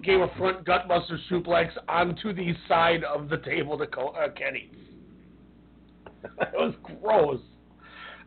[0.04, 4.72] gave a front gutbuster suplex onto the side of the table to uh, Kenny.
[6.24, 7.42] it was gross.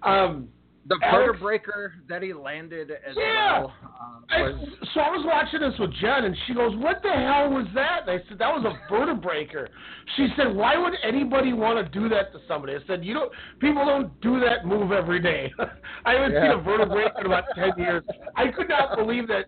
[0.03, 0.49] Um,
[0.86, 3.61] the Alex- breaker that he landed as Yeah.
[3.61, 4.52] well uh, I,
[4.93, 8.02] so I was watching this with Jen, and she goes, "What the hell was that?"
[8.02, 9.69] And I said, "That was a vertebra breaker.
[10.16, 13.32] She said, "Why would anybody want to do that to somebody?" I said, "You don't.
[13.61, 15.52] People don't do that move every day.
[16.05, 18.02] I haven't seen a a Breaker in about ten years.
[18.36, 19.47] I could not believe that."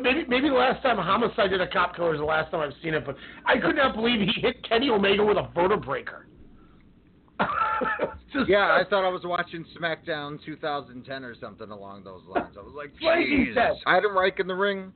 [0.00, 2.72] Maybe maybe the last time Homicide did a cop killer is the last time I've
[2.82, 6.26] seen it, but I could not believe he hit Kenny Omega with a vertebreaker.
[8.48, 12.56] Yeah, I thought I was watching SmackDown 2010 or something along those lines.
[12.58, 13.56] I was like, Jesus.
[13.86, 14.92] Adam Reich in the ring.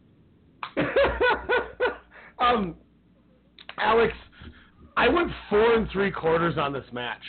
[2.39, 2.75] um,
[3.79, 4.13] Alex,
[4.97, 7.23] I went four and three quarters on this match.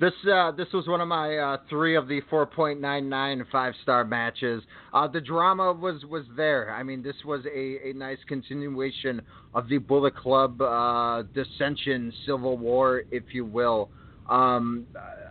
[0.00, 4.62] This uh, this was one of my uh, three of the 4.99 five star matches.
[4.92, 6.74] Uh, the drama was was there.
[6.74, 9.22] I mean, this was a, a nice continuation
[9.54, 13.88] of the Bullet Club uh, dissension, civil war, if you will.
[14.28, 14.86] Um,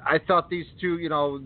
[0.05, 1.41] I thought these two, you know,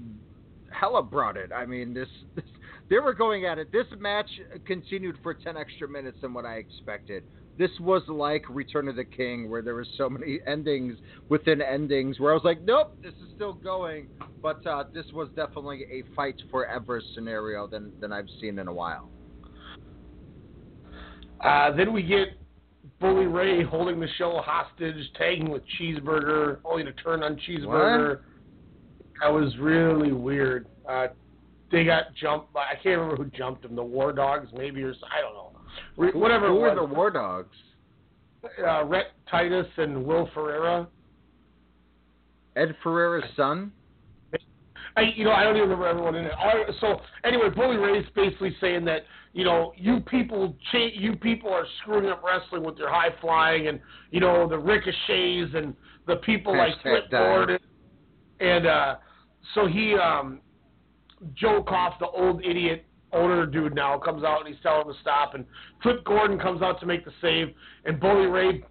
[0.70, 1.52] hella brought it.
[1.52, 2.46] I mean, this, this
[2.90, 3.72] they were going at it.
[3.72, 4.30] This match
[4.66, 7.24] continued for 10 extra minutes than what I expected.
[7.58, 10.98] This was like Return of the King, where there were so many endings
[11.30, 14.08] within endings, where I was like, nope, this is still going.
[14.42, 18.74] But uh, this was definitely a fight forever scenario than than I've seen in a
[18.74, 19.10] while.
[21.44, 22.30] Uh, then we get
[23.00, 28.10] Bully Ray holding the show hostage, tagging with Cheeseburger, only to turn on Cheeseburger.
[28.10, 28.22] What?
[29.22, 30.68] That was really weird.
[30.88, 31.08] Uh,
[31.72, 33.76] they got jumped by I can't remember who jumped them.
[33.76, 35.57] The War Dogs, maybe, or I don't know.
[35.98, 36.48] Re- Who- Whatever.
[36.50, 37.56] Who were the War Dogs?
[38.66, 40.88] Uh, Rhett Titus and Will Ferrara.
[42.56, 43.72] Ed Ferrara's son.
[44.96, 46.32] I, you know, I don't even remember everyone in it.
[46.44, 51.52] Right, so anyway, Bully Ray's basically saying that you know you people, cha- you people
[51.54, 53.80] are screwing up wrestling with your high flying and
[54.10, 55.76] you know the ricochets and
[56.08, 57.12] the people like Hashtag Flip.
[57.12, 57.60] Gordon.
[58.40, 58.96] And uh,
[59.54, 60.40] so he, um,
[61.36, 65.00] Joe Koff, the old idiot owner dude now, comes out and he's telling him to
[65.02, 65.34] stop.
[65.34, 65.46] And
[65.82, 67.54] Flip Gordon comes out to make the save,
[67.86, 68.64] and Bully Ray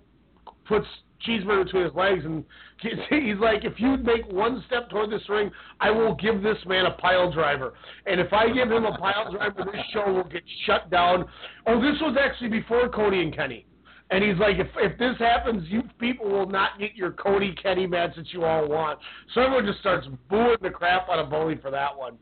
[0.66, 0.86] puts
[1.26, 2.44] Cheeseburger between his legs, and
[2.80, 5.50] he's like, "If you make one step toward this ring,
[5.80, 7.74] I will give this man a pile driver.
[8.06, 11.24] And if I give him a pile driver, this show will get shut down."
[11.66, 13.66] Oh, this was actually before Cody and Kenny.
[14.10, 17.86] And he's like, if if this happens, you people will not get your Cody Kenny
[17.86, 19.00] match that you all want.
[19.34, 22.18] So everyone just starts booing the crap out of Bully for that one.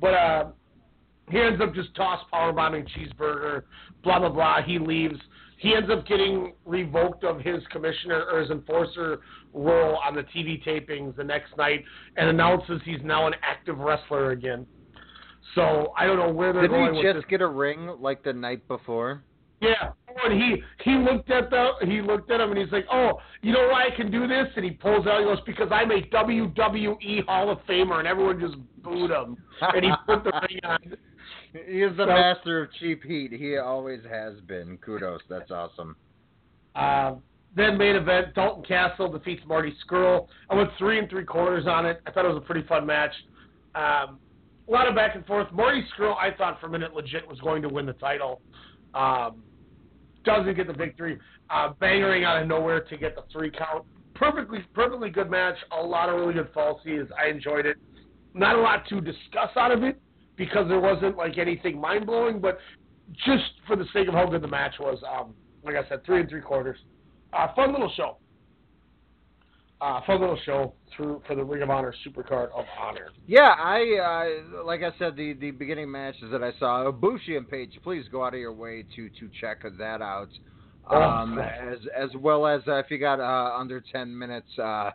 [0.00, 0.44] But uh,
[1.30, 3.62] he ends up just toss power bombing cheeseburger,
[4.02, 4.62] blah blah blah.
[4.62, 5.16] He leaves.
[5.16, 5.26] He
[5.58, 9.20] he ends up getting revoked of his commissioner or his enforcer
[9.54, 11.82] role on the TV tapings the next night,
[12.16, 14.66] and announces he's now an active wrestler again.
[15.54, 18.22] So I don't know where they're Didn't going he with just get a ring like
[18.22, 19.22] the night before?
[19.62, 22.84] Yeah, oh, and he he looked at the he looked at him and he's like,
[22.92, 24.48] oh, you know why I can do this?
[24.56, 28.38] And he pulls out, he goes, because I'm a WWE Hall of Famer, and everyone
[28.38, 30.78] just booed him, and he put the ring on.
[31.52, 33.32] He is the So- master of cheap heat.
[33.32, 34.78] He always has been.
[34.78, 35.22] Kudos.
[35.28, 35.96] That's awesome.
[36.74, 37.14] Uh,
[37.54, 40.28] then main event, Dalton Castle defeats Marty Scurll.
[40.50, 42.02] I went three and three quarters on it.
[42.06, 43.14] I thought it was a pretty fun match.
[43.74, 44.18] Um,
[44.68, 45.50] a lot of back and forth.
[45.52, 48.42] Marty Scurll, I thought for a minute legit was going to win the title.
[48.94, 49.42] Um,
[50.24, 51.18] doesn't get the victory.
[51.48, 53.84] Uh, bangering out of nowhere to get the three count.
[54.14, 55.56] Perfectly, perfectly good match.
[55.72, 57.08] A lot of really good falsies.
[57.18, 57.76] I enjoyed it.
[58.34, 59.98] Not a lot to discuss out of it
[60.36, 62.58] because there wasn't like anything mind blowing, but
[63.24, 65.34] just for the sake of how good the match was, um,
[65.64, 66.78] like I said, three and three quarters.
[67.32, 68.18] Uh, fun little show.
[69.78, 73.08] Uh, fun little show through for the Ring of Honor Supercard of Honor.
[73.26, 76.90] Yeah, I uh, like I said the the beginning matches that I saw.
[76.90, 80.28] Bushi and Page, please go out of your way to to check that out.
[80.88, 81.44] Oh, Um, God.
[81.44, 84.92] as as well as uh, if you got uh, under ten minutes, uh,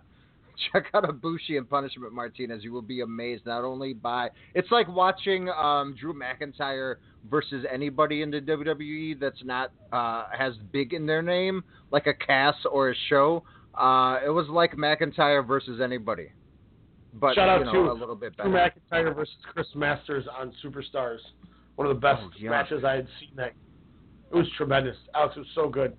[0.71, 2.63] check out Abushi and Punishment Martinez.
[2.63, 6.95] You will be amazed not only by it's like watching um, Drew McIntyre
[7.29, 12.13] versus anybody in the WWE that's not uh, has big in their name, like a
[12.13, 13.43] Cass or a show.
[13.75, 16.29] Uh, it was like McIntyre versus anybody,
[17.13, 18.49] but Shout out you know, to a little bit better.
[18.49, 21.19] Drew McIntyre versus Chris Masters on Superstars.
[21.75, 23.29] One of the best Oh, matches I had seen.
[23.35, 23.53] That
[24.31, 24.97] it was tremendous.
[25.15, 25.95] Alex, it was so good.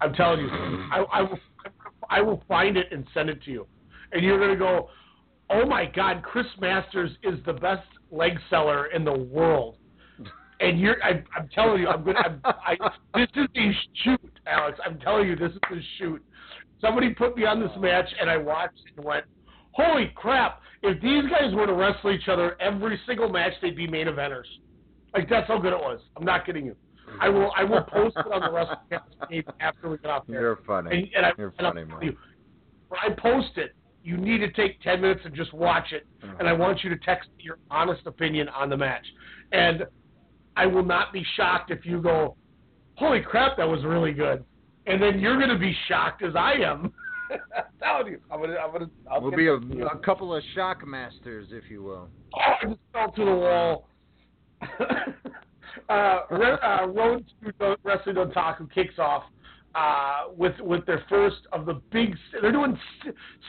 [0.00, 1.22] I'm telling you, I, I
[2.10, 3.66] I will find it and send it to you,
[4.12, 4.90] and you're gonna go,
[5.50, 9.76] oh my God, Chris Masters is the best leg seller in the world.
[10.58, 12.76] And you're, I, I'm telling you, I'm gonna, I,
[13.14, 13.70] this is a
[14.02, 14.78] shoot, Alex.
[14.84, 16.24] I'm telling you, this is a shoot.
[16.80, 19.24] Somebody put me on this match, and I watched and went,
[19.72, 20.62] holy crap!
[20.82, 24.44] If these guys were to wrestle each other every single match, they'd be main eventers.
[25.14, 26.00] Like that's how good it was.
[26.16, 26.76] I'm not kidding you.
[27.20, 30.40] I will, I will post it on the WrestleCast page after we get off there.
[30.40, 30.90] You're funny.
[30.90, 31.98] And, and I, You're funny, man.
[32.02, 32.16] you,
[32.88, 36.06] when I post it, you need to take 10 minutes and just watch it.
[36.22, 36.34] Uh-huh.
[36.38, 39.04] And I want you to text your honest opinion on the match.
[39.52, 39.84] And
[40.56, 42.36] I will not be shocked if you go,
[42.94, 44.44] holy crap, that was really good.
[44.86, 46.92] And then you're going to be shocked as I am.
[47.56, 48.20] I'm telling you.
[48.30, 49.88] I'm to, I'm to, I'll We'll be a, this to you.
[49.88, 52.08] a couple of shock masters, if you will.
[52.34, 53.88] Oh, I just fell to the wall.
[55.88, 57.24] uh, uh, Road
[57.58, 59.24] to Wrestling Dontaku kicks off
[59.74, 62.16] uh, with with their first of the big.
[62.40, 62.78] They're doing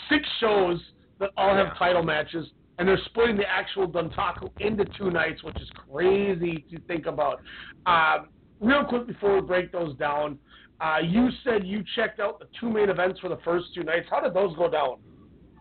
[0.09, 0.79] six shows
[1.19, 2.47] that all have title matches,
[2.77, 7.41] and they're splitting the actual Dontaku into two nights, which is crazy to think about.
[7.85, 10.37] Um, real quick before we break those down,
[10.79, 14.07] uh, you said you checked out the two main events for the first two nights.
[14.09, 14.97] How did those go down?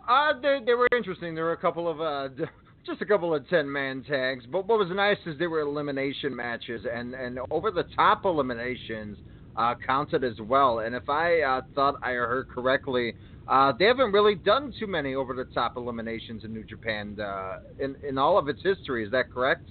[0.09, 1.35] Uh, they they were interesting.
[1.35, 2.29] There were a couple of uh,
[2.87, 4.45] just a couple of ten man tags.
[4.51, 9.19] But what was nice is they were elimination matches, and and over the top eliminations
[9.57, 10.81] uh, counted as well.
[10.81, 13.15] And if I uh, thought I heard correctly,
[13.49, 17.57] uh, they haven't really done too many over the top eliminations in New Japan uh,
[17.79, 19.05] in in all of its history.
[19.05, 19.71] Is that correct?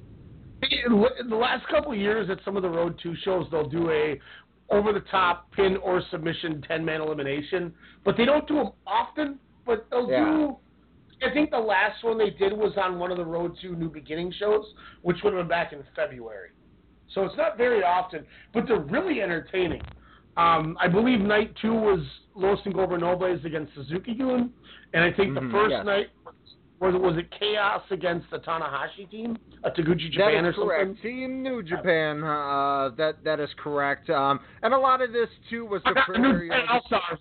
[0.61, 3.69] in in the last couple of years at some of the Road Two shows, they'll
[3.69, 4.19] do a
[4.71, 7.73] over the top pin or submission ten man elimination,
[8.03, 9.39] but they don't do them often.
[9.65, 10.25] But they'll Yeah.
[10.25, 10.57] do.
[11.23, 13.89] I think the last one they did was on one of the Road to New
[13.89, 14.65] Beginning shows,
[15.01, 16.49] which would have been back in February.
[17.09, 19.85] So it's not very often, but they're really entertaining.
[20.37, 21.99] Um, I believe night two was
[22.35, 24.51] Los Ingobernables against Suzuki Gun,
[24.93, 26.09] and I think Mhm, the first night
[26.81, 30.67] was was it Chaos against the Tanahashi team, a Taguchi That Japan or is something.
[30.69, 31.01] correct.
[31.01, 32.21] Team New Japan.
[32.21, 34.09] Uh, that that is correct.
[34.09, 37.19] Um, and a lot of this too was you know, All-Stars.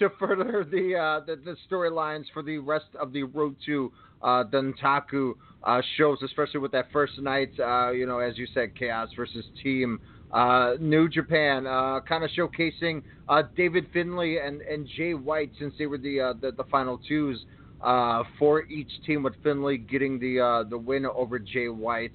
[0.00, 4.44] To further the uh, the, the storylines for the rest of the Road to uh,
[4.44, 7.52] Dontaku uh, shows, especially with that first night.
[7.58, 10.00] Uh, you know, as you said, Chaos versus Team
[10.32, 15.74] uh, New Japan, uh, kind of showcasing uh, David Finlay and, and Jay White since
[15.78, 17.44] they were the uh, the, the final twos.
[17.82, 22.12] Uh, for each team, with Finlay getting the uh, the win over Jay White.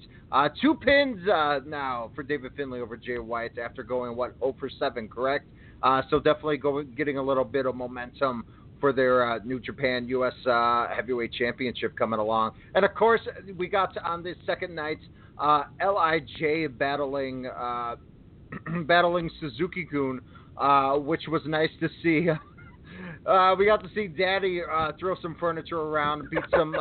[0.62, 5.08] Two pins now for David Finlay over Jay White after going what 0 for 7,
[5.08, 5.46] correct?
[5.82, 8.44] Uh, so definitely go, getting a little bit of momentum
[8.80, 10.34] for their uh, New Japan U.S.
[10.46, 12.52] Uh, Heavyweight Championship coming along.
[12.74, 13.20] And of course,
[13.56, 14.98] we got to, on this second night
[15.38, 17.96] uh, Lij battling uh,
[18.84, 20.20] battling Suzuki Gun,
[20.56, 22.28] uh, which was nice to see.
[23.58, 24.62] We got to see Daddy
[25.00, 26.74] throw some furniture around, beat some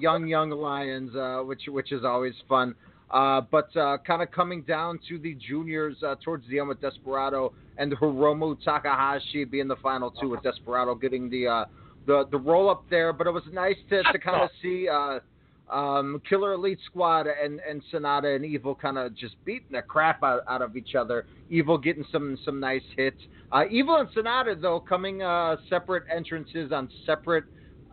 [0.00, 1.10] young young lions,
[1.44, 2.76] which which is always fun.
[3.10, 6.80] Uh, but uh, kind of coming down to the juniors uh, towards the end with
[6.80, 11.64] Desperado and Hiromu Takahashi being the final two with Desperado getting the uh,
[12.06, 13.12] the the roll up there.
[13.14, 15.20] But it was nice to, to kind of see uh,
[15.74, 20.22] um, Killer Elite Squad and, and Sanada and Evil kind of just beating the crap
[20.22, 21.24] out, out of each other.
[21.48, 23.20] Evil getting some some nice hits.
[23.52, 27.44] Uh, Evil and Sanada though coming uh, separate entrances on separate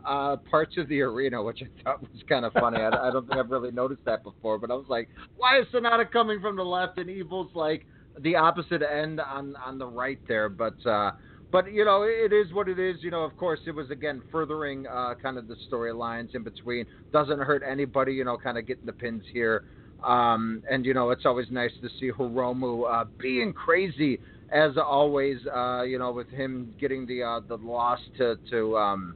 [0.06, 2.78] uh, parts of the arena, which I thought was kind of funny.
[2.80, 5.66] I, I don't think I've really noticed that before, but I was like, why is
[5.74, 7.86] Sanada coming from the left and Evil's like
[8.20, 10.50] the opposite end on on the right there?
[10.50, 11.12] But uh,
[11.52, 12.98] but you know, it is what it is.
[13.02, 16.86] You know, of course, it was again furthering uh, kind of the storylines in between.
[17.12, 18.14] Doesn't hurt anybody.
[18.14, 19.66] You know, kind of getting the pins here.
[20.04, 24.20] Um, and you know, it's always nice to see Hiromu uh, being crazy
[24.52, 25.38] as always.
[25.48, 29.16] Uh, you know, with him getting the uh, the loss to to um,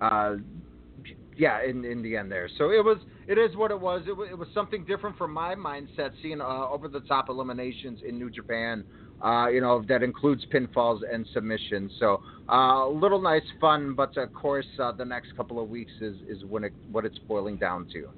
[0.00, 0.36] uh,
[1.36, 2.48] yeah, in in the end there.
[2.58, 2.98] So it was
[3.28, 4.02] it is what it was.
[4.06, 8.00] It was, it was something different from my mindset, seeing uh, over the top eliminations
[8.06, 8.84] in New Japan.
[9.24, 11.90] Uh, you know that includes pinfalls and submissions.
[11.98, 15.92] So uh, a little nice fun, but of course uh, the next couple of weeks
[16.00, 18.08] is is when it what it's boiling down to.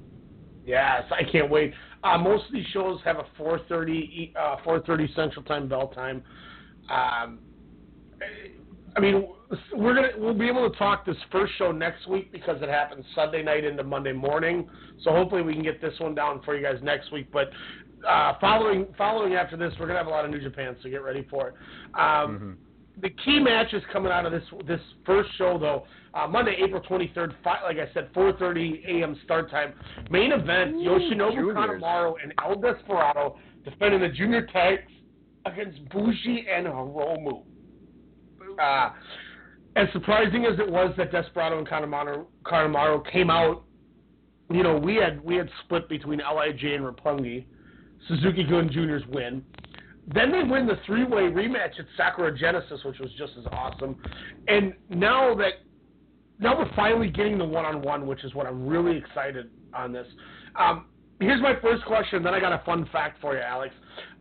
[0.66, 1.72] Yes, I can't wait.
[2.04, 6.22] Uh, most of these shows have a 4:30 uh, 4:30 Central Time bell time.
[6.90, 7.38] Um,
[8.96, 9.28] I mean,
[9.74, 13.04] we're gonna we'll be able to talk this first show next week because it happens
[13.14, 14.68] Sunday night into Monday morning.
[15.02, 17.28] So hopefully we can get this one down for you guys next week.
[17.32, 17.48] But
[18.06, 21.02] uh, following following after this, we're gonna have a lot of New Japan, so get
[21.02, 21.54] ready for it.
[21.94, 22.52] Um, Mm-hmm.
[23.00, 27.32] The key matches coming out of this this first show though, uh, Monday, April 23rd,
[27.44, 29.16] fi- like I said, 4:30 a.m.
[29.24, 29.72] start time.
[30.10, 31.56] Main event: Yoshinobu juniors.
[31.56, 34.82] Kanemaru and El Desperado defending the junior tags
[35.46, 37.44] against Bushi and Hiromu.
[38.60, 38.90] Uh,
[39.76, 43.64] as surprising as it was that Desperado and Kanemaru came out,
[44.50, 47.44] you know, we had we had split between Lij and Roppongi.
[48.06, 49.44] Suzuki Gun Juniors win.
[50.14, 53.96] Then they win the three-way rematch at Sakura Genesis, which was just as awesome.
[54.46, 55.54] And now that
[56.38, 60.06] now we're finally getting the one-on-one, which is what I'm really excited on this.
[60.56, 60.86] Um,
[61.20, 62.22] here's my first question.
[62.22, 63.74] Then I got a fun fact for you, Alex.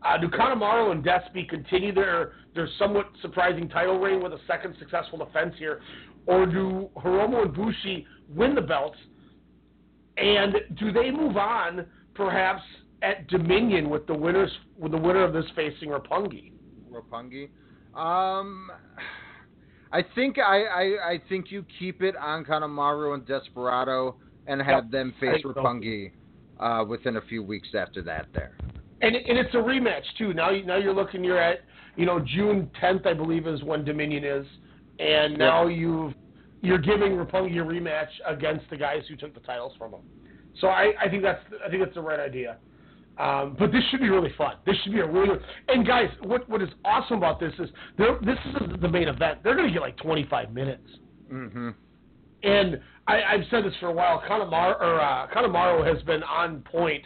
[0.04, 4.76] Uh, do Kanemaru and Despy continue their their somewhat surprising title reign with a second
[4.80, 5.82] successful defense here,
[6.26, 8.98] or do Hiromu and Bushi win the belts?
[10.18, 11.86] And do they move on,
[12.16, 12.62] perhaps
[13.04, 16.52] at Dominion with the winners with the winner of this facing Roppongi?
[16.92, 17.50] Roppongi.
[17.94, 18.72] Um,
[19.92, 24.18] I think I, I I think you keep it on Kanemaru and Desperado
[24.48, 25.62] and have Yep, them face think so.
[25.62, 26.12] Roppongi
[26.60, 28.28] uh, within a few weeks after that.
[28.34, 28.56] There.
[29.02, 30.34] And and it's a rematch too.
[30.34, 31.60] Now you now you're looking you're at
[31.96, 34.46] you know June 10th I believe is when Dominion is,
[35.00, 36.14] and now you've
[36.62, 40.02] you're giving Roppongi a rematch against the guys who took the titles from them.
[40.60, 42.58] So I, I think that's I think that's the right idea.
[43.20, 44.56] Um, but this should be really fun.
[44.66, 45.38] This should be a really
[45.68, 49.44] and guys, what what is awesome about this is this is the main event.
[49.44, 50.88] They're going to get like 25 minutes.
[51.32, 51.70] Mm-hmm.
[52.44, 54.22] And I, I've said this for a while.
[54.30, 57.06] Kanemaru, or, uh, Kanemaru has been on point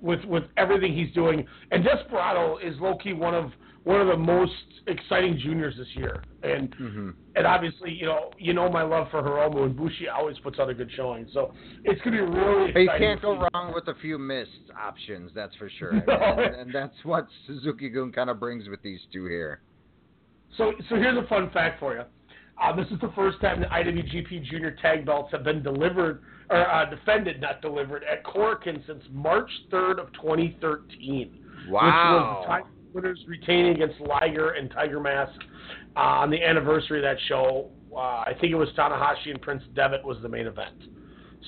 [0.00, 3.50] with with everything he's doing, and Desperado is low key one of
[3.84, 4.52] one of the most
[4.86, 6.22] exciting juniors this year.
[6.42, 7.10] And Mm-hmm.
[7.36, 10.68] and obviously, you know, you know my love for Hiromu, and Bushi always puts out
[10.68, 11.26] a good showing.
[11.32, 11.52] So
[11.84, 15.54] it's gonna be really Hey, you can't go wrong with a few missed options, that's
[15.56, 15.92] for sure.
[16.06, 16.14] No.
[16.14, 19.60] and, and that's what Suzuki Gun kind of brings with these two here.
[20.56, 22.02] So, so here's a fun fact for you.
[22.60, 26.70] Uh, this is the first time the IWGP Junior Tag Belts have been delivered or
[26.70, 31.28] uh, defended, not delivered, at Korakuen since March 3rd of 2013.
[31.28, 32.44] Which Wow.
[32.48, 35.38] was the winners retaining against Liger and Tiger Mask
[35.96, 37.70] uh, on the anniversary of that show.
[37.94, 40.76] Uh, I think it was Tanahashi and Prince Devitt was the main event.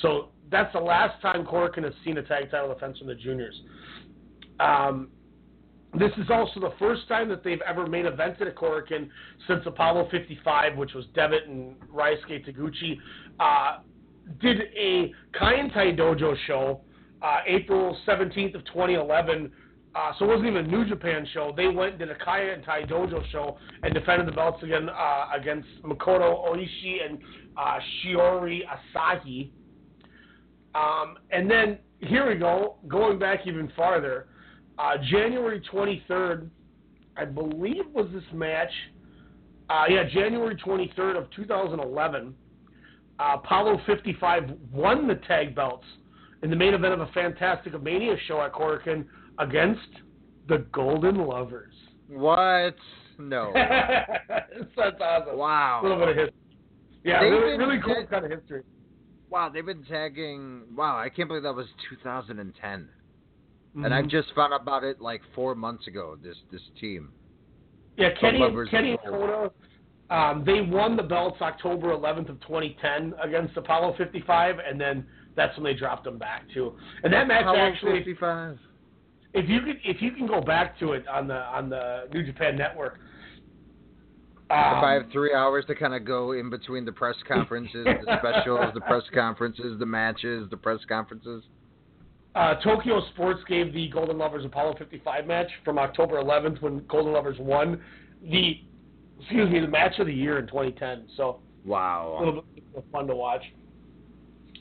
[0.02, 3.59] So that's the last time Korakuen has seen a tag title defense from the juniors.
[4.59, 5.09] Um,
[5.98, 9.09] this is also the first time that they've ever main evented a Korakuen
[9.48, 12.98] since Apollo 55, which was Devitt and Ryusuke Taguchi.
[13.40, 13.78] Uh,
[14.40, 16.81] did a Kaientai Dojo show
[17.23, 19.51] uh, April 17th of 2011.
[19.93, 21.52] Uh, so it wasn't even a New Japan show.
[21.57, 26.48] They went did a Kaientai Dojo show and defended the belts again uh, against Makoto
[26.48, 27.19] Oishi and
[27.57, 28.61] uh, Shiori
[28.94, 29.51] Asahi.
[30.74, 34.28] Um, and then here we go, going back even farther.
[34.78, 36.48] Uh, January 23rd,
[37.16, 38.70] I believe was this match.
[39.69, 42.35] Uh, yeah, January 23rd of 2011.
[43.21, 45.85] Uh, Apollo 55 won the tag belts
[46.43, 49.05] in the main event of a Fantastic Mania show at Korakuen
[49.39, 49.89] against
[50.49, 51.75] the Golden Lovers.
[52.09, 52.77] What?
[53.19, 53.53] No.
[53.55, 55.37] That's awesome.
[55.37, 55.81] Wow.
[55.81, 56.35] A little bit of history.
[57.05, 58.63] Yeah, They've really, cool kind of history.
[59.29, 60.63] Wow, they've been tagging.
[60.75, 62.89] Wow, I can't believe that was 2010.
[63.85, 66.17] And I just found out about it like four months ago.
[66.21, 67.13] This this team.
[67.97, 68.41] Yeah, Kenny,
[68.71, 69.53] Kenny and Kota,
[70.11, 75.07] um, they won the belts October 11th of 2010 against Apollo 55, and then
[75.37, 76.74] that's when they dropped them back too.
[77.05, 78.59] And that match Apollo actually, 55.
[79.35, 82.24] if you can, if you can go back to it on the on the New
[82.24, 82.99] Japan Network.
[84.47, 87.85] if I Um, have three hours to kind of go in between the press conferences,
[87.85, 91.45] the specials, the press conferences, the matches, the press conferences.
[92.35, 97.12] uh, Tokyo Sports gave the Golden Lovers Apollo 55 match from October 11th when Golden
[97.12, 97.81] Lovers won
[98.23, 98.61] the,
[99.21, 101.07] excuse me, the match of the year in 2010.
[101.17, 102.17] So a Wow.
[102.19, 103.43] little bit fun to watch.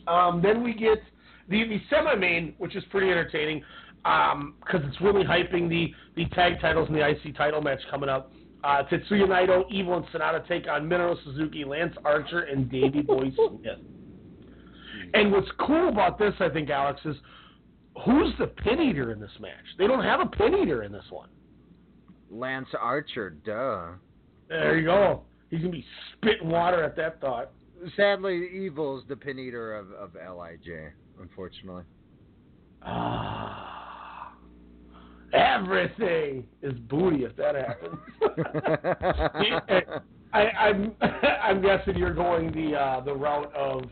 [0.07, 0.99] Um, then we get
[1.48, 3.64] the, the semi-main, which is pretty entertaining
[4.03, 8.31] because it's really hyping the, the tag titles and the IC title match coming up.
[8.64, 13.31] Uh, Tetsuya Naito, Evil, and Sanada take on Minoru Suzuki, Lance Archer, and Davey Boy
[13.36, 13.77] Smith.
[15.14, 17.15] And what's cool about this, I think, Alex, is
[18.06, 19.53] who's the pin eater in this match?
[19.77, 21.30] They don't have a pin eater in this one.
[22.30, 23.91] Lance Archer, duh.
[24.49, 25.21] There you go.
[25.49, 27.51] He's gonna be spitting water at that thought.
[27.95, 31.84] Sadly, Evil's the pin eater of, of Lij, unfortunately.
[32.81, 34.34] Ah,
[35.34, 37.97] everything is booty if that happens.
[40.34, 43.84] I, I'm I'm guessing you're going the uh, the route of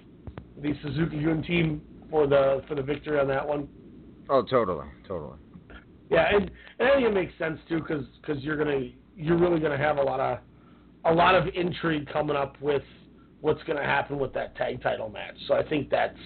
[0.62, 3.68] the Suzuki Gun team for the for the victory on that one.
[4.30, 5.38] Oh, totally, totally.
[6.10, 9.60] Yeah, and, and I think it makes sense too, because cause you're gonna you're really
[9.60, 10.40] gonna have a lot of
[11.06, 12.84] a lot of intrigue coming up with
[13.42, 15.36] what's gonna happen with that tag title match.
[15.48, 16.18] So I think that's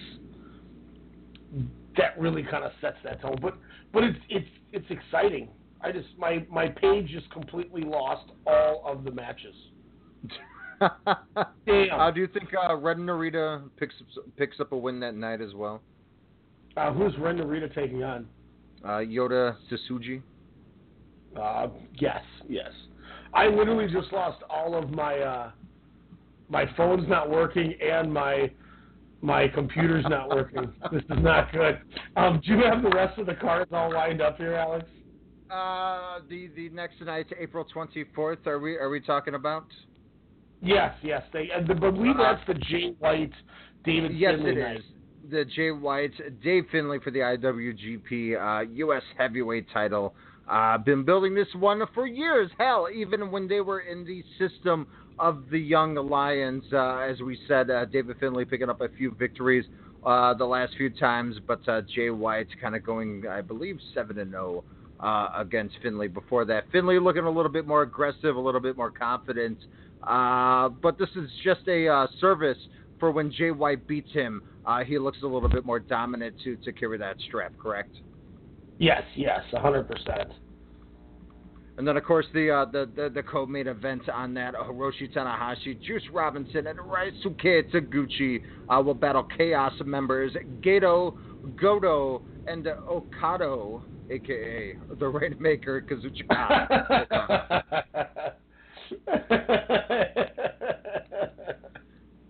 [1.96, 3.38] that really kind of sets that tone.
[3.40, 3.56] But
[3.92, 5.48] but it's it's it's exciting.
[5.80, 9.54] I just my my page just completely lost all of the matches.
[11.66, 12.00] Damn.
[12.00, 15.40] Uh, do you think uh, Ren Narita picks up, picks up a win that night
[15.40, 15.80] as well?
[16.76, 18.26] Uh, who's Ren Narita taking on?
[18.84, 20.22] Uh, Yota Tsuji.
[21.40, 21.68] Uh,
[21.98, 22.70] yes, yes.
[23.34, 25.50] I literally just lost all of my uh,
[26.48, 28.50] my phone's not working and my
[29.22, 30.72] my computer's not working.
[30.92, 31.80] this is not good.
[32.16, 34.84] Um, do you have the rest of the cards all lined up here, Alex?
[35.50, 38.46] Uh, the the next night, April twenty fourth.
[38.46, 39.66] Are we are we talking about?
[40.62, 41.22] Yes, yes.
[41.32, 43.32] They, I believe that's the Jay White,
[43.84, 44.76] David Yes, Finlay it night.
[44.76, 44.84] is.
[45.30, 49.02] The Jay White, Dave Finlay for the IWGP uh, U.S.
[49.18, 50.14] Heavyweight title.
[50.48, 52.50] Uh, been building this one for years.
[52.58, 54.86] Hell, even when they were in the system
[55.18, 59.14] of the Young Lions, uh, as we said, uh, David Finlay picking up a few
[59.18, 59.64] victories
[60.04, 64.18] uh, the last few times, but uh, Jay White's kind of going, I believe, seven
[64.18, 64.64] and zero.
[65.00, 66.62] Uh, against Finlay before that.
[66.70, 69.58] Finlay looking a little bit more aggressive, a little bit more confident.
[70.00, 72.58] But this is just a service
[73.00, 74.44] for when Jay White beats him.
[74.86, 77.96] He looks a little bit more dominant to, to carry that strap, correct?
[78.78, 80.30] Yes, yes, a hundred percent.
[81.78, 85.80] And then, of course, the uh, the, the the co-main event on that Hiroshi Tanahashi,
[85.80, 91.14] Juice Robinson, and Ryusuke Taguchi uh, will battle Chaos members Gedo,
[91.56, 93.78] Goto, and uh, Okada,
[94.10, 97.62] aka the Rainmaker Kazuchika.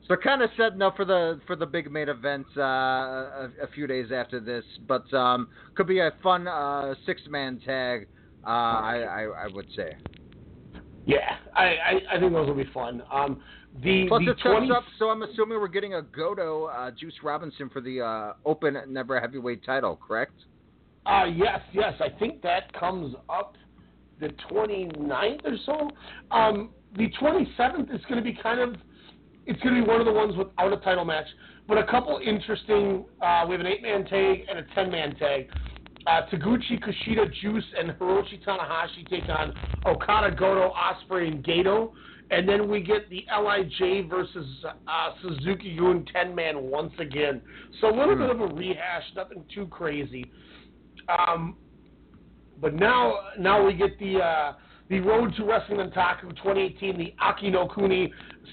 [0.09, 3.67] So kind of setting up for the for the big main event uh, a, a
[3.75, 8.09] few days after this, but um, could be a fun uh, six man tag.
[8.45, 9.97] Uh, I, I I would say.
[11.07, 13.03] Yeah, I, I I think those will be fun.
[13.13, 13.43] Um,
[13.83, 16.91] the Plus the it sets 20 up, so I'm assuming we're getting a Goto uh,
[16.91, 20.35] Juice Robinson for the uh, Open Never Heavyweight title, correct?
[21.07, 21.95] Uh, yes, yes.
[22.01, 23.57] I think that comes up
[24.21, 25.91] the 29th or so.
[26.31, 28.77] Um, the 27th is going to be kind of,
[29.47, 31.27] it's going to be one of the ones without a title match,
[31.67, 33.05] but a couple interesting.
[33.21, 35.49] Uh, we have an eight-man tag and a ten-man tag.
[36.07, 39.55] Uh, Taguchi, Kushida, Juice, and Hiroshi Tanahashi take on
[39.87, 41.93] Okada, Goto, Ospreay, and Gedo.
[42.33, 47.43] And then we get the LIJ versus uh, Suzuki Gun 10 man once again.
[47.81, 50.25] So a little bit of a rehash, nothing too crazy.
[51.09, 51.57] Um,
[52.61, 54.53] but now, now we get the uh,
[54.93, 58.11] the Road to Wrestling Dontaku 2018, the Akinokuni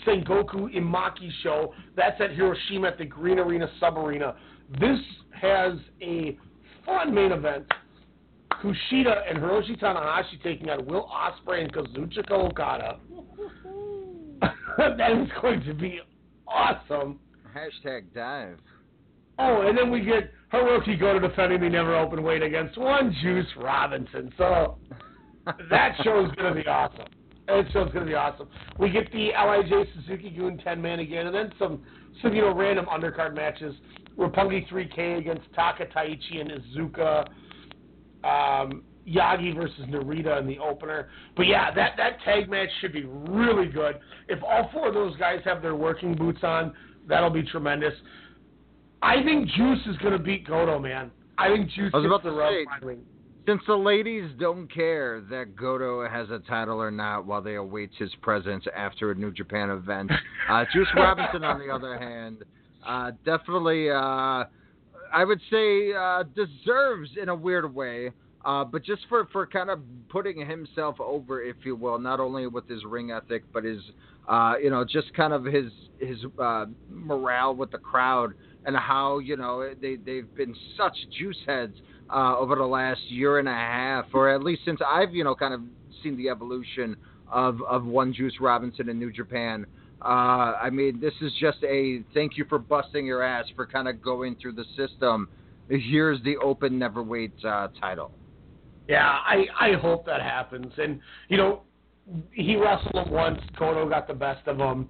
[0.08, 1.74] Sengoku Imaki show.
[1.98, 4.36] That's at Hiroshima at the Green Arena Sub Arena.
[4.80, 5.00] This
[5.32, 6.38] has a
[6.86, 7.66] fun main event.
[8.54, 13.00] Kushida and Hiroshi Tanahashi taking on Will Ospreay and Kazuchika Okada.
[14.78, 16.00] that is going to be
[16.48, 17.20] awesome.
[17.54, 18.60] Hashtag dive.
[19.38, 23.48] Oh, and then we get Hiroki Goto defending the never open weight against one Juice
[23.58, 24.34] Robinson.
[24.38, 24.78] So
[25.70, 27.06] that show's going to be awesome.
[27.48, 28.48] That show's going to be awesome.
[28.78, 31.82] We get the Lij Suzuki Gun 10 man again, and then some
[32.22, 33.76] some you know random undercard matches.
[34.18, 37.28] Roppongi 3K against Taka Taichi and Iizuka.
[38.24, 41.10] um, Yagi versus Narita in the opener.
[41.36, 44.00] But yeah, that that tag match should be really good.
[44.28, 46.74] If all four of those guys have their working boots on,
[47.08, 47.94] that'll be tremendous.
[49.02, 51.12] I think Juice is going to beat Goto, man.
[51.38, 52.98] I think Juice I was gets about the to rub say, finally.
[53.50, 57.90] Since the ladies don't care that Goto has a title or not while they await
[57.98, 60.12] his presence after a New Japan event,
[60.48, 62.44] uh, Juice Robinson, on the other hand,
[62.88, 64.44] uh, definitely, uh,
[65.12, 68.12] I would say, uh, deserves in a weird way.
[68.46, 72.46] Uh, but just for, for kind of putting himself over, if you will, not only
[72.46, 73.82] with his ring ethic, but his,
[74.28, 78.36] uh, you know, just kind of his his uh, morale with the crowd
[78.66, 81.76] and how you know they they've been such juice heads
[82.14, 85.36] uh, over the last year and a half, or at least since I've you know
[85.36, 85.62] kind of
[86.04, 86.96] seen the evolution
[87.32, 89.66] of of one Juice Robinson in New Japan.
[90.02, 93.88] Uh, I mean, this is just a thank you for busting your ass for kind
[93.88, 95.28] of going through the system.
[95.70, 98.12] Here's the open neverweight uh, title.
[98.88, 100.72] Yeah, I I hope that happens.
[100.78, 101.62] And you know,
[102.32, 103.40] he wrestled him once.
[103.60, 104.90] Kono got the best of him,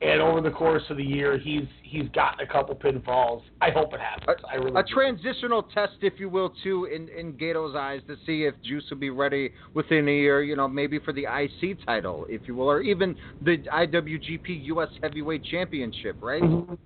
[0.00, 3.42] and over the course of the year, he's he's gotten a couple pinfalls.
[3.60, 4.44] I hope it happens.
[4.50, 4.92] I really a do.
[4.92, 8.98] transitional test, if you will, too, in in Gato's eyes to see if Juice will
[8.98, 10.42] be ready within a year.
[10.42, 14.88] You know, maybe for the IC title, if you will, or even the IWGP US
[15.02, 16.42] Heavyweight Championship, right?
[16.42, 16.76] Mhm.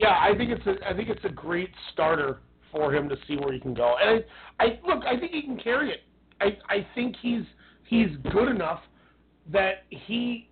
[0.00, 2.38] Yeah, I think it's a I think it's a great starter
[2.72, 3.94] for him to see where he can go.
[4.02, 4.24] And
[4.58, 6.00] I, I look, I think he can carry it.
[6.40, 7.44] I I think he's
[7.84, 8.80] he's good enough
[9.52, 10.48] that he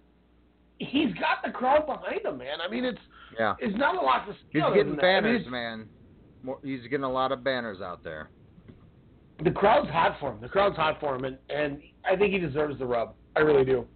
[0.91, 2.61] he's got the crowd behind him, man.
[2.61, 3.01] I mean, it's
[3.39, 3.55] Yeah.
[3.59, 5.05] it's not a lot to He's getting that.
[5.05, 5.89] I mean, banners, man.
[6.43, 8.31] More, he's getting a lot of banners out there.
[9.45, 10.41] the crowd's hot for him.
[10.41, 13.15] The crowd's hot for him, and and I think he deserves the rub.
[13.37, 13.87] I really do.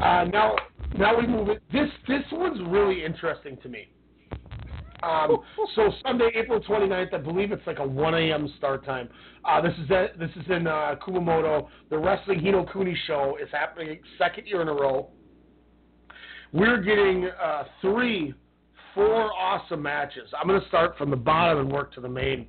[0.00, 0.54] Uh, now,
[0.96, 1.62] now we move it.
[1.72, 3.88] This this one's really interesting to me.
[5.02, 5.38] Um,
[5.76, 8.52] so Sunday, April 29th, I believe it's like a 1 a.m.
[8.58, 9.08] start time.
[9.44, 11.68] Uh, this is at, this is in uh, Kumamoto.
[11.90, 15.10] The Wrestling Hino Kuni show is happening second year in a row.
[16.52, 18.34] We're getting uh, three,
[18.94, 20.30] four awesome matches.
[20.38, 22.48] I'm going to start from the bottom and work to the main.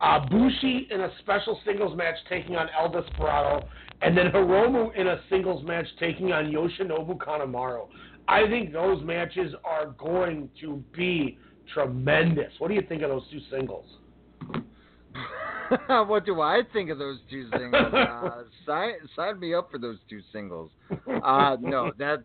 [0.00, 3.66] Uh, Bushi in a special singles match taking on El Desperado,
[4.02, 7.86] and then Hiromu in a singles match taking on Yoshinobu Kanemaru.
[8.28, 11.38] I think those matches are going to be
[11.72, 12.52] tremendous.
[12.58, 13.86] What do you think of those two singles?
[15.86, 17.92] what do I think of those two singles?
[17.92, 20.70] Uh, sign, sign me up for those two singles.
[21.24, 22.22] Uh, no, that's.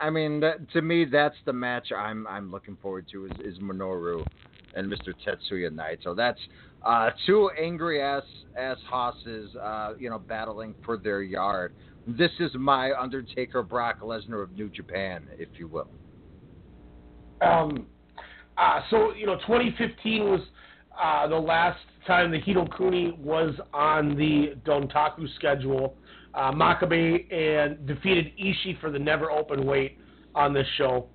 [0.00, 3.58] I mean, that, to me, that's the match I'm I'm looking forward to is, is
[3.60, 4.26] Minoru
[4.74, 5.14] and Mr.
[5.26, 6.02] Tetsuya Naito.
[6.04, 6.40] So that's
[6.84, 8.24] uh, two angry ass
[8.56, 11.74] ass hosses, uh, you know, battling for their yard.
[12.06, 15.88] This is my Undertaker Brock Lesnar of New Japan, if you will.
[17.40, 17.86] Um,
[18.62, 20.40] uh, so you know, 2015 was
[21.00, 25.96] uh, the last time the Hino Kuni was on the Dontaku schedule.
[26.34, 29.98] Uh, Makabe and defeated Ishii for the never open weight
[30.34, 31.08] on this show.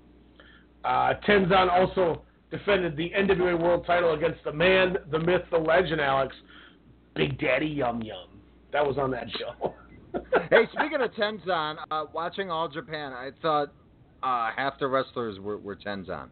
[0.83, 6.01] Uh, Tenzan also defended the NWA World Title against the man, the myth, the legend,
[6.01, 6.35] Alex,
[7.15, 8.39] Big Daddy Yum Yum.
[8.73, 9.73] That was on that show.
[10.49, 13.73] hey, speaking of Tenzan, uh, watching All Japan, I thought
[14.21, 16.29] uh, half the wrestlers were, were Tenzan.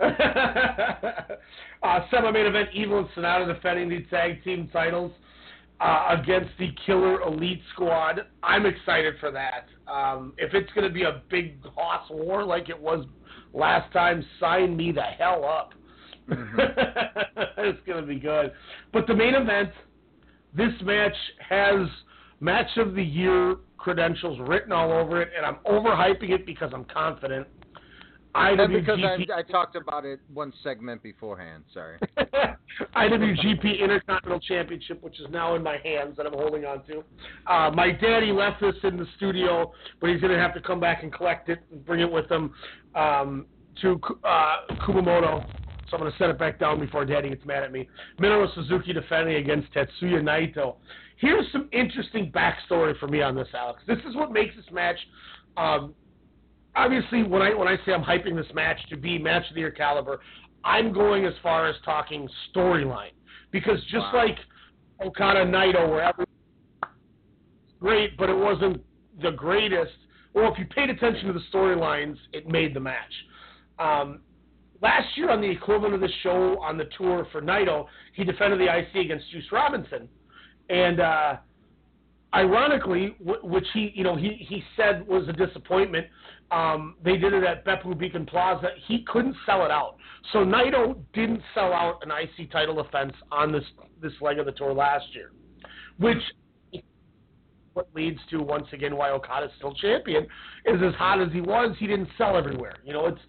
[1.82, 5.12] uh, semi-main event, Evil and Sanada defending the tag team titles
[5.80, 8.22] uh, against the Killer Elite Squad.
[8.42, 9.66] I'm excited for that.
[9.90, 13.06] Um, if it's going to be a big hoss war like it was
[13.52, 15.72] last time, sign me the hell up.
[16.28, 18.52] it's going to be good.
[18.92, 19.70] But the main event,
[20.54, 21.14] this match
[21.48, 21.86] has
[22.40, 26.84] match of the year credentials written all over it, and I'm overhyping it because I'm
[26.86, 27.46] confident.
[28.36, 31.64] And because I, I talked about it one segment beforehand.
[31.72, 31.98] Sorry.
[32.96, 37.02] IWGP Intercontinental Championship, which is now in my hands that I'm holding on to.
[37.46, 40.80] Uh, my daddy left this in the studio, but he's going to have to come
[40.80, 42.52] back and collect it and bring it with him
[42.94, 43.46] um,
[43.80, 44.56] to uh,
[44.86, 45.46] Kumamoto.
[45.88, 47.88] So I'm going to set it back down before daddy gets mad at me.
[48.20, 50.76] Minoru Suzuki defending against Tetsuya Naito.
[51.18, 53.82] Here's some interesting backstory for me on this, Alex.
[53.86, 54.98] This is what makes this match.
[55.56, 55.94] Um,
[56.76, 59.60] obviously, when I when I say I'm hyping this match to be match of the
[59.60, 60.20] year caliber,
[60.64, 63.12] I'm going as far as talking storyline
[63.50, 64.36] because just like
[65.04, 66.26] Okada Naito, where every
[67.80, 68.82] great, but it wasn't
[69.22, 69.92] the greatest.
[70.34, 73.12] Well, if you paid attention to the storylines, it made the match.
[73.78, 74.20] Um,
[74.82, 78.60] last year on the equivalent of the show on the tour for Naito, he defended
[78.60, 80.08] the IC against Juice Robinson,
[80.68, 81.36] and uh,
[82.34, 86.06] ironically, which he, you know, he he said was a disappointment.
[86.50, 88.68] Um, they did it at Beppu Beacon Plaza.
[88.86, 89.96] He couldn't sell it out,
[90.32, 93.64] so Naito didn't sell out an IC title defense on this
[94.00, 95.32] this leg of the tour last year,
[95.98, 96.22] which
[97.76, 100.24] what leads to once again why Okada's still champion
[100.64, 102.76] is as hot as he was, he didn't sell everywhere.
[102.84, 103.20] You know, it's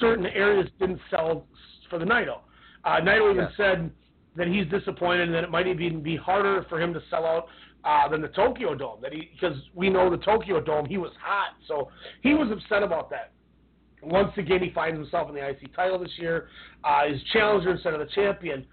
[0.00, 1.46] certain areas didn't sell
[1.88, 2.40] for the Naito.
[2.84, 3.52] Uh, Naito even Yes.
[3.56, 3.90] said
[4.34, 7.46] that he's disappointed and that it might even be harder for him to sell out
[7.84, 9.00] uh, than the Tokyo Dome.
[9.02, 11.90] That he because we know the Tokyo Dome he was hot, so
[12.22, 13.32] he was upset about that.
[14.02, 16.48] Once again, he finds himself in the IC title this year.
[16.82, 18.66] Uh, his challenger instead of the champion.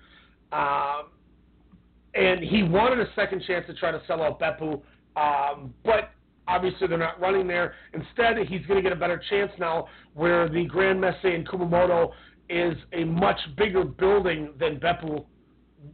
[0.52, 1.10] Um,
[2.16, 4.82] and he wanted a second chance to try to sell out Beppu,
[5.16, 6.10] um, but
[6.48, 7.76] obviously they're not running there.
[7.94, 12.12] Instead, he's going to get a better chance now, where the Grand Messe in Kumamoto
[12.50, 15.24] is a much bigger building than Beppu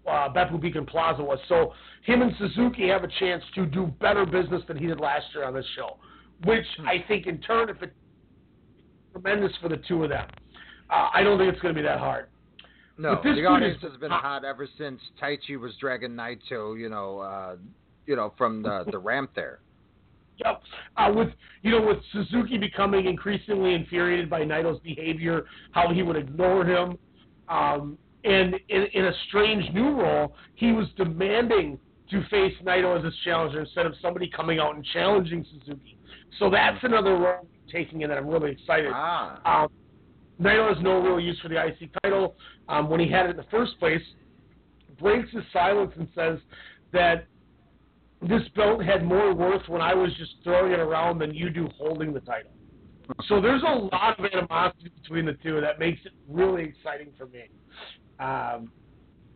[0.08, 1.40] uh, Beppu Beacon Plaza was.
[1.48, 5.26] So him and Suzuki have a chance to do better business than he did last
[5.34, 5.98] year on this show,
[6.44, 7.94] which I think in turn, if it's
[9.12, 10.28] tremendous for the two of them,
[10.90, 12.28] uh, I don't think it's going to be that hard.
[12.98, 16.88] No, this the audience is has been hot ever since Taichi was dragging Naito, you
[16.88, 17.56] know, uh,
[18.06, 19.60] you know, from the the ramp there.
[20.44, 20.62] Yep.
[20.96, 21.30] Uh, with
[21.62, 26.98] you know, with Suzuki becoming increasingly infuriated by Naito's behavior, how he would ignore him,
[27.50, 31.78] um, and in, in a strange new role, he was demanding
[32.10, 35.98] to face Naito as his challenger instead of somebody coming out and challenging Suzuki.
[36.40, 38.92] So that's another role taking in that I'm really excited.
[38.94, 39.64] Ah.
[39.64, 39.70] Um,
[40.40, 42.36] Naito has no real use for the IC title.
[42.68, 44.02] Um, when he had it in the first place,
[45.00, 46.40] breaks his silence and says
[46.92, 47.28] that
[48.22, 51.70] this belt had more worth when I was just throwing it around than you do
[51.78, 52.52] holding the title.
[53.28, 57.28] So there's a lot of animosity between the two that makes it really exciting for
[57.28, 57.44] me.
[58.20, 58.72] Um,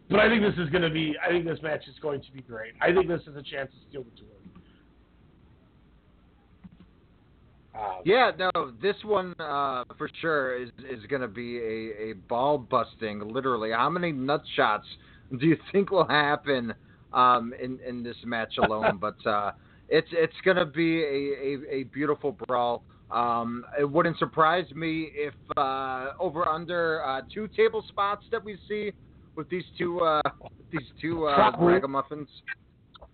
[0.09, 1.15] but I think this is going to be.
[1.23, 2.73] I think this match is going to be great.
[2.81, 4.27] I think this is a chance to steal the tour.
[7.75, 12.13] Um, Yeah, no, this one uh, for sure is is going to be a, a
[12.27, 13.19] ball busting.
[13.19, 14.85] Literally, how many nut shots
[15.37, 16.73] do you think will happen
[17.13, 18.97] um, in in this match alone?
[19.01, 19.51] but uh,
[19.89, 22.83] it's it's going to be a, a, a beautiful brawl.
[23.11, 28.57] Um, it wouldn't surprise me if uh, over under uh, two table spots that we
[28.67, 28.91] see
[29.35, 30.21] with these two uh,
[30.71, 32.29] these two uh, ragamuffins.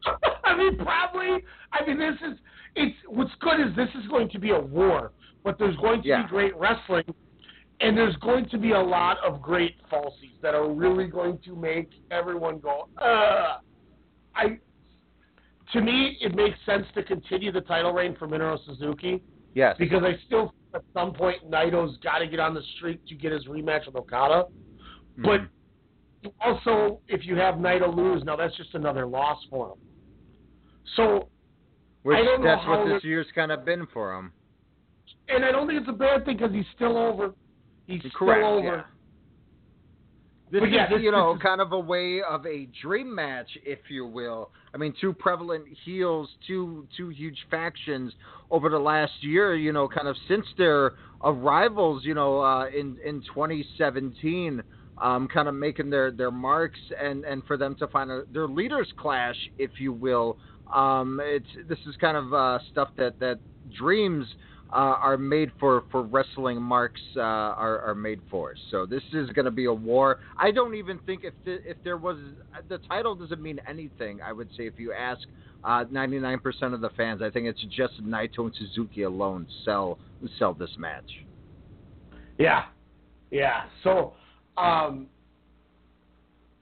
[0.45, 1.41] I mean, probably.
[1.71, 2.37] I mean, this is.
[2.75, 5.13] It's what's good is this is going to be a war,
[5.45, 6.23] but there's going to Yeah.
[6.23, 7.05] be great wrestling,
[7.79, 11.55] and there's going to be a lot of great falsies that are really going to
[11.55, 13.59] make everyone go, Ugh.
[14.35, 14.59] I.
[15.73, 19.23] To me, it makes sense to continue the title reign for Minoru Suzuki
[19.55, 19.75] Yes.
[19.79, 23.31] because I still at some point Naito's got to get on the streak to get
[23.31, 24.43] his rematch with Okada,
[25.17, 26.31] but mm.
[26.41, 29.77] also if you have Naito lose, now that's just another loss for him.
[30.97, 31.29] So
[32.03, 34.33] Which I don't know that's what this year's kind of been for him.
[35.29, 37.33] and I don't think it's a bad thing because he's still over.
[37.87, 38.63] He's Correct, still over.
[38.65, 38.83] yeah.
[40.51, 43.49] This But is, yeah, this- you know, kind of a way of a dream match,
[43.65, 44.51] if you will.
[44.73, 48.13] I mean, two prevalent heels, two two huge factions
[48.51, 49.55] over the last year.
[49.55, 50.93] You know, kind of since their
[51.23, 52.03] arrivals.
[52.05, 54.61] You know, uh, in in 2017,
[55.01, 58.47] um, kind of making their their marks, and and for them to find a, their
[58.47, 60.37] leaders clash, if you will.
[60.73, 63.39] Um, it's this is kind of uh, stuff that that
[63.77, 64.25] dreams
[64.73, 68.55] uh, are made for for wrestling marks uh, are are made for.
[68.71, 70.17] So this is going to be a war.
[70.37, 72.17] I don't even think if the, if there was
[72.67, 74.19] the title doesn't mean anything.
[74.21, 75.21] I would say if you ask
[75.63, 76.39] uh, 99%
[76.73, 79.99] of the fans, I think it's just Naito and Suzuki alone sell
[80.37, 81.03] sell this match.
[82.37, 82.65] Yeah,
[83.31, 83.63] yeah.
[83.83, 84.13] So,
[84.57, 85.07] um,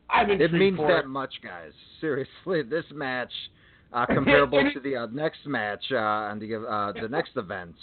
[0.09, 1.07] I'm It means that it.
[1.07, 1.71] much, guys.
[1.99, 3.31] Seriously, this match
[3.93, 7.75] uh, comparable to the uh, next match uh, and the uh, the next event.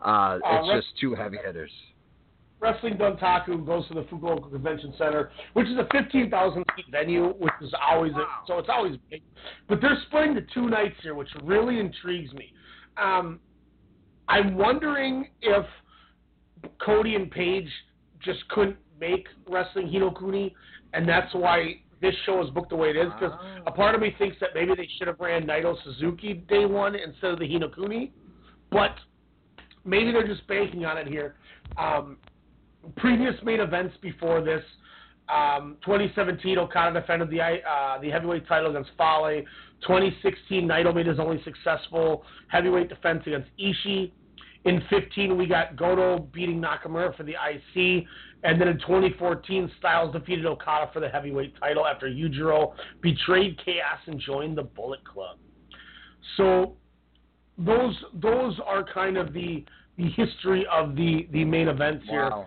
[0.00, 1.70] Uh, Uh, it's just two heavy hitters.
[2.60, 7.52] Wrestling Dontaku goes to the Fukuoka Convention Center, which is a 15,000 seat venue, which
[7.60, 9.22] is always a, so it's always big.
[9.68, 12.52] But they're splitting the two nights here, which really intrigues me.
[12.96, 13.38] Um,
[14.28, 15.66] I'm wondering if
[16.80, 17.68] Cody and Paige
[18.22, 20.52] just couldn't make Wrestling Hinokuni,
[20.94, 23.08] and that's why this show is booked the way it is.
[23.18, 23.36] Because
[23.66, 26.94] a part of me thinks that maybe they should have ran Naito Suzuki day one
[26.94, 28.10] instead of the Hinokuni,
[28.70, 28.94] but
[29.84, 31.36] maybe they're just banking on it here.
[31.78, 32.18] Um,
[32.96, 34.62] previous main events before this,
[35.34, 39.42] um, 2017 Okada defended the uh, the heavyweight title against Fale.
[39.80, 44.12] 2016 Naito made his only successful heavyweight defense against Ishii.
[44.64, 48.06] In 15 we got Goto beating Nakamura for the IC,
[48.44, 53.98] and then in 2014 Styles defeated Okada for the heavyweight title after Yujiro betrayed Chaos
[54.06, 55.38] and joined the Bullet Club.
[56.36, 56.76] So
[57.58, 59.64] those those are kind of the
[59.96, 62.30] the history of the the main events here.
[62.30, 62.46] Wow.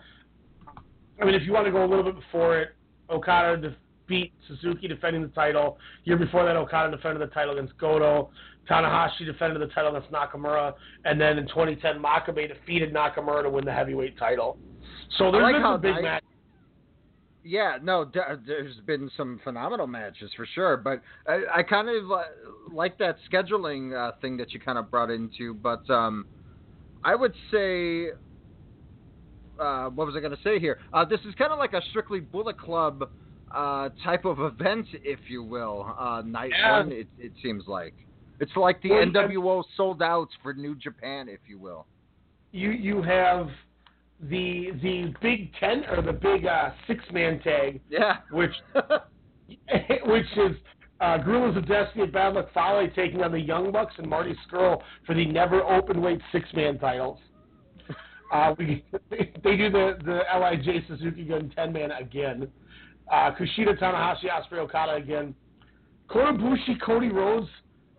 [1.22, 2.76] I mean, if you want to go a little bit before it,
[3.10, 3.76] Okada de-
[4.08, 5.78] beat Suzuki defending the title.
[6.04, 8.30] Year before that, Okada defended the title against Goto.
[8.70, 10.74] Tanahashi defended the title against Nakamura,
[11.06, 14.58] and then in 2010, Makabe defeated Nakamura to win the heavyweight title.
[15.18, 16.24] So there's like been some big nice- matches.
[17.44, 22.12] Yeah, no, d- there's been some phenomenal matches for sure, but I, I kind of
[22.12, 22.24] uh,
[22.74, 25.54] like that scheduling uh, thing that you kind of brought into.
[25.54, 26.26] But um,
[27.06, 28.08] I would say,
[29.60, 30.78] uh, what was I going to say here?
[30.92, 33.10] Uh, this is kind of like a strictly Bullet Club
[33.56, 35.96] uh, type of event, if you will.
[35.98, 36.80] Uh, night Yeah.
[36.80, 37.94] one, it, it seems like
[38.40, 41.86] it's like the NWO sold outs for New Japan, if you will.
[42.52, 43.50] You you have
[44.22, 48.52] the the Big Ten or the Big uh, Six Man Tag, Yeah, which
[50.06, 50.56] which is
[51.00, 54.36] uh, Guerrillas of Destiny and Bad Luck Fale taking on the Young Bucks and Marty
[54.48, 57.20] Scurll for the never open weight six man titles.
[58.30, 62.46] Uh, we, they do the the Lij Suzuki Gun ten man again.
[63.10, 65.34] Uh, Kushida Tanahashi Ospreay Okada again.
[66.10, 67.48] Kota Ibushi Cody Rhodes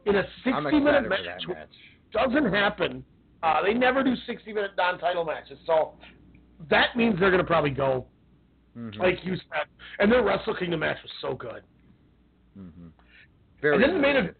[0.08, 0.26] in a I'm
[0.64, 1.68] sixty minute match, match.
[2.12, 3.04] doesn't happen.
[3.42, 5.94] Uh, they never do sixty minute non title matches, so
[6.70, 8.06] that means they're gonna probably go
[8.76, 8.96] Mhm.
[8.98, 9.66] like you said.
[9.98, 11.62] And their Wrestle Kingdom match was so good.
[12.58, 12.90] Mhm.
[13.60, 14.36] Very and then the main event,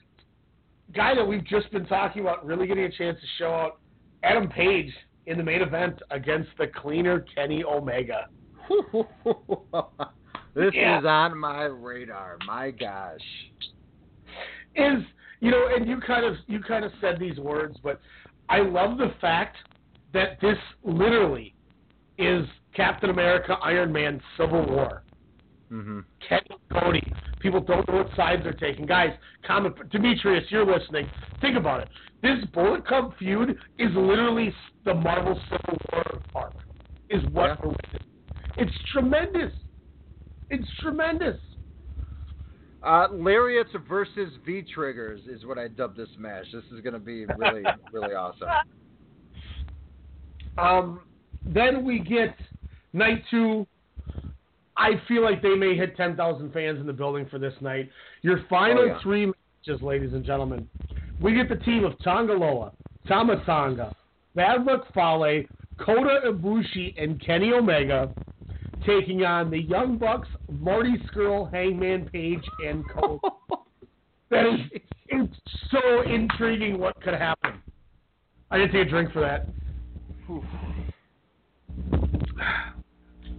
[0.92, 3.80] guy that we've just been talking about, really getting a chance to show out,
[4.22, 4.92] Adam Page
[5.26, 8.28] in the main event against the cleaner Kenny Omega.
[10.54, 10.98] this Yeah.
[10.98, 12.38] is on my radar.
[12.46, 13.20] My gosh.
[14.74, 15.02] Is
[15.40, 18.00] you know, and you kind of you kind of said these words, but
[18.48, 19.56] I love the fact
[20.12, 21.54] that this literally
[22.18, 25.02] is Captain America, Iron Man, Civil War.
[25.68, 27.12] hmm Kenny Cody.
[27.40, 28.86] People don't know what sides they're taking.
[28.86, 29.10] Guys,
[29.46, 29.74] comment.
[29.90, 31.08] Demetrius, you're listening.
[31.40, 31.88] Think about it.
[32.22, 34.52] This Bullet Club feud is literally
[34.84, 36.54] the Marvel Civil War arc.
[37.10, 38.08] Is what we're witnessing.
[38.56, 39.52] It's tremendous.
[40.50, 41.38] It's tremendous.
[42.82, 46.46] Uh, Lariats versus V triggers is what I dubbed this match.
[46.52, 48.48] This is going to be really, really awesome.
[50.56, 51.00] Um,
[51.44, 52.34] then we get
[52.92, 53.66] night two.
[54.76, 57.90] I feel like they may hit 10,000 fans in the building for this night.
[58.22, 58.98] Your final Oh, yeah.
[59.02, 60.68] three matches, ladies and gentlemen.
[61.20, 62.70] We get the team of Tanga Loa,
[63.08, 63.92] Tamatanga,
[64.36, 65.42] Bad Luck Fale,
[65.84, 68.08] Kota Ibushi, and Kenny Omega
[68.88, 73.20] taking on the Young Bucks, Marty Scurll, Hangman Page, and Cole.
[74.30, 74.60] that is
[75.08, 75.34] it's
[75.70, 77.62] so intriguing what could happen.
[78.50, 79.46] I didn't take a drink for that.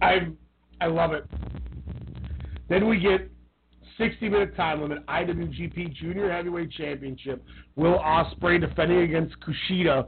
[0.02, 0.28] I
[0.80, 1.24] I love it.
[2.68, 3.30] Then we get
[3.98, 7.44] 60 minute time limit IWGP Junior Heavyweight Championship.
[7.76, 10.06] Will Ospreay defending against Kushida,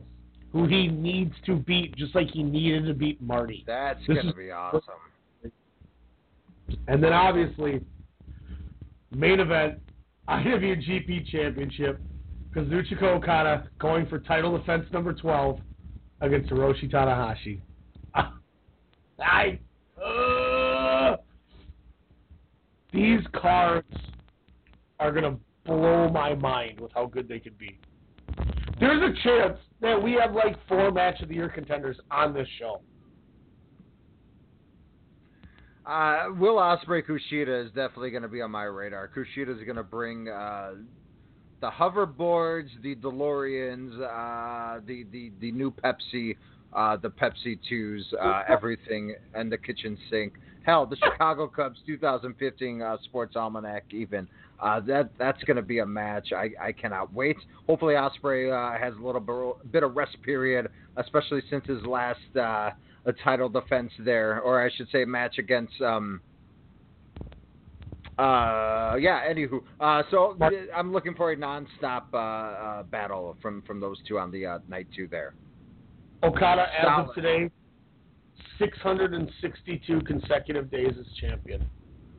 [0.51, 3.65] who he needs to beat, just like he needed to beat Marty.
[3.67, 4.81] That's This going to is- be awesome.
[6.89, 7.81] And then obviously,
[9.11, 9.79] main event
[10.29, 12.01] IWGP Championship.
[12.55, 15.59] Kazuchika Okada going for title defense number 12
[16.21, 17.61] against Hiroshi Tanahashi.
[19.21, 19.59] I.
[20.03, 21.17] Uh,
[22.93, 23.87] these cards
[25.01, 27.79] are going to blow my mind with how good they could be.
[28.81, 32.49] There's a chance that we have like four match of the year contenders on this
[32.59, 32.81] show.
[35.85, 39.09] Uh, Will Ospreay Kushida is definitely going to be on my radar.
[39.09, 40.75] Kushida is going to bring uh,
[41.61, 46.37] the hoverboards, the DeLoreans, uh, the, the the new Pepsi,
[46.73, 50.35] uh, the Pepsi twos, uh, everything, and the kitchen sink.
[50.65, 54.29] Hell, the Chicago Cubs 2015 uh, Sports Almanac even.
[54.61, 56.33] Uh, that that's going to be a match.
[56.33, 57.37] I, I cannot wait.
[57.67, 62.37] Hopefully Ospreay uh, has a little bit, bit of rest period, especially since his last
[62.41, 62.71] uh,
[63.05, 65.81] a title defense there, or I should say, a match against.
[65.81, 66.21] Um,
[68.19, 69.23] uh, yeah.
[69.29, 73.99] Anywho, uh, so th- I'm looking for a nonstop uh, uh, battle from from those
[74.07, 75.35] two on the uh, night two there.
[76.23, 77.15] Okada, as of Solid.
[77.15, 77.51] today,
[78.59, 81.67] 662 consecutive days as champion.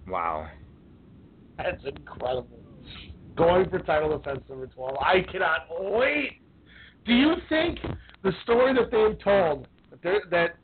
[0.08, 0.50] Wow.
[1.58, 2.60] That's incredible.
[3.36, 4.98] Going for title defense number 12.
[5.00, 6.42] I cannot wait.
[7.06, 7.80] Do you think
[8.24, 9.68] the story that they've told
[10.04, 10.56] that, that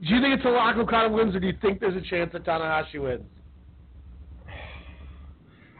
[0.00, 2.30] do you think it's a lock Okada wins, or do you think there's a chance
[2.32, 3.24] that Tanahashi wins?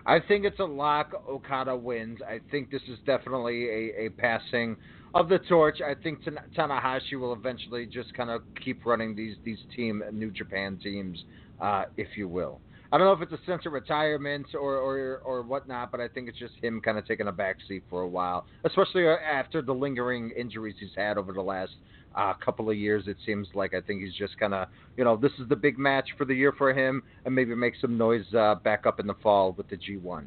[0.09, 1.13] I think it's a lock.
[1.29, 2.19] Okada wins.
[2.27, 4.77] I think this is definitely a, a passing
[5.15, 5.81] of the torch.
[5.87, 10.31] I think Tan- Tanahashi will eventually just kind of keep running these these team New
[10.31, 11.23] Japan teams,
[11.61, 12.61] uh, if you will.
[12.91, 16.09] I don't know if it's a sense of retirement or or or whatnot, but I
[16.09, 19.17] think it's just him kind of taking a back seat for a while, especially uh,
[19.31, 21.73] after the lingering injuries he's had over the last
[22.19, 23.05] uh, couple of years.
[23.07, 25.79] It seems like I think he's just kind of you know this is the big
[25.79, 29.07] match for the year for him, and maybe make some noise uh, back up in
[29.07, 30.27] the fall with the G1.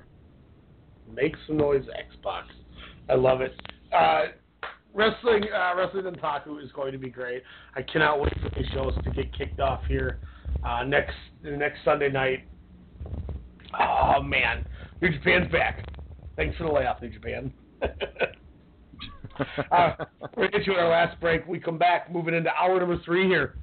[1.14, 2.44] Make some noise, Xbox.
[3.10, 3.54] I love it.
[3.94, 4.28] Uh,
[4.94, 7.44] wrestling, uh, wrestling Dontaku is going to be great.
[7.76, 10.20] I cannot wait for these shows to get kicked off here
[10.66, 12.48] uh, next next Sunday night.
[13.78, 14.66] Oh man,
[15.02, 15.86] New Japan's back.
[16.38, 17.52] Thanks for the layoff, New Japan.
[19.72, 19.94] uh,
[20.36, 21.48] we're gonna get you our last break.
[21.48, 23.56] We come back, moving into hour number three here.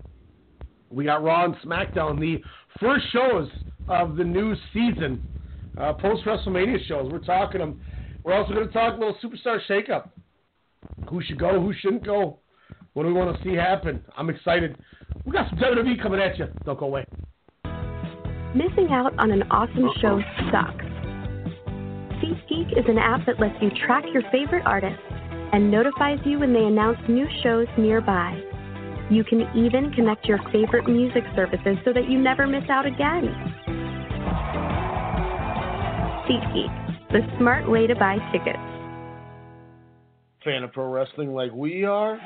[0.91, 2.43] We got Raw and SmackDown, the
[2.81, 3.49] first shows
[3.89, 5.23] of the new season,
[5.79, 7.11] uh, post WrestleMania shows.
[7.13, 7.81] We're talking them.
[8.25, 10.11] We're also going to talk a little superstar shakeup.
[11.09, 11.61] Who should go?
[11.61, 12.41] Who shouldn't go?
[12.93, 14.05] What do we want to see happen?
[14.17, 14.77] I'm excited.
[15.25, 16.47] We got some WWE coming at you.
[16.65, 17.05] Don't go away.
[18.55, 20.85] Missing out on an awesome show sucks.
[22.19, 24.99] SeatGeek is an app that lets you track your favorite artists
[25.53, 28.41] and notifies you when they announce new shows nearby.
[29.11, 33.35] You can even connect your favorite music services so that you never miss out again.
[36.29, 38.59] SeatGeek, the smart way to buy tickets.
[40.45, 42.21] Fan of pro wrestling like we are?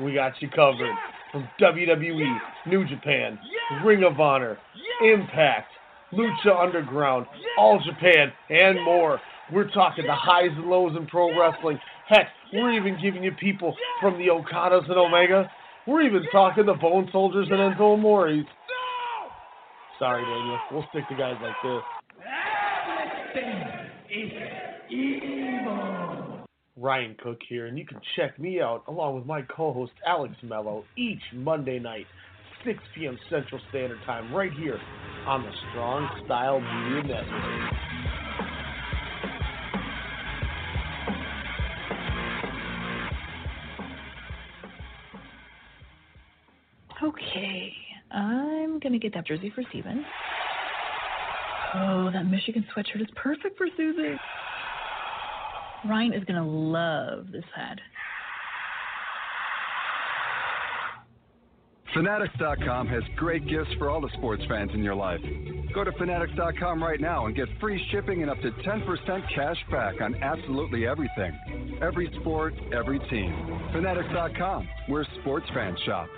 [0.00, 0.94] We got you covered.
[1.30, 3.38] From WWE, New Japan,
[3.84, 4.58] Ring of Honor,
[5.04, 5.70] Impact,
[6.12, 7.26] Lucha Underground,
[7.58, 9.20] All Japan, and more.
[9.52, 11.78] We're talking the highs and lows in pro wrestling.
[12.08, 15.50] Heck, we're even giving you people from the Okadas and Omega.
[15.86, 18.44] We're even talking the Bone Soldiers and Enzo Amoris.
[19.98, 20.58] Sorry, Daniel.
[20.72, 21.82] We'll stick to guys like this.
[26.76, 30.84] Ryan Cook here, and you can check me out along with my co-host Alex Mello
[30.96, 32.06] each Monday night,
[32.64, 33.18] 6 p.m.
[33.28, 34.80] Central Standard Time, right here
[35.26, 37.97] on the Strong Style Media Network.
[47.02, 47.72] Okay,
[48.10, 50.04] I'm gonna get that jersey for Steven.
[51.74, 54.16] Oh, that Michigan sweatshirt is perfect for Susie.
[55.88, 57.78] Ryan is gonna love this hat.
[61.94, 65.20] Fanatics.com has great gifts for all the sports fans in your life.
[65.74, 70.00] Go to Fanatics.com right now and get free shipping and up to 10% cash back
[70.00, 71.78] on absolutely everything.
[71.80, 73.32] Every sport, every team.
[73.72, 76.08] Fanatics.com, where sports fans shop.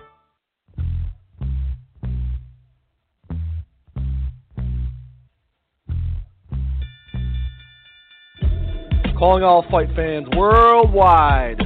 [9.21, 11.59] Calling all fight fans worldwide.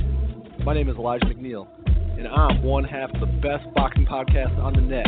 [0.65, 1.69] My name is Elijah McNeil,
[2.19, 5.07] and I'm one half of the best boxing podcast on the net,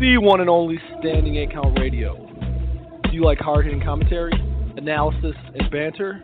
[0.00, 2.16] the one and only Standing 8 Count Radio.
[3.04, 4.32] Do you like hard hitting commentary,
[4.76, 6.20] analysis, and banter?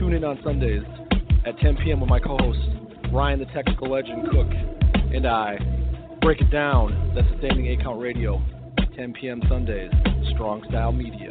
[0.00, 0.82] Tune in on Sundays
[1.46, 2.00] at 10 p.m.
[2.00, 2.58] with my co host,
[3.12, 4.48] Ryan the Technical Legend Cook,
[5.14, 5.58] and I.
[6.22, 7.12] Break it down.
[7.14, 8.42] That's Standing 8 Count Radio,
[8.96, 9.42] 10 p.m.
[9.48, 9.92] Sundays,
[10.34, 11.30] Strong Style Media.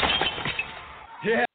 [1.23, 1.45] I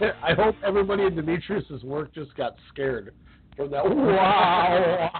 [0.22, 3.14] I hope everybody in Demetrius's work just got scared
[3.56, 3.84] from that.
[3.84, 5.10] Wow.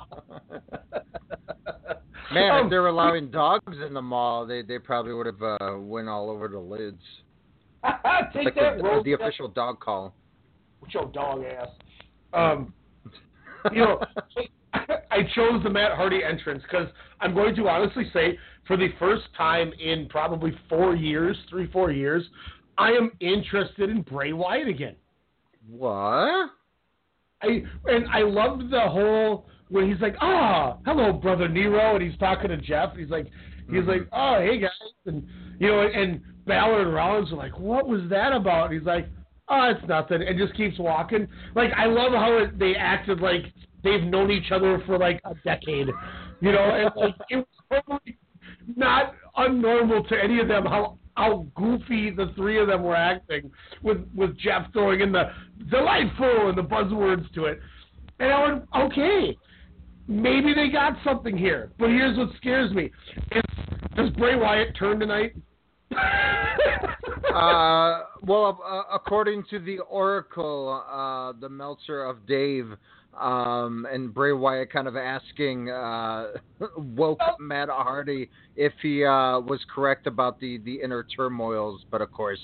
[2.32, 5.42] Man, Um, if they were allowing dogs in the mall, they they probably would have
[5.42, 7.02] uh, went all over the lids.
[8.32, 9.04] Take like that, the, Rose.
[9.04, 10.14] the official dog call.
[10.80, 11.68] With your dog ass.
[12.32, 12.72] Um,
[13.72, 14.00] you know,
[14.72, 16.88] I chose the Matt Hardy entrance because
[17.20, 21.90] I'm going to honestly say, for the first time in probably four years, three, four
[21.92, 22.24] years,
[22.78, 24.96] I am interested in Bray Wyatt again.
[25.68, 26.50] What?
[27.42, 32.18] I and I loved the whole when he's like, "Ah, hello, brother Nero," and he's
[32.18, 32.90] talking to Jeff.
[32.92, 33.26] And he's like,
[33.70, 33.86] he's Mhm.
[33.86, 34.70] like, "Oh, hey guys,"
[35.06, 35.26] and
[35.58, 39.08] you know, and Balor and Rollins are like, "What was that about?" And he's like,
[39.48, 41.28] "Oh, it's nothing," and just keeps walking.
[41.54, 43.52] Like I love how it, they acted like
[43.82, 45.88] they've known each other for like a decade,
[46.40, 48.18] you know, and like it was totally
[48.76, 53.50] not unnormal to any of them how how goofy the three of them were acting
[53.82, 55.30] with with Jeff throwing in the
[55.70, 57.60] delightful and the buzzwords to it.
[58.18, 59.36] And I went, okay,
[60.08, 61.72] maybe they got something here.
[61.78, 62.90] But here's what scares me:
[63.32, 63.42] is
[63.96, 65.34] does Bray Wyatt turn tonight?
[67.34, 72.72] uh, well, uh, according to the Oracle, uh, the Meltzer of Dave,
[73.20, 76.32] um, and Bray Wyatt kind of asking uh,
[76.76, 82.10] woke Matt Hardy if he uh, was correct about the, the inner turmoils, but of
[82.12, 82.40] course,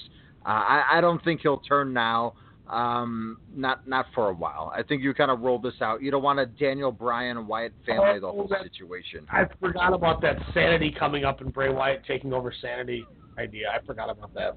[0.47, 2.35] uh, I, I don't think he'll turn now.
[2.69, 4.73] Um, not not for a while.
[4.73, 6.03] I think you kind of roll this out.
[6.03, 9.27] You don't want a Daniel Bryan Wyatt family the Oh, whole that- situation.
[9.29, 13.05] I forgot about that sanity coming up and Bray Wyatt taking over sanity
[13.39, 13.71] idea.
[13.77, 14.57] I forgot about that.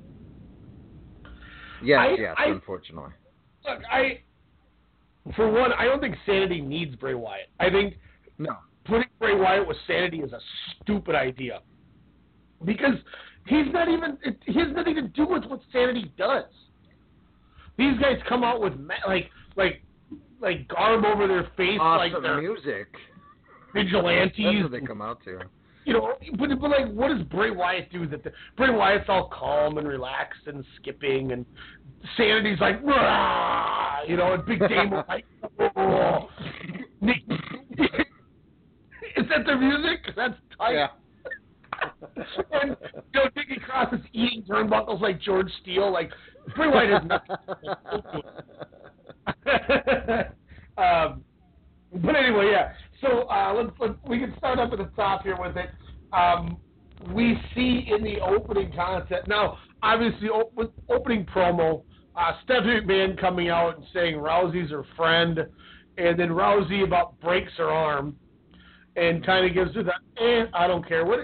[1.83, 3.11] Yes, I- yes, I- unfortunately.
[3.65, 4.21] Look, I
[5.35, 7.49] for one, I don't think sanity needs Bray Wyatt.
[7.59, 7.95] I think
[8.37, 8.57] no.
[8.85, 10.39] putting Bray Wyatt with sanity is a
[10.81, 11.61] stupid idea
[12.65, 12.95] because
[13.47, 14.17] he's not even.
[14.23, 16.45] It, he has nothing to do with what sanity does.
[17.77, 19.81] These guys come out with ma- like like
[20.41, 22.87] like garb over their face like Awesome they're music.
[23.73, 24.33] vigilantes.
[24.37, 25.39] That's what they come out to.
[25.85, 28.07] You know, but but like, what does Bray Wyatt do?
[28.07, 31.45] That the, Bray Wyatt's all calm and relaxed and skipping, and
[32.17, 35.25] Sanity's like, "Rah!" you know, and Big Damo's like,
[35.77, 36.29] "Oh."
[37.01, 37.21] Nick,
[39.17, 39.99] is that their music?
[40.15, 40.73] That's tight.
[40.73, 40.87] Yeah.
[42.53, 42.77] and
[43.13, 45.91] you know, Nikki Cross is eating turnbuckles like George Steele.
[45.91, 46.11] Like
[46.55, 48.21] Bray Wyatt is nothing.
[50.77, 51.23] um,
[52.01, 52.73] but anyway, yeah.
[53.01, 55.69] So uh, let's, let's we can start up at the top here with it.
[56.13, 56.57] Um,
[57.13, 61.83] we see in the opening concept now, obviously, o- with opening promo,
[62.15, 65.39] uh, Stephanie McMahon coming out and saying Rousey's her friend,
[65.97, 68.15] and then Rousey about breaks her arm,
[68.95, 70.01] and kind of gives her that.
[70.17, 71.05] Eh, I don't care.
[71.05, 71.19] What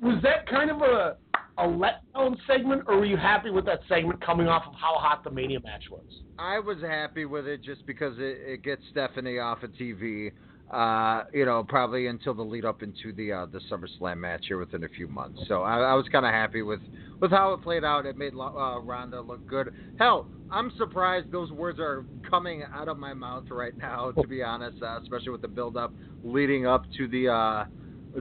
[0.00, 1.16] was that kind of a
[1.58, 5.24] a letdown segment, or were you happy with that segment coming off of how hot
[5.24, 6.04] the Mania match was?
[6.38, 10.32] I was happy with it just because it, it gets Stephanie off of TV.
[10.70, 14.58] Uh, you know, probably until the lead up into the uh, the SummerSlam match here
[14.58, 15.40] within a few months.
[15.46, 16.80] So I, I was kind of happy with
[17.20, 18.04] with how it played out.
[18.04, 19.72] It made uh, Ronda look good.
[19.96, 24.10] Hell, I'm surprised those words are coming out of my mouth right now.
[24.10, 25.92] To be honest, uh, especially with the build up
[26.24, 27.64] leading up to the uh,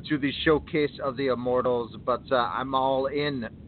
[0.08, 1.96] to the showcase of the Immortals.
[2.06, 3.50] But uh, I'm all in.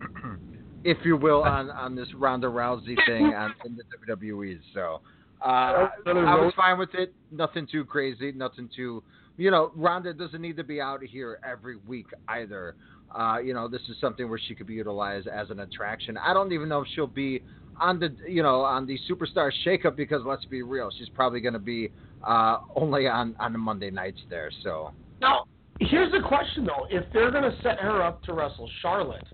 [0.83, 4.57] If you will, on, on this Ronda Rousey thing on, in the WWE.
[4.73, 5.01] So,
[5.41, 7.13] uh, I was fine with it.
[7.31, 8.31] Nothing too crazy.
[8.31, 9.03] Nothing too,
[9.37, 12.75] you know, Ronda doesn't need to be out here every week either.
[13.15, 16.17] Uh, you know, this is something where she could be utilized as an attraction.
[16.17, 17.41] I don't even know if she'll be
[17.79, 21.53] on the, you know, on the Superstar Shakeup because let's be real, she's probably going
[21.53, 21.91] to be
[22.25, 24.51] uh, only on on the Monday nights there.
[24.63, 24.91] So
[25.21, 25.45] Now,
[25.79, 29.27] here's the question though: If they're going to set her up to wrestle Charlotte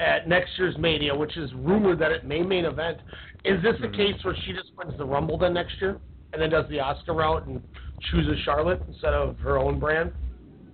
[0.00, 2.98] at next year's Mania, which is rumored that it may main event,
[3.48, 5.98] is this the case where she just wins the Rumble then next year,
[6.32, 7.62] and then does the Oscar route and
[8.10, 10.12] chooses Charlotte instead of her own brand?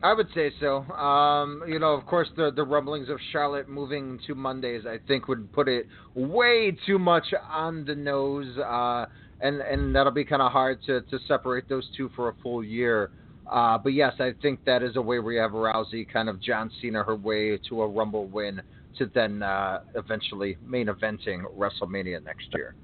[0.02, 0.82] I would say so.
[0.92, 5.28] Um, you know, of course, the the rumblings of Charlotte moving to Mondays, I think,
[5.28, 9.06] would put it way too much on the nose, uh,
[9.40, 12.62] and and that'll be kind of hard to to separate those two for a full
[12.62, 13.12] year.
[13.50, 16.70] Uh, but yes, I think that is a way we have Rousey kind of John
[16.82, 18.60] Cena her way to a Rumble win
[18.98, 22.74] to then uh, eventually main eventing WrestleMania next year.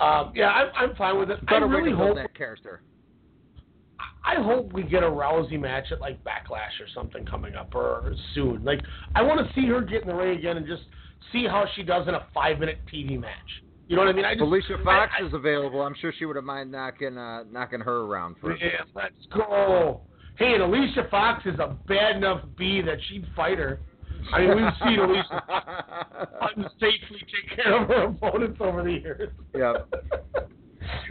[0.00, 1.38] Um, yeah, I'm, I'm fine with it.
[1.48, 2.82] I really hope that character.
[4.24, 8.14] I hope we get a Rousey match at like Backlash or something coming up or
[8.34, 8.64] soon.
[8.64, 8.80] Like
[9.14, 10.82] I want to see her get in the ring again and just
[11.32, 13.30] see how she does in a five minute TV match.
[13.88, 14.24] You know what I mean?
[14.24, 15.82] I just, Felicia Fox I- I- is available.
[15.82, 18.56] I'm sure she would have mind knocking uh, knocking her around for.
[18.56, 20.00] Yeah, let's go.
[20.38, 23.80] Hey, and Alicia Fox is a bad enough bee that she'd fight her.
[24.32, 25.42] I mean, we've seen Alicia
[26.56, 29.30] unsafely take care of her opponents over the years.
[29.54, 29.74] Yeah.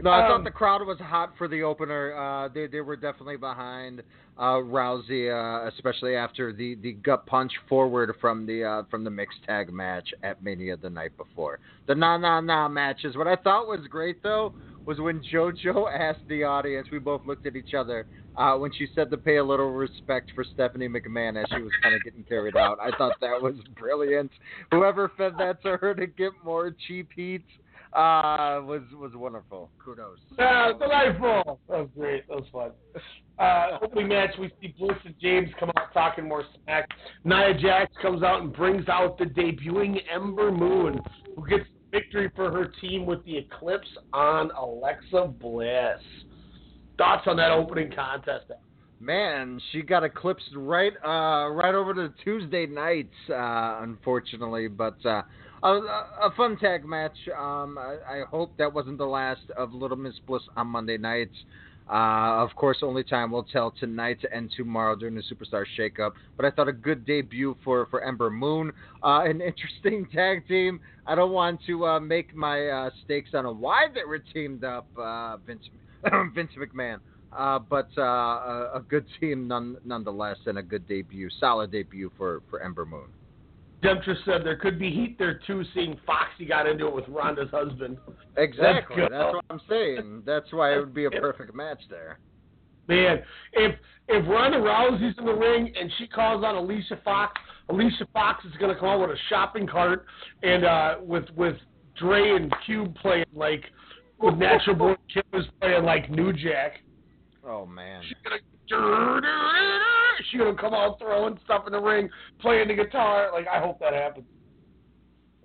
[0.04, 2.14] No, I Um, thought the crowd was hot for the opener.
[2.16, 4.02] Uh, they they were definitely behind
[4.38, 9.10] uh, Rousey, uh, especially after the, the gut punch forward from the uh, from the
[9.10, 11.60] mixed tag match at Mania the night before.
[11.88, 13.16] The na na na matches.
[13.16, 14.54] What I thought was great though
[14.86, 16.88] was when JoJo asked the audience.
[16.92, 20.32] We both looked at each other uh, when she said to pay a little respect
[20.36, 22.78] for Stephanie McMahon as she was kind of getting carried out.
[22.82, 24.32] I thought that was brilliant.
[24.72, 27.44] Whoever fed that to her to get more cheap heat.
[27.94, 29.70] uh, was was wonderful.
[29.84, 30.18] Kudos.
[30.40, 31.60] Yeah, delightful.
[31.68, 32.26] That was great.
[32.30, 32.72] That was fun.
[33.38, 36.88] Uh, opening match, we see Bliss and James come out talking more smack.
[37.26, 41.02] Nia Jax comes out and brings out the debuting Ember Moon,
[41.36, 46.00] who gets victory for her team with the Eclipse on Alexa Bliss.
[46.98, 48.46] Thoughts on that opening contest?
[49.00, 54.68] Man, she got eclipsed right uh, right over to Tuesday nights, uh, unfortunately.
[54.68, 55.24] But uh,
[55.64, 57.18] a, a fun tag match.
[57.36, 61.34] Um, I, I hope that wasn't the last of Little Miss Bliss on Monday nights.
[61.90, 66.12] Uh, of course, only time will tell tonight and tomorrow during the Superstar Shakeup.
[66.38, 68.72] But I thought a good debut for, for Ember Moon.
[69.04, 70.80] Uh, an interesting tag team.
[71.06, 74.64] I don't want to uh, make my uh, stakes on a why they were teamed
[74.64, 75.64] up, uh, Vince,
[76.34, 77.00] Vince McMahon.
[77.36, 82.42] Uh, but a, a good team none, nonetheless, and a good debut, solid debut for,
[82.50, 83.08] for Ember Moon.
[83.82, 87.50] Dempster said there could be heat there too, seeing Foxy got into it with Ronda's
[87.50, 87.98] husband.
[88.38, 89.04] Exactly.
[89.10, 90.24] That's what I'm saying.
[90.26, 92.20] That's why it would be a perfect match there.
[92.88, 93.22] Man,
[93.54, 93.76] if
[94.08, 98.52] if Ronda Rousey's in the ring and she calls on Alicia Fox, Alicia Fox is
[98.60, 100.06] gonna come out with a shopping cart
[100.44, 101.56] and uh with with
[101.98, 103.64] Dre and Cube playing like
[104.20, 106.82] with Natural Born Killers playing like New Jack.
[107.44, 108.04] Oh man.
[108.08, 108.38] She's gonna
[110.60, 112.10] come out throwing stuff in the ring,
[112.40, 113.30] playing the guitar.
[113.34, 114.26] Like I hope that happens.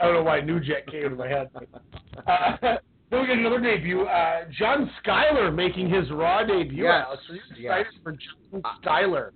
[0.00, 1.48] I don't know why New Jack came to my head.
[1.54, 2.56] Uh,
[3.10, 4.02] then we get another debut.
[4.02, 6.84] Uh, John Schuyler making his Raw debut.
[6.84, 7.04] Yes.
[7.06, 7.22] Alex.
[7.30, 8.02] Are you excited Yes.
[8.02, 9.32] for John Schuyler?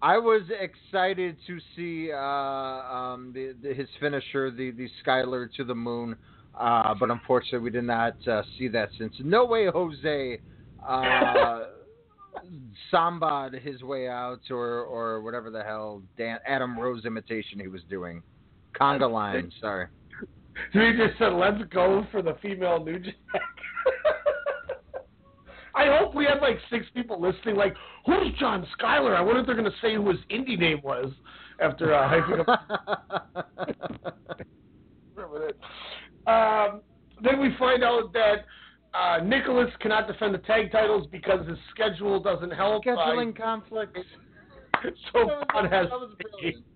[0.00, 5.64] I was excited to see uh, um, the, the, his finisher, the the Skylar to
[5.64, 6.14] the moon,
[6.56, 10.38] uh, but unfortunately we did not uh, see that since No Way Jose
[12.90, 17.82] samba'd his way out, or or whatever the hell Dan, Adam Rose imitation he was
[17.88, 18.22] doing,
[18.78, 19.52] conga line.
[19.60, 19.86] Sorry.
[20.72, 23.14] So he just said, "Let's go for the female New Jack."
[25.74, 27.54] I hope we have like six people listening.
[27.54, 29.14] Like, who's John Schuyler?
[29.14, 31.12] I wonder if they're going to say who his indie name was
[31.60, 33.46] after uh, hyping up.
[35.14, 35.52] Remember
[36.26, 36.30] that.
[36.30, 36.82] Um,
[37.22, 38.44] then we find out that
[38.94, 42.84] uh, Nicholas cannot defend the tag titles because his schedule doesn't help.
[42.84, 44.00] Scheduling conflicts.
[45.12, 45.86] so Braun has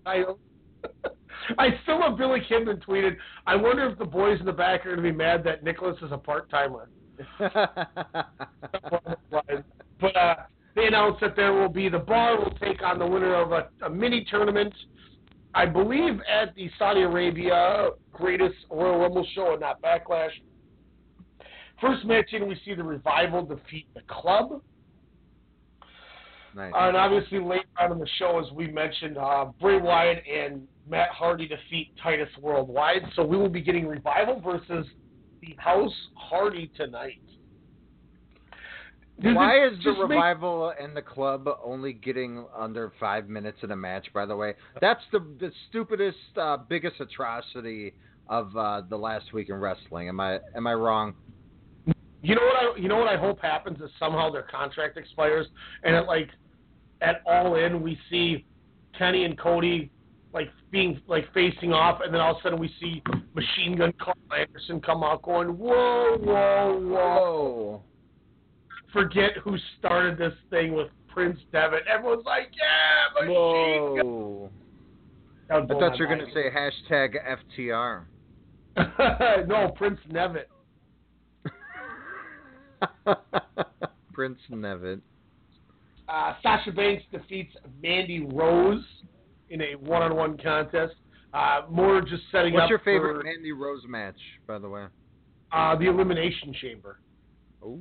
[0.05, 0.39] titles.
[1.57, 3.17] I still love Billy Kidman tweeted,
[3.47, 5.97] I wonder if the boys in the back are going to be mad that Nicholas
[6.01, 6.89] is a part timer.
[9.99, 10.35] but uh,
[10.75, 13.69] they announced that there will be the bar will take on the winner of a,
[13.85, 14.73] a mini tournament,
[15.53, 20.31] I believe at the Saudi Arabia greatest Royal Rumble show and not Backlash.
[21.83, 24.61] First match in, we see the revival defeat the club.
[26.55, 26.71] Nice.
[26.73, 30.65] Uh, and obviously later on in the show, as we mentioned, uh, Bray Wyatt and
[30.87, 33.01] Matt Hardy defeat Titus Worldwide.
[33.15, 34.87] So we will be getting Revival versus
[35.41, 37.19] the House Hardy tonight.
[39.21, 43.57] Does Why is the just make- revival and the club only getting under five minutes
[43.61, 44.07] in a match?
[44.13, 47.93] By the way, that's the the stupidest, uh, biggest atrocity
[48.27, 50.07] of uh, the last week in wrestling.
[50.09, 51.13] Am I am I wrong?
[52.23, 55.45] You know what I you know what I hope happens is somehow their contract expires
[55.83, 56.29] and at like
[57.01, 58.45] at all in we see
[58.97, 59.91] Kenny and Cody
[60.33, 63.03] like being like facing off and then all of a sudden we see
[63.35, 67.81] Machine Gun Carl Anderson come out going whoa whoa whoa
[68.93, 74.49] forget who started this thing with Prince Devitt everyone's like yeah Machine Gun Whoa!
[75.49, 76.21] That I thought you were mind.
[76.21, 77.15] gonna say hashtag
[77.59, 78.05] FTR.
[79.47, 80.45] no Prince Nevitt
[84.13, 85.01] Prince Nevitt.
[86.09, 88.83] Uh, Sasha Banks defeats Mandy Rose
[89.49, 90.93] in a one-on-one contest.
[91.33, 94.69] Uh, more just setting What's up What's your favorite for Mandy Rose match, by the
[94.69, 94.85] way?
[95.51, 96.99] uh, the Elimination Chamber.
[97.63, 97.79] Oh,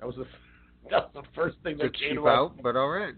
[0.00, 0.26] That was the
[0.90, 3.14] that's the first thing that came cheap to my- out, but all right.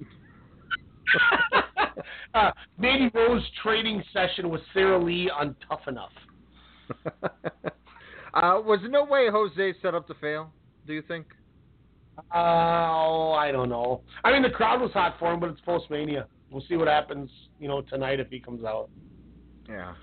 [2.35, 6.13] uh, Mandy Rose training session with Sara Lee on Tough Enough.
[8.43, 10.53] Uh, was no way Jose set up to fail?
[10.87, 11.27] Do you think?
[12.19, 14.03] Uh, oh, I don't know.
[14.25, 16.27] I mean, the crowd was hot for him, but it's post Mania.
[16.51, 18.89] We'll see what happens, you know, tonight if he comes out.
[19.69, 19.95] Yeah.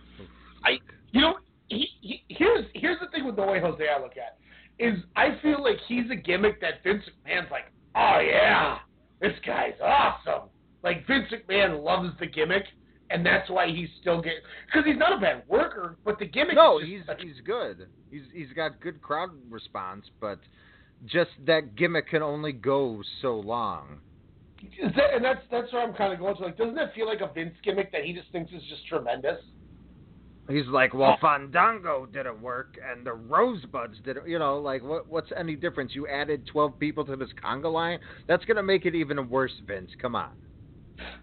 [0.63, 0.77] I,
[1.11, 1.35] you know,
[1.67, 4.37] he, he, here's here's the thing with the way Jose I look at
[4.77, 8.79] is I feel like he's a gimmick that Vince McMahon's like, oh yeah,
[9.21, 10.49] this guy's awesome.
[10.83, 12.65] Like Vince McMahon loves the gimmick,
[13.09, 16.55] and that's why he's still getting because he's not a bad worker, but the gimmick.
[16.55, 17.87] No, is he's just he's good.
[18.11, 20.39] He's he's got good crowd response, but
[21.05, 23.99] just that gimmick can only go so long.
[24.81, 26.43] That, and that's that's where I'm kind of going to.
[26.43, 29.39] Like, doesn't it feel like a Vince gimmick that he just thinks is just tremendous?
[30.47, 34.27] He's like, well, Fandango didn't work, and the Rosebuds didn't.
[34.27, 35.07] You know, like, what?
[35.07, 35.93] What's any difference?
[35.95, 37.99] You added twelve people to this conga line.
[38.27, 39.91] That's gonna make it even worse, Vince.
[40.01, 40.31] Come on.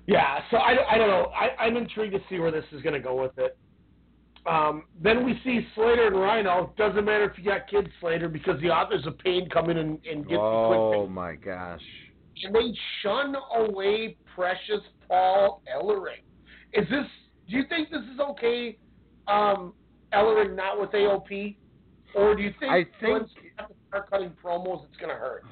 [0.07, 1.31] Yeah, so I, I don't know.
[1.35, 3.57] I, I'm intrigued to see where this is going to go with it.
[4.45, 6.73] Um, then we see Slater and Rhino.
[6.77, 9.99] Doesn't matter if you got kids, Slater, because the authors of pain come in and,
[10.05, 11.81] and get Oh the quick my gosh.
[12.43, 16.23] and they shun away precious Paul Ellering.
[16.73, 17.07] Is this?
[17.49, 18.79] Do you think this is okay?
[19.29, 19.75] Um,
[20.13, 21.57] Ellering not with AOP,
[22.17, 25.11] or do you think, I think- once you have to start cutting promos, it's going
[25.11, 25.45] to hurt?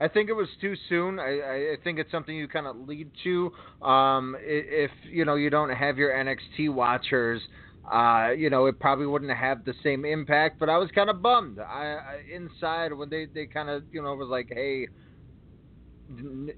[0.00, 1.18] I think it was too soon.
[1.18, 3.52] I, I think it's something you kind of lead to.
[3.86, 7.42] Um, if you know you don't have your NXT watchers,
[7.90, 10.58] uh, you know it probably wouldn't have the same impact.
[10.58, 11.58] But I was kind of bummed.
[11.58, 14.88] I, I inside when they they kind of you know was like, hey,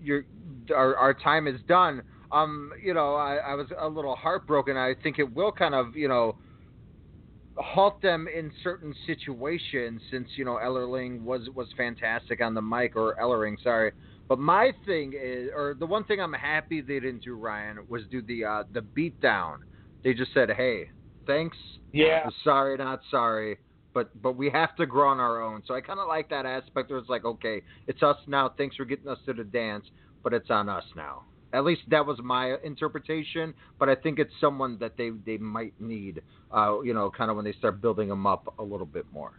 [0.00, 0.24] your
[0.74, 2.02] our our time is done.
[2.30, 4.76] Um, you know, I, I was a little heartbroken.
[4.76, 6.36] I think it will kind of you know
[7.56, 12.96] halt them in certain situations since you know Ellerling was was fantastic on the mic
[12.96, 13.92] or Ellering, sorry.
[14.28, 18.02] But my thing is, or the one thing I'm happy they didn't do, Ryan, was
[18.10, 19.58] do the uh, the beat down.
[20.04, 20.88] They just said, "Hey,
[21.26, 21.56] thanks,
[21.92, 22.28] Yeah.
[22.42, 23.58] sorry, not sorry,
[23.92, 26.46] but but we have to grow on our own." So I kind of like that
[26.46, 28.48] aspect where it's like, okay, it's us now.
[28.56, 29.84] Thanks for getting us to the dance,
[30.24, 31.24] but it's on us now.
[31.52, 35.74] At least that was my interpretation, but I think it's someone that they, they might
[35.80, 39.04] need, uh, you know, kind of when they start building them up a little bit
[39.12, 39.32] more.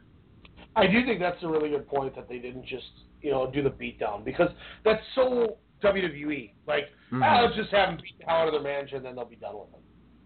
[0.75, 2.85] I do think that's a really good point that they didn't just
[3.21, 4.49] you know do the beatdown because
[4.83, 6.51] that's so WWE.
[6.65, 7.21] Like, Mhm.
[7.23, 9.25] ah, let's just have them beat the hell out of their manager and then they'll
[9.25, 9.81] be done with them.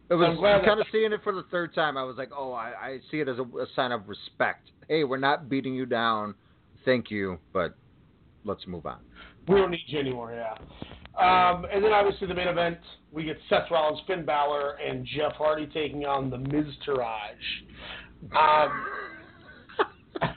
[0.09, 1.97] It was I'm glad kind of seeing it for the third time.
[1.97, 4.71] I was like, oh, I, I see it as a, a sign of respect.
[4.87, 6.33] Hey, we're not beating you down.
[6.85, 7.75] Thank you, but
[8.45, 8.99] let's move on.
[9.47, 10.55] We don't need you anymore, yeah.
[11.17, 12.77] Um, and then obviously the main event,
[13.11, 17.33] we get Seth Rollins, Finn Balor, and Jeff Hardy taking on the Miz Taraj.
[18.35, 18.85] Um,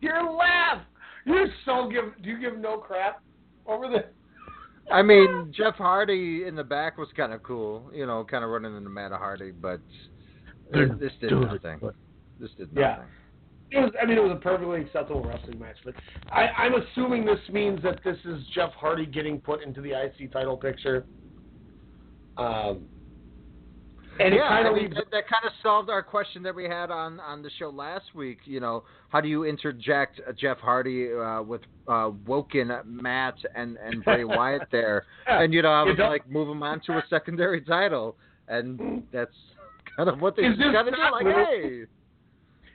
[0.00, 0.82] your laugh.
[1.26, 2.22] You're so give.
[2.22, 3.22] Do you give no crap
[3.66, 4.04] over the?
[4.92, 8.50] I mean, Jeff Hardy in the back was kind of cool, you know, kind of
[8.50, 9.80] running into Matt Hardy, but
[10.72, 11.80] this did doing nothing.
[12.38, 12.82] This did nothing.
[12.82, 12.98] Yeah.
[13.74, 13.92] It was.
[14.00, 15.94] I mean, it was a perfectly acceptable wrestling match, but
[16.30, 20.32] I, I'm assuming this means that this is Jeff Hardy getting put into the IC
[20.32, 21.04] title picture.
[22.36, 22.86] Um,
[24.20, 26.54] and it yeah, kind I of mean, that, that kind of solved our question that
[26.54, 28.38] we had on, on the show last week.
[28.44, 34.04] You know, how do you interject Jeff Hardy uh, with uh, Woken Matt and, and
[34.04, 35.04] Bray Wyatt there?
[35.26, 39.34] And you know, I was like, move him on to a secondary title, and that's
[39.96, 41.00] kind of what they Is this kind of did.
[41.10, 41.84] Like, hey,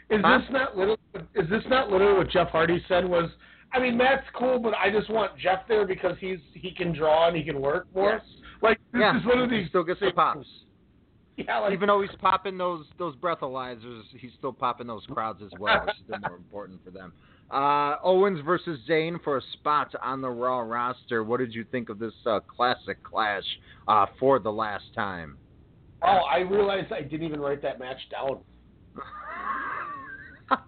[0.10, 0.40] Is Huh?
[0.40, 1.00] this not literally?
[1.36, 3.08] Is this not literally what Jeff Hardy said?
[3.08, 3.30] Was
[3.72, 7.28] I mean, Matt's cool, but I just want Jeff there because he's he can draw
[7.28, 8.14] and he can work more.
[8.14, 8.22] Yes.
[8.62, 10.48] Like this yeah, is literally he still gets the pops.
[11.38, 15.58] Yeah, like, Even though he's popping those those breathalyzers, he's still popping those crowds as
[15.58, 17.14] well, which is more important for them.
[17.52, 21.24] Uh, Owens versus Zayn for a spot on the Raw roster.
[21.24, 23.42] What did you think of this uh, classic clash
[23.88, 25.36] uh, for the last time?
[26.04, 28.42] oh, I realized I didn't even write that match down.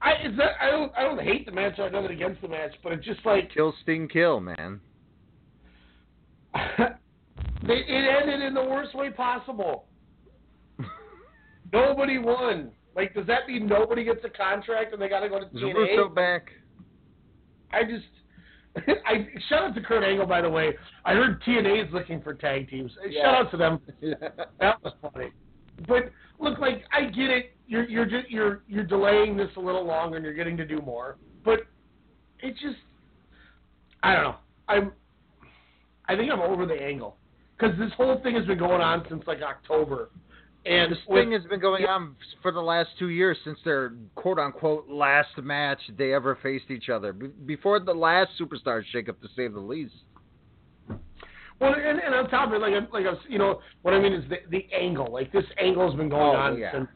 [0.00, 2.92] I that I don't I don't hate the match or nothing against the match, but
[2.92, 4.80] it's just like Kill Sting Kill, man.
[7.66, 9.86] they, it ended in the worst way possible.
[11.72, 12.70] nobody won.
[12.96, 15.74] Like, does that mean nobody gets a contract and they got to go to TNA?
[15.74, 16.48] Russo back?
[17.70, 20.74] I just, I shout out to Kurt Angle by the way.
[21.04, 22.92] I heard TNA is looking for tag teams.
[23.08, 23.22] Yeah.
[23.22, 23.80] Shout out to them.
[24.58, 25.30] that was funny.
[25.86, 27.52] But look, like I get it.
[27.66, 30.80] You're you're just you're you're delaying this a little longer and you're getting to do
[30.80, 31.16] more.
[31.44, 31.60] But
[32.40, 32.76] it just,
[34.02, 34.36] I don't know.
[34.68, 34.92] I'm,
[36.08, 37.16] I think I'm over the angle
[37.58, 40.10] because this whole thing has been going on since like October.
[40.66, 43.92] And this with- thing has been going on for the last two years since their
[44.14, 47.12] quote unquote last match they ever faced each other.
[47.12, 49.94] Be- before the last superstar shakeup, to say the least.
[51.60, 53.94] Well, and, and on top of it, like, I- like I was, you know, what
[53.94, 55.12] I mean is the the angle.
[55.12, 56.88] Like this angle has been going Oh, on yeah, since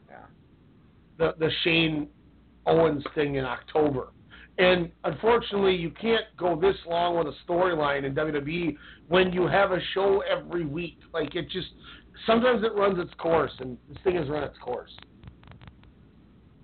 [1.17, 2.07] the the Shane
[2.65, 4.09] Owens thing in October.
[4.59, 8.77] And unfortunately, you can't go this long with a storyline in WWE
[9.07, 10.99] when you have a show every week.
[11.13, 11.67] Like it just
[12.27, 14.91] sometimes it runs its course, and this thing has run its course.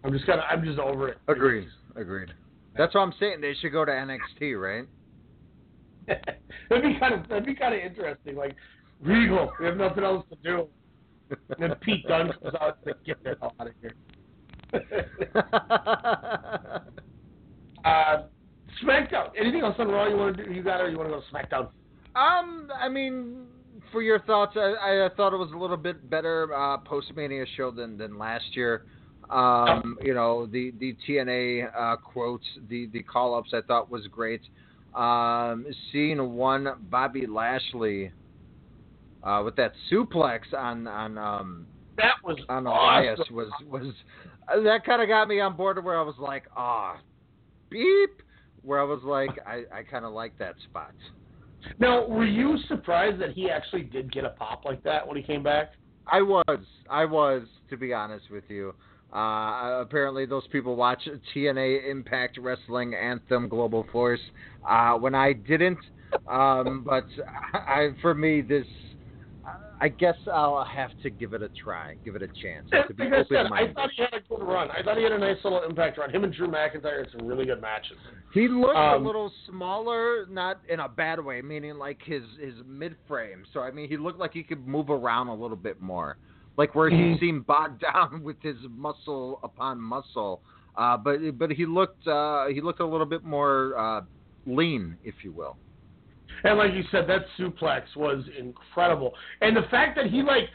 [0.03, 1.17] I'm just kind of I'm just over it.
[1.27, 1.67] Agreed.
[1.95, 2.29] Agreed.
[2.77, 3.41] That's what I'm saying.
[3.41, 4.87] They should go to NXT, right?
[6.69, 8.35] that'd be kind of that'd be kind of interesting.
[8.35, 8.55] Like
[9.01, 10.67] Regal, we have nothing else to do.
[11.29, 13.93] And then Pete Dunne comes out and like, get the hell out of here.
[17.85, 18.23] uh,
[18.83, 19.29] SmackDown.
[19.39, 20.51] Anything else on Raw you want to do?
[20.51, 21.69] You got or you want to go to SmackDown?
[22.15, 23.45] Um, I mean,
[23.91, 27.45] for your thoughts, I, I thought it was a little bit better uh, post Mania
[27.55, 28.85] show than than last year.
[29.29, 34.07] Um, you know, the the TNA uh, quotes, the the call ups, I thought was
[34.07, 34.41] great.
[34.95, 38.11] Um, seeing one Bobby Lashley
[39.23, 43.03] uh, with that suplex on on um, that was on awesome.
[43.05, 43.93] Elias was was
[44.51, 46.97] uh, that kind of got me on board where I was like, ah,
[47.69, 48.21] beep.
[48.61, 50.93] Where I was like, I, I kind of like that spot.
[51.79, 55.23] Now, were you surprised that he actually did get a pop like that when he
[55.23, 55.73] came back?
[56.11, 56.59] I was.
[56.89, 58.73] I was, to be honest with you.
[59.13, 61.01] Uh, apparently, those people watch
[61.35, 64.19] TNA Impact Wrestling Anthem Global Force.
[64.67, 65.79] Uh, when I didn't,
[66.27, 67.05] um, but
[67.53, 68.65] I, for me, this
[69.81, 72.69] I guess I'll have to give it a try, give it a chance.
[72.69, 73.45] To be like I said.
[73.51, 74.69] I thought he had a good run.
[74.71, 76.09] I thought he had a nice little impact run.
[76.09, 77.97] Him and Drew McIntyre had some really good matches.
[78.33, 82.55] He looked Um, a little smaller, not in a bad way, meaning like his his
[82.67, 83.45] mid frame.
[83.53, 86.17] So I mean, he looked like he could move around a little bit more,
[86.59, 87.19] like where he Mhm.
[87.21, 90.41] seemed bogged down with his muscle upon muscle.
[90.75, 94.01] Uh, but but he looked uh, he looked a little bit more uh,
[94.45, 95.55] lean, if you will.
[96.43, 99.13] And like you said, that suplex was incredible.
[99.41, 100.47] And the fact that he like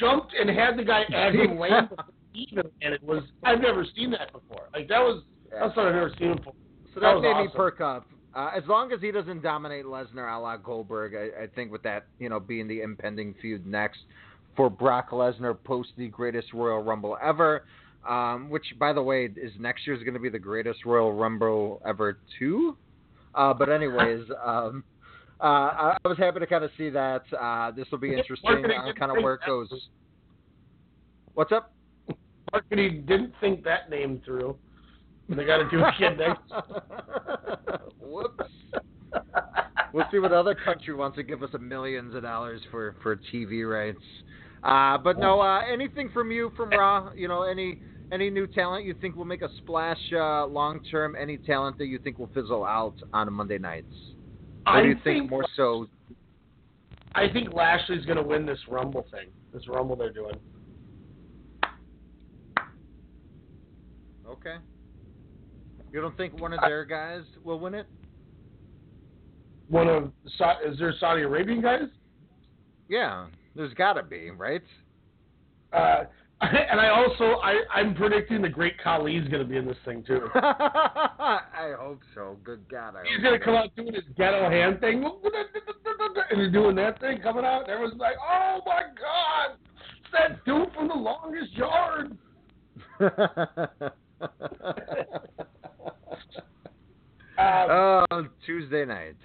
[0.00, 1.90] jumped and had the guy him land
[2.34, 4.64] even, and it was I've never seen that before.
[4.72, 6.54] Like that was that's what I've never seen before.
[6.94, 8.06] So that, was made me perk up.
[8.34, 11.82] Uh, as long as he doesn't dominate Lesnar a la Goldberg, I, I think with
[11.82, 13.98] that, you know, being the impending feud next
[14.56, 17.64] for Brock Lesnar post the greatest Royal Rumble ever,
[18.08, 21.80] um, which, by the way, is next year's going to be the greatest Royal Rumble
[21.86, 22.76] ever too.
[23.34, 24.84] Uh, but anyways, um,
[25.40, 27.22] uh, I, I was happy to kind of see that.
[27.38, 29.68] Uh, this will be interesting on kind of where it goes.
[31.34, 31.72] What's up?
[32.52, 34.56] Marketing didn't think that name through.
[35.28, 36.42] And they got to do it again next.
[38.00, 38.44] Whoops.
[39.92, 43.16] we'll see what other country wants to give us a millions of dollars for for
[43.32, 44.02] TV rights.
[44.62, 47.12] Uh, but no, uh, anything from you from Raw?
[47.14, 47.80] You know, any
[48.12, 51.16] any new talent you think will make a splash uh, long term?
[51.20, 53.92] Any talent that you think will fizzle out on Monday nights?
[54.66, 55.86] Or I do you think think- more so?
[57.14, 59.28] I think Lashley's going to win this Rumble thing.
[59.52, 60.34] This Rumble they're doing.
[64.26, 64.56] Okay.
[65.92, 67.86] You don't think one of their guys will win it?
[69.68, 71.82] One of Sa- is there Saudi Arabian guys?
[72.88, 74.62] Yeah, there's got to be, right?
[75.72, 76.04] Uh,
[76.42, 80.02] and I also I I'm predicting the Great Khali's going to be in this thing
[80.04, 80.28] too.
[80.34, 82.36] I hope so.
[82.42, 85.04] Good God, I He's gonna come out doing his ghetto hand thing,
[86.30, 87.62] and he's doing that thing coming out.
[87.62, 89.56] And everyone's like, "Oh my God,
[90.00, 92.16] it's that dude from the longest yard."
[97.38, 99.22] Um, oh, Tuesday nights.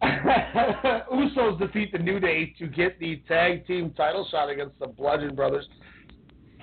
[0.02, 5.34] Usos defeat the New Day to get the tag team title shot against the Bludgeon
[5.34, 5.66] Brothers.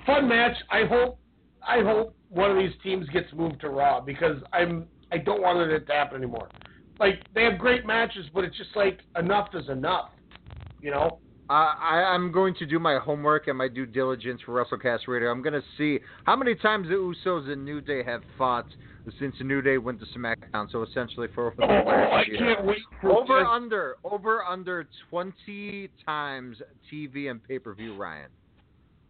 [0.06, 0.56] Fun match.
[0.72, 1.20] I hope
[1.68, 5.60] I hope one of these teams gets moved to Raw because I'm I don't want
[5.70, 6.50] it to happen anymore.
[7.00, 10.12] Like they have great matches, but it's just like enough is enough.
[10.82, 11.20] You know?
[11.48, 15.30] I, I'm going to do my homework and my due diligence for WrestleCast Radio.
[15.30, 18.66] I'm going to see how many times the Usos and New Day have fought
[19.20, 20.72] since a New Day went to SmackDown.
[20.72, 22.38] So essentially for over Oh, I year.
[22.38, 26.58] can't wait for over under over under 20 times
[26.92, 27.96] TV and pay per view.
[27.96, 28.30] Ryan,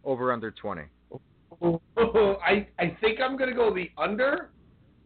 [0.04, 0.82] over under 20.
[1.62, 4.50] I I think I'm gonna go the under,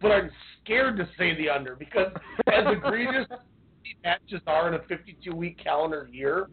[0.01, 0.31] but I'm
[0.63, 2.13] scared to say the under because
[2.53, 3.27] as egregious
[4.05, 6.49] matches are in a 52 week calendar year,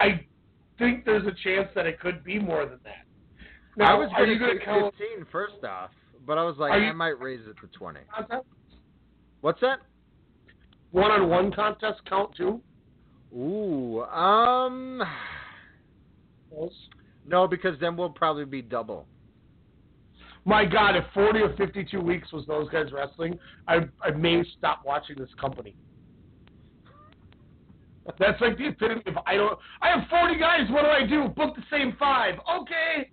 [0.00, 0.24] I
[0.78, 3.04] think there's a chance that it could be more than that.
[3.76, 5.90] Now, I was going to count 15 first off,
[6.26, 8.00] but I was like, you- I might raise it to 20.
[8.14, 8.46] contest?
[9.40, 9.80] What's that?
[10.92, 12.60] one on one contest count too?
[13.36, 15.02] Ooh, um,
[17.26, 19.06] no, because then we'll probably be double.
[20.44, 24.82] My God, if 40 or 52 weeks was those guys wrestling, I I may stop
[24.84, 25.74] watching this company.
[28.18, 29.58] That's like the epitome of I don't.
[29.80, 30.70] I have 40 guys.
[30.70, 31.28] What do I do?
[31.28, 32.34] Book the same five.
[32.60, 33.10] Okay.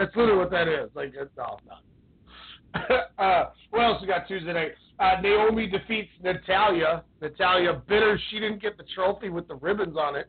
[0.00, 0.88] That's literally what that is.
[0.94, 2.96] Like, it's- no, no.
[3.22, 4.72] uh, what else we got Tuesday night?
[4.98, 7.04] Uh, Naomi defeats Natalya.
[7.20, 10.26] Natalya bitter she didn't get the trophy with the ribbons on it.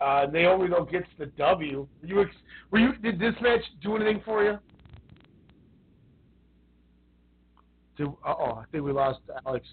[0.00, 1.86] Uh, Naomi though gets the W.
[2.02, 2.34] Were you, ex-
[2.72, 2.96] were you?
[2.96, 4.58] Did this match do anything for you?
[8.00, 9.64] Uh-oh, I think we lost Alex.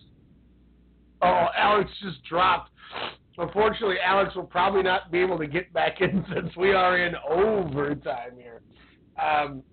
[1.24, 2.70] Oh, Alex just dropped.
[3.38, 7.14] Unfortunately, Alex will probably not be able to get back in since we are in
[7.30, 8.62] overtime here.
[9.22, 9.64] Um,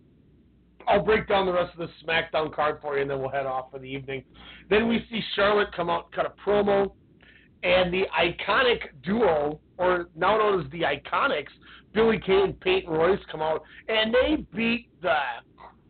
[0.87, 3.47] I'll break down the rest of the SmackDown card for you, and then we'll head
[3.47, 4.23] off for the evening.
[4.69, 6.93] Then we see Charlotte come out, cut a promo.
[7.63, 11.49] and the iconic duo, or now known as the Iconics,
[11.95, 15.17] Billie Kay and Peyton Royce come out, and they beat the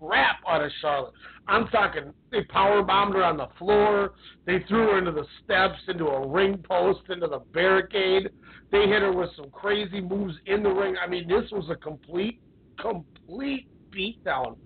[0.06, 1.12] crap out of Charlotte.
[1.46, 4.14] I'm talking, they power bombed her on the floor.
[4.46, 8.30] They threw her into the steps, into a ring post, into the barricade.
[8.72, 10.96] They hit her with some crazy moves in the ring.
[11.02, 12.40] I mean, this was a complete,
[12.80, 14.56] complete beatdown.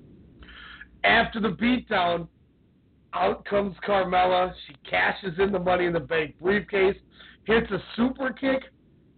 [1.05, 2.29] After the beatdown,
[3.15, 4.53] out comes Carmella.
[4.67, 6.97] She cashes in the Money in the Bank briefcase,
[7.45, 8.63] hits a super kick,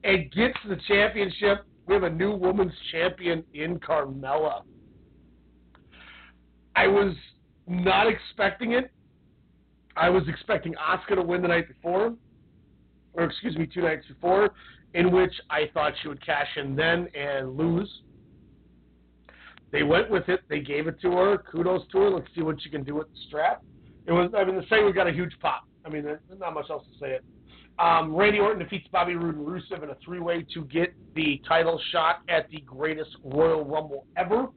[0.04, 1.64] and gets the championship.
[1.86, 4.62] We have a new women's champion in Carmella.
[6.80, 7.14] I was
[7.66, 8.90] not expecting it.
[9.96, 12.14] I was expecting Asuka to win the night before,
[13.12, 14.50] or excuse me, two nights before,
[14.94, 17.90] in which I thought she would cash in then and lose.
[19.70, 20.40] They went with it.
[20.48, 21.38] They gave it to her.
[21.52, 22.10] Kudos to her.
[22.10, 23.62] Let's see what she can do with the strap.
[24.06, 24.30] It was.
[24.34, 25.64] I mean, the segment got a huge pop.
[25.84, 27.24] I mean, there's not much else to say it.
[27.78, 31.80] Um, Randy Orton defeats Bobby Roode and Rusev in a three-way to get the title
[31.92, 34.48] shot at the greatest Royal Rumble ever.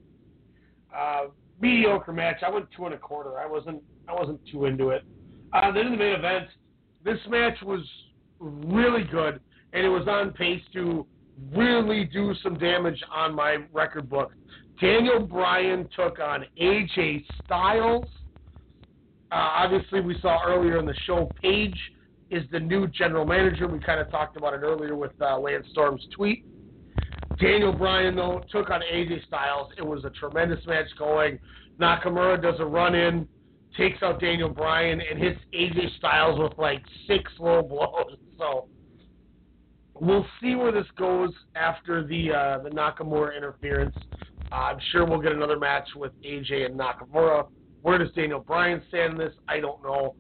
[0.95, 1.25] Uh,
[1.63, 2.43] mediocre match.
[2.45, 3.39] I went two and a quarter.
[3.39, 3.81] I wasn't.
[4.07, 5.03] I wasn't too into it.
[5.53, 6.47] Uh, then in the main event,
[7.03, 7.81] this match was
[8.39, 9.39] really good,
[9.71, 11.07] and it was on pace to
[11.55, 14.33] really do some damage on my record book.
[14.79, 18.05] Daniel Bryan took on AJ Styles.
[19.31, 21.79] Uh, obviously, we saw earlier in the show, Paige
[22.29, 23.67] is the new general manager.
[23.67, 26.45] We kind of talked about it earlier with uh, Lance Storm's tweet.
[27.43, 29.69] Daniel Bryan, though, took on AJ Styles.
[29.77, 31.37] It was a tremendous match going.
[31.77, 33.27] Nakamura does a run in,
[33.75, 38.17] takes out Daniel Bryan, and hits AJ Styles with like six low blows.
[38.39, 38.67] So
[39.93, 43.95] we'll see where this goes after the uh, the Nakamura interference.
[44.51, 47.45] Uh, I'm sure we'll get another match with AJ and Nakamura.
[47.83, 49.33] Where does Daniel Bryan stand in this?
[49.47, 50.15] I don't know.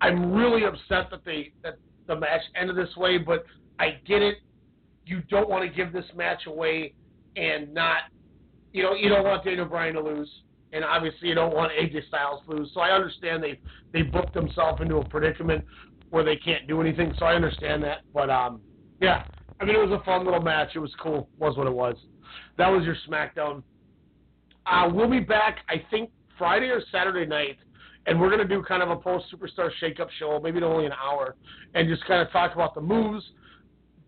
[0.00, 1.74] I'm really upset that they that
[2.06, 3.44] the match ended this way, but
[3.80, 4.36] I get it.
[5.08, 6.92] You don't want to give this match away
[7.36, 8.02] and not,
[8.72, 10.30] you know, you don't want Daniel Bryan to lose,
[10.72, 12.70] and obviously you don't want AJ Styles to lose.
[12.74, 13.58] So I understand they
[13.92, 15.64] they booked themselves into a predicament
[16.10, 17.14] where they can't do anything.
[17.18, 18.60] So I understand that, but um,
[19.00, 19.24] yeah,
[19.60, 20.70] I mean it was a fun little match.
[20.74, 21.28] It was cool.
[21.38, 21.96] Was what it was.
[22.58, 23.62] That was your SmackDown.
[24.66, 27.56] Uh, we'll be back, I think, Friday or Saturday night,
[28.06, 30.92] and we're going to do kind of a post Superstar Shakeup show, maybe only an
[30.92, 31.36] hour,
[31.74, 33.24] and just kind of talk about the moves,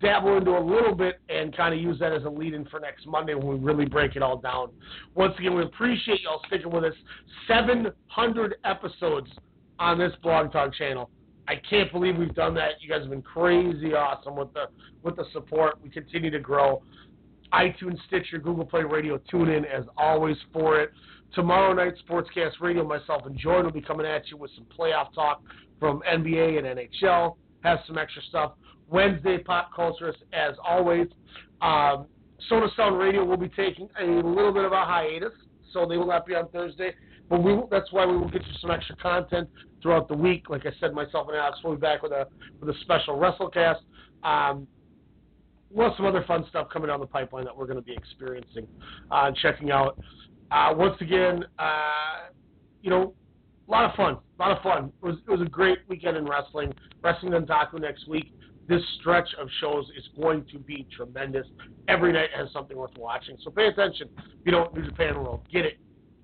[0.00, 2.80] dabble into a little bit, and kind of use that as a lead in for
[2.80, 4.70] next Monday when we really break it all down.
[5.14, 6.94] Once again, we appreciate y'all sticking with us.
[7.48, 9.30] 700 episodes
[9.78, 11.10] on this Blog Talk channel.
[11.48, 12.80] I can't believe we've done that.
[12.80, 14.66] You guys have been crazy awesome with the
[15.02, 15.80] with the support.
[15.82, 16.82] We continue to grow
[17.52, 20.92] iTunes, Stitcher, Google Play Radio, tune in as always for it.
[21.34, 25.12] Tomorrow night, Sportscast Radio, myself and Jordan will be coming at you with some playoff
[25.14, 25.42] talk
[25.78, 27.36] from NBA and NHL.
[27.62, 28.52] Have some extra stuff.
[28.90, 31.06] Wednesday, pop culture as always.
[31.62, 32.06] Um,
[32.48, 35.32] Soda Sound Radio will be taking a little bit of a hiatus,
[35.72, 36.94] so they will not be on Thursday.
[37.28, 39.48] But we that's why we will get you some extra content
[39.80, 40.50] throughout the week.
[40.50, 42.26] Like I said, myself and Alex will be back with a
[42.60, 43.76] with a special WrestleCast.
[44.24, 44.66] Um,
[45.70, 48.66] we'll some other fun stuff coming down the pipeline that we're going to be experiencing
[49.10, 49.98] uh, and checking out.
[50.50, 52.30] Uh, once again, uh,
[52.82, 53.14] you know,
[53.68, 54.16] a lot of fun.
[54.38, 54.92] A lot of fun.
[55.00, 56.74] It was, it was a great weekend in wrestling.
[57.02, 58.34] Wrestling Dontaku next week.
[58.70, 61.44] This stretch of shows is going to be tremendous.
[61.88, 63.36] Every night has something worth watching.
[63.42, 64.08] So pay attention.
[64.16, 65.40] If you don't, New Japan World.
[65.52, 65.78] Get it.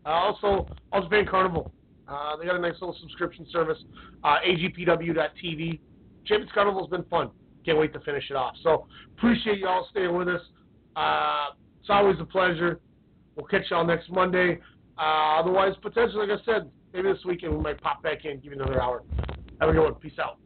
[0.07, 1.73] Uh, also, All Japan Carnival.
[2.07, 3.78] Uh, they got a nice little subscription service.
[4.23, 5.81] Uh, AJPW.TV.
[6.25, 7.31] Champions Carnival's been fun.
[7.65, 8.55] Can't wait to finish it off.
[8.62, 8.86] So
[9.18, 10.41] appreciate y'all staying with us.
[10.94, 11.47] Uh,
[11.81, 12.78] it's always a pleasure.
[13.34, 14.60] We'll catch y'all next Monday.
[14.97, 18.52] Uh, otherwise, potentially, like I said, maybe this weekend we might pop back in, give
[18.52, 19.02] you another hour.
[19.60, 19.94] Have a good one.
[19.97, 20.39] Peace out.